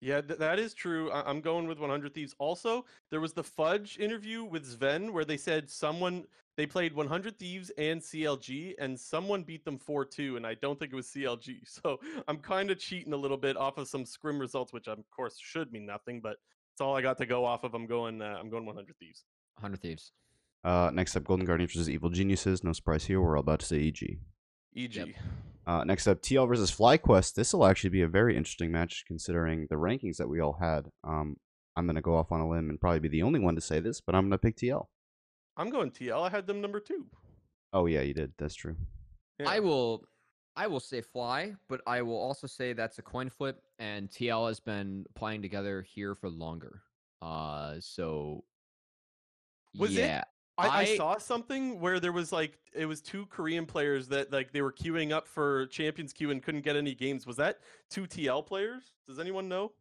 [0.01, 1.11] Yeah, th- that is true.
[1.11, 2.35] I- I'm going with 100 Thieves.
[2.39, 7.39] Also, there was the Fudge interview with Zven where they said someone they played 100
[7.39, 11.61] Thieves and CLG and someone beat them 4-2 and I don't think it was CLG.
[11.67, 14.99] So, I'm kind of cheating a little bit off of some scrim results which of
[15.11, 16.37] course should mean nothing, but
[16.73, 17.75] it's all I got to go off of.
[17.75, 19.25] I'm going uh, I'm going 100 Thieves.
[19.57, 20.13] 100 Thieves.
[20.63, 22.63] Uh, next up, Golden Guardians versus Evil Geniuses.
[22.65, 23.21] No surprise here.
[23.21, 24.19] We're all about to say EG.
[24.77, 25.15] EG.
[25.67, 27.35] Uh, next up, TL versus FlyQuest.
[27.35, 30.89] This will actually be a very interesting match considering the rankings that we all had.
[31.03, 31.37] Um,
[31.77, 33.61] I'm going to go off on a limb and probably be the only one to
[33.61, 34.87] say this, but I'm going to pick TL.
[35.57, 36.23] I'm going TL.
[36.25, 37.05] I had them number 2.
[37.73, 38.33] Oh, yeah, you did.
[38.39, 38.77] That's true.
[39.39, 39.49] Yeah.
[39.51, 40.05] I will
[40.59, 44.49] I will say fly, but I will also say that's a coin flip and TL
[44.49, 46.81] has been playing together here for longer.
[47.21, 48.45] Uh so
[49.77, 50.25] Was it- yeah.
[50.59, 54.33] I, I, I- saw something where there was like it was two Korean players that
[54.33, 57.27] like they were queuing up for Champions Queue and couldn't get any games.
[57.27, 57.59] Was that
[57.91, 58.93] two TL players?
[59.07, 59.73] Does anyone know?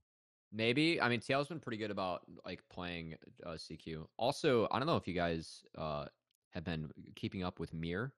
[0.52, 1.02] Maybe.
[1.02, 3.16] I mean, TL's been pretty good about like playing
[3.46, 4.06] uh, CQ.
[4.18, 6.06] Also, I don't know if you guys uh,
[6.52, 8.14] have been keeping up with Mir,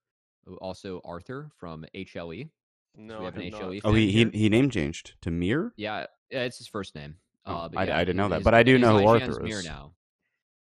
[0.61, 2.49] also Arthur from HLE.
[2.95, 3.89] No, we have I an have HLE not.
[3.89, 5.73] Oh, he, he, he name changed to Mir?
[5.77, 7.15] Yeah, yeah, it's his first name.
[7.45, 9.29] Oh, Uh, but I- yeah, I didn't know that, but I do know who IGN's
[9.29, 9.65] Arthur Mir is.
[9.65, 9.93] now,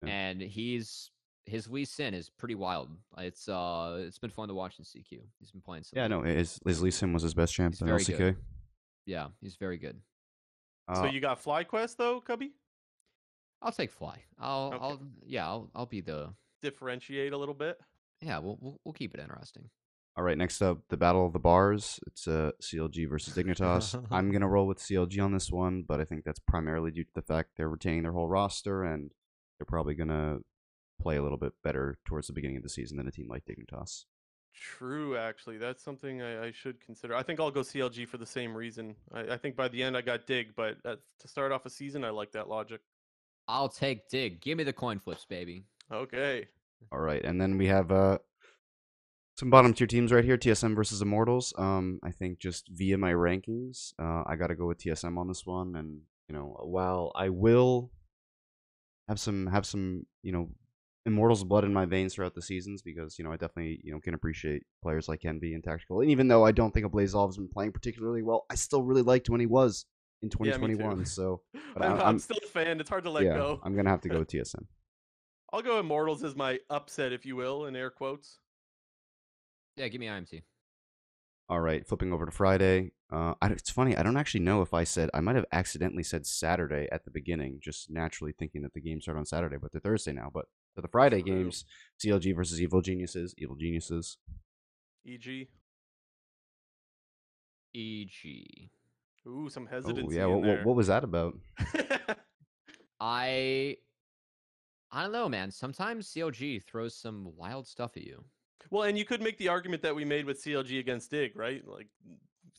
[0.02, 0.10] Yeah.
[0.10, 1.10] and he's
[1.46, 2.90] his Lee Sin is pretty wild.
[3.18, 5.20] It's uh, it's been fun to watch in CQ.
[5.38, 5.84] He's been playing.
[5.84, 8.18] Some Yeah, no, his, his Lee Sin was his best champ He's in LCK.
[8.18, 8.36] good.
[9.06, 10.00] Yeah, he's very good.
[10.94, 12.52] So Uh, you got FlyQuest though, Cubby?
[13.62, 14.18] I'll take Fly.
[14.38, 14.78] I'll, Okay.
[14.84, 16.34] I'll, yeah, I'll, I'll be the.
[16.62, 17.78] Differentiate a little bit.
[18.20, 19.68] Yeah, we'll, we'll, we'll keep it interesting.
[20.16, 22.00] All right, next up, the Battle of the Bars.
[22.06, 23.94] It's uh, CLG versus Dignitas.
[24.10, 27.04] I'm going to roll with CLG on this one, but I think that's primarily due
[27.04, 29.10] to the fact they're retaining their whole roster and
[29.58, 30.38] they're probably going to
[31.00, 33.44] play a little bit better towards the beginning of the season than a team like
[33.44, 34.04] Dignitas.
[34.54, 37.14] True, actually, that's something I, I should consider.
[37.14, 38.96] I think I'll go CLG for the same reason.
[39.12, 41.70] I, I think by the end I got Dig, but uh, to start off a
[41.70, 42.80] season, I like that logic.
[43.48, 44.40] I'll take Dig.
[44.40, 45.64] Give me the coin flips, baby.
[45.92, 46.48] Okay.
[46.90, 48.18] All right, and then we have uh,
[49.36, 51.52] some bottom tier teams right here TSM versus Immortals.
[51.58, 55.28] Um, I think just via my rankings, uh, I got to go with TSM on
[55.28, 55.76] this one.
[55.76, 57.90] And, you know, while I will
[59.08, 60.48] have some, have some, you know,
[61.06, 64.00] Immortals blood in my veins throughout the seasons because you know I definitely you know
[64.00, 66.00] can appreciate players like Envy and Tactical.
[66.00, 69.02] And even though I don't think Blazov has been playing particularly well, I still really
[69.02, 69.86] liked when he was
[70.22, 71.06] in Yeah, 2021.
[71.06, 71.42] so
[71.74, 72.80] But I'm, I'm- I'm I'm- still a fan.
[72.80, 73.60] It's hard to let yeah, go.
[73.62, 74.64] I'm gonna have to go with TSM.
[75.52, 78.38] I'll go Immortals as my upset, if you will, in air quotes.
[79.76, 80.42] Yeah, give me IMT.
[81.48, 82.90] All right, flipping over to Friday.
[83.12, 83.96] Uh, I, it's funny.
[83.96, 87.12] I don't actually know if I said I might have accidentally said Saturday at the
[87.12, 90.28] beginning, just naturally thinking that the game started on Saturday, but they're Thursday now.
[90.34, 90.46] But
[90.76, 91.34] for the Friday True.
[91.44, 91.64] games,
[91.98, 93.34] CLG versus Evil Geniuses.
[93.38, 94.18] Evil Geniuses.
[95.08, 95.48] EG.
[97.74, 98.70] EG.
[99.26, 100.14] Ooh, some Oh, hesitancy.
[100.16, 100.24] yeah.
[100.24, 100.64] in What, what, there.
[100.64, 101.34] what was that about?
[103.00, 103.76] I
[104.92, 105.50] I don't know, man.
[105.50, 108.24] Sometimes CLG throws some wild stuff at you.
[108.70, 111.66] well, and you could make the argument that we made with CLG against Dig, right?
[111.66, 111.88] Like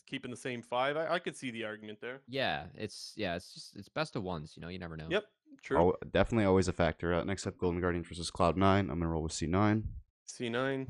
[0.07, 0.97] keeping the same five.
[0.97, 2.21] I, I could see the argument there.
[2.27, 4.53] Yeah, it's yeah, it's just it's best of ones.
[4.55, 5.07] You know, you never know.
[5.09, 5.23] Yep,
[5.61, 5.77] true.
[5.79, 7.13] Oh, definitely always a factor.
[7.13, 8.89] Uh, next up, Golden Guardians versus Cloud Nine.
[8.89, 9.83] I'm gonna roll with C9.
[10.27, 10.87] C9.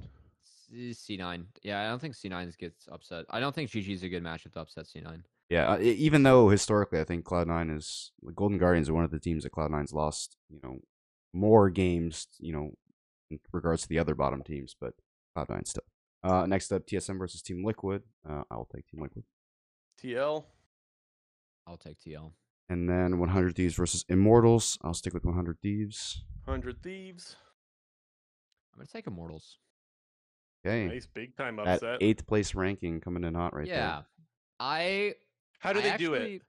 [0.94, 1.48] C nine.
[1.64, 3.26] Yeah, I don't think C nine gets upset.
[3.30, 5.24] I don't think GG is a good matchup to upset C nine.
[5.50, 9.06] Yeah, uh, even though historically I think Cloud Nine is the Golden Guardians are one
[9.06, 10.80] of the teams that Cloud Nine's lost, you know,
[11.34, 12.72] more games, you know,
[13.32, 14.94] in regards to the other bottom teams, but
[15.34, 15.84] Cloud Nine still.
[16.22, 18.04] Uh, next up, TSM versus Team Liquid.
[18.30, 19.24] Uh, I'll take Team Liquid.
[20.04, 20.44] TL.
[21.66, 22.32] I'll take TL.
[22.70, 24.78] And then 100 Thieves versus Immortals.
[24.82, 26.24] I'll stick with 100 Thieves.
[26.46, 27.36] 100 Thieves.
[28.74, 29.58] I'm gonna take Immortals.
[30.66, 30.88] Okay.
[30.88, 31.98] Nice big time That upset.
[32.02, 33.76] eighth place ranking coming in hot right there.
[33.78, 34.02] yeah,
[34.60, 35.16] I
[35.60, 36.42] How do I they do it?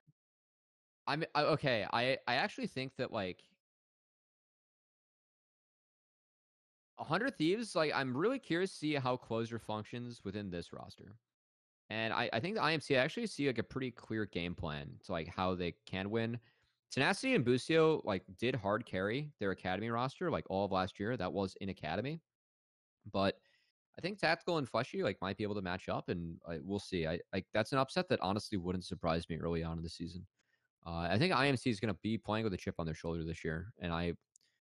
[1.07, 1.85] I'm I, okay.
[1.91, 3.39] I I actually think that like
[6.99, 7.75] hundred thieves.
[7.75, 11.15] Like I'm really curious to see how closer functions within this roster,
[11.89, 14.89] and I I think the IMT I actually see like a pretty clear game plan
[15.05, 16.39] to like how they can win.
[16.91, 21.15] Tenacity and Busio like did hard carry their academy roster like all of last year.
[21.17, 22.21] That was in academy,
[23.11, 23.39] but
[23.97, 26.79] I think Tactical and Fleshy like might be able to match up, and uh, we'll
[26.79, 27.05] see.
[27.05, 30.25] I like that's an upset that honestly wouldn't surprise me early on in the season.
[30.87, 33.25] Uh, I think IMT is going to be playing with a chip on their shoulder
[33.25, 34.13] this year, and I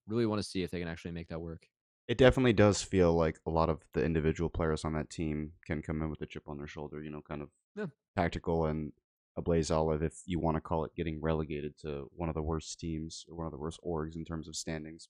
[0.08, 1.68] really want to see if they can actually make that work.
[2.08, 5.82] It definitely does feel like a lot of the individual players on that team can
[5.82, 7.88] come in with a chip on their shoulder, you know, kind of Yeah.
[8.16, 8.92] tactical and
[9.38, 13.26] Ablazeolive, if you want to call it getting relegated to one of the worst teams
[13.28, 15.08] or one of the worst orgs in terms of standings.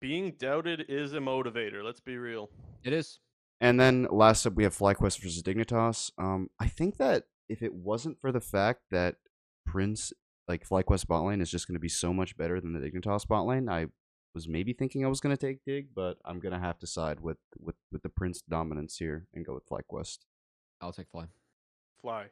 [0.00, 1.82] Being doubted is a motivator.
[1.82, 2.50] Let's be real.
[2.84, 3.20] It is.
[3.60, 6.10] And then last up, we have FlyQuest versus Dignitas.
[6.18, 9.16] Um, I think that if it wasn't for the fact that
[9.66, 10.12] Prince,
[10.48, 13.26] like FlyQuest bot lane, is just going to be so much better than the Dignitas
[13.26, 13.86] bot lane, I
[14.34, 16.86] was maybe thinking I was going to take Dig, but I'm going to have to
[16.86, 20.18] side with, with, with the Prince dominance here and go with FlyQuest.
[20.80, 21.26] I'll take Fly.
[22.02, 22.26] Fly.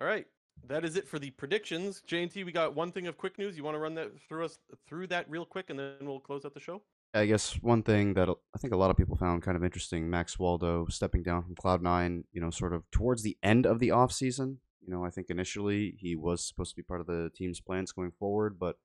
[0.00, 0.26] All right.
[0.68, 2.02] That is it for the predictions.
[2.08, 3.56] JNT, we got one thing of quick news.
[3.56, 6.44] You want to run that through us through that real quick and then we'll close
[6.44, 6.82] out the show?
[7.14, 10.08] I guess one thing that I think a lot of people found kind of interesting,
[10.08, 13.88] Max Waldo stepping down from Cloud9, you know, sort of towards the end of the
[13.88, 14.56] offseason.
[14.80, 17.92] You know, I think initially he was supposed to be part of the team's plans
[17.92, 18.78] going forward, but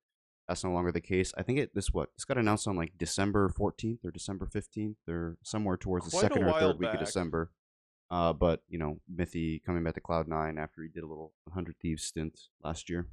[0.48, 1.34] that's no longer the case.
[1.38, 4.95] I think it this what this got announced on like December 14th or December 15th
[5.07, 7.06] or somewhere towards the Quite a second or while third week of back.
[7.06, 7.52] December.
[8.10, 11.76] Uh, but you know, Mithy coming back to Cloud9 after he did a little 100
[11.82, 13.07] Thieves stint last year.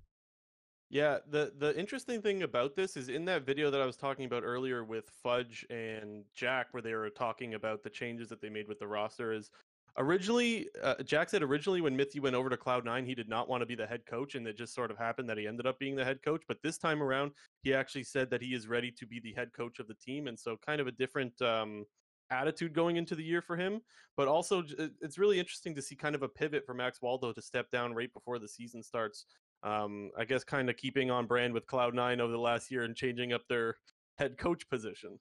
[0.91, 4.27] Yeah, the the interesting thing about this is in that video that I was talking
[4.27, 8.51] about earlier with Fudge and Jack, where they were talking about the changes that they
[8.51, 9.51] made with the roster, is
[9.99, 13.49] originally uh, Jack said originally when Mithy went over to Cloud Nine, he did not
[13.49, 15.67] want to be the head coach, and it just sort of happened that he ended
[15.67, 16.43] up being the head coach.
[16.49, 19.51] But this time around, he actually said that he is ready to be the head
[19.57, 21.85] coach of the team, and so kind of a different um,
[22.31, 23.81] attitude going into the year for him.
[24.17, 24.63] But also,
[25.01, 27.95] it's really interesting to see kind of a pivot for Max Waldo to step down
[27.95, 29.27] right before the season starts
[29.65, 32.95] um, I guess kind of keeping on brand with Cloud9 over the last year and
[32.95, 33.77] changing up their
[34.19, 35.19] head coach position.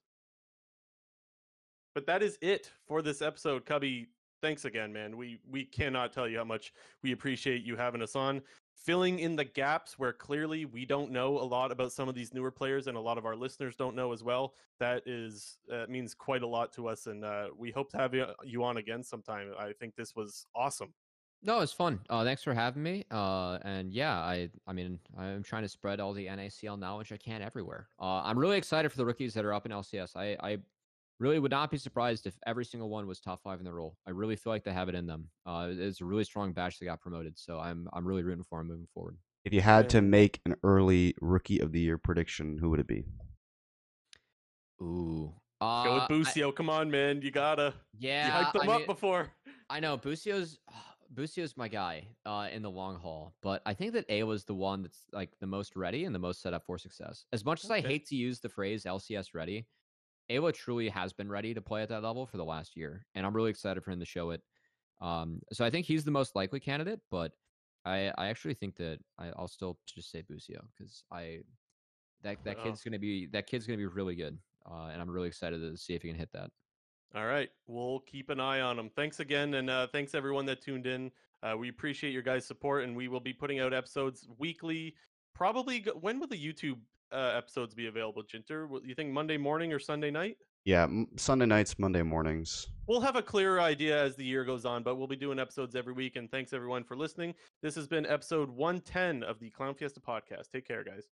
[1.95, 4.07] But that is it for this episode, Cubby.
[4.43, 5.15] Thanks again, man.
[5.15, 8.41] We we cannot tell you how much we appreciate you having us on,
[8.75, 12.33] filling in the gaps where clearly we don't know a lot about some of these
[12.33, 14.55] newer players, and a lot of our listeners don't know as well.
[14.81, 18.13] That is uh, means quite a lot to us, and uh, we hope to have
[18.13, 19.53] you, on again sometime.
[19.57, 20.93] I think this was awesome.
[21.41, 22.01] No, it's fun.
[22.09, 23.05] Uh, thanks for having me.
[23.11, 27.17] Uh, and yeah, I, I mean, I'm trying to spread all the NACL knowledge I
[27.17, 27.87] can everywhere.
[27.97, 30.15] Uh, I'm really excited for the rookies that are up in LCS.
[30.15, 30.57] I, I
[31.23, 33.95] really would not be surprised if every single one was top five in the role.
[34.05, 35.29] I really feel like they have it in them.
[35.45, 38.59] Uh, it's a really strong batch that got promoted, so I'm, I'm really rooting for
[38.59, 39.15] them moving forward.
[39.45, 42.87] If you had to make an early rookie of the year prediction, who would it
[42.87, 43.05] be?
[44.81, 45.33] Ooh.
[45.61, 46.51] Uh, Go with I- Busio.
[46.51, 47.21] Come on, man.
[47.21, 47.73] You gotta.
[47.97, 49.31] yeah, you hyped them I up mean- before.
[49.69, 50.59] I know Busio's
[51.13, 54.55] Busio's my guy uh, in the long haul, but I think that A was the
[54.55, 57.25] one that's like the most ready and the most set up for success.
[57.31, 59.67] As much as I hate to use the phrase LCS ready,
[60.35, 63.25] Awa truly has been ready to play at that level for the last year, and
[63.25, 64.41] I'm really excited for him to show it.
[65.01, 67.31] Um, so I think he's the most likely candidate, but
[67.85, 71.39] I, I actually think that I, I'll still just say Busio because I
[72.23, 74.37] that that kid's gonna be that kid's gonna be really good,
[74.69, 76.51] uh, and I'm really excited to see if he can hit that.
[77.15, 77.49] All right.
[77.67, 78.89] We'll keep an eye on him.
[78.95, 79.53] Thanks again.
[79.55, 81.11] And uh, thanks everyone that tuned in.
[81.43, 84.95] Uh, we appreciate your guys' support, and we will be putting out episodes weekly.
[85.35, 86.77] Probably, when will the YouTube
[87.13, 88.67] uh, episodes be available, Jinter?
[88.83, 90.37] You think Monday morning or Sunday night?
[90.65, 92.67] Yeah, m- Sunday nights, Monday mornings.
[92.87, 95.75] We'll have a clearer idea as the year goes on, but we'll be doing episodes
[95.75, 96.15] every week.
[96.15, 97.33] And thanks everyone for listening.
[97.61, 100.51] This has been episode 110 of the Clown Fiesta podcast.
[100.51, 101.09] Take care, guys.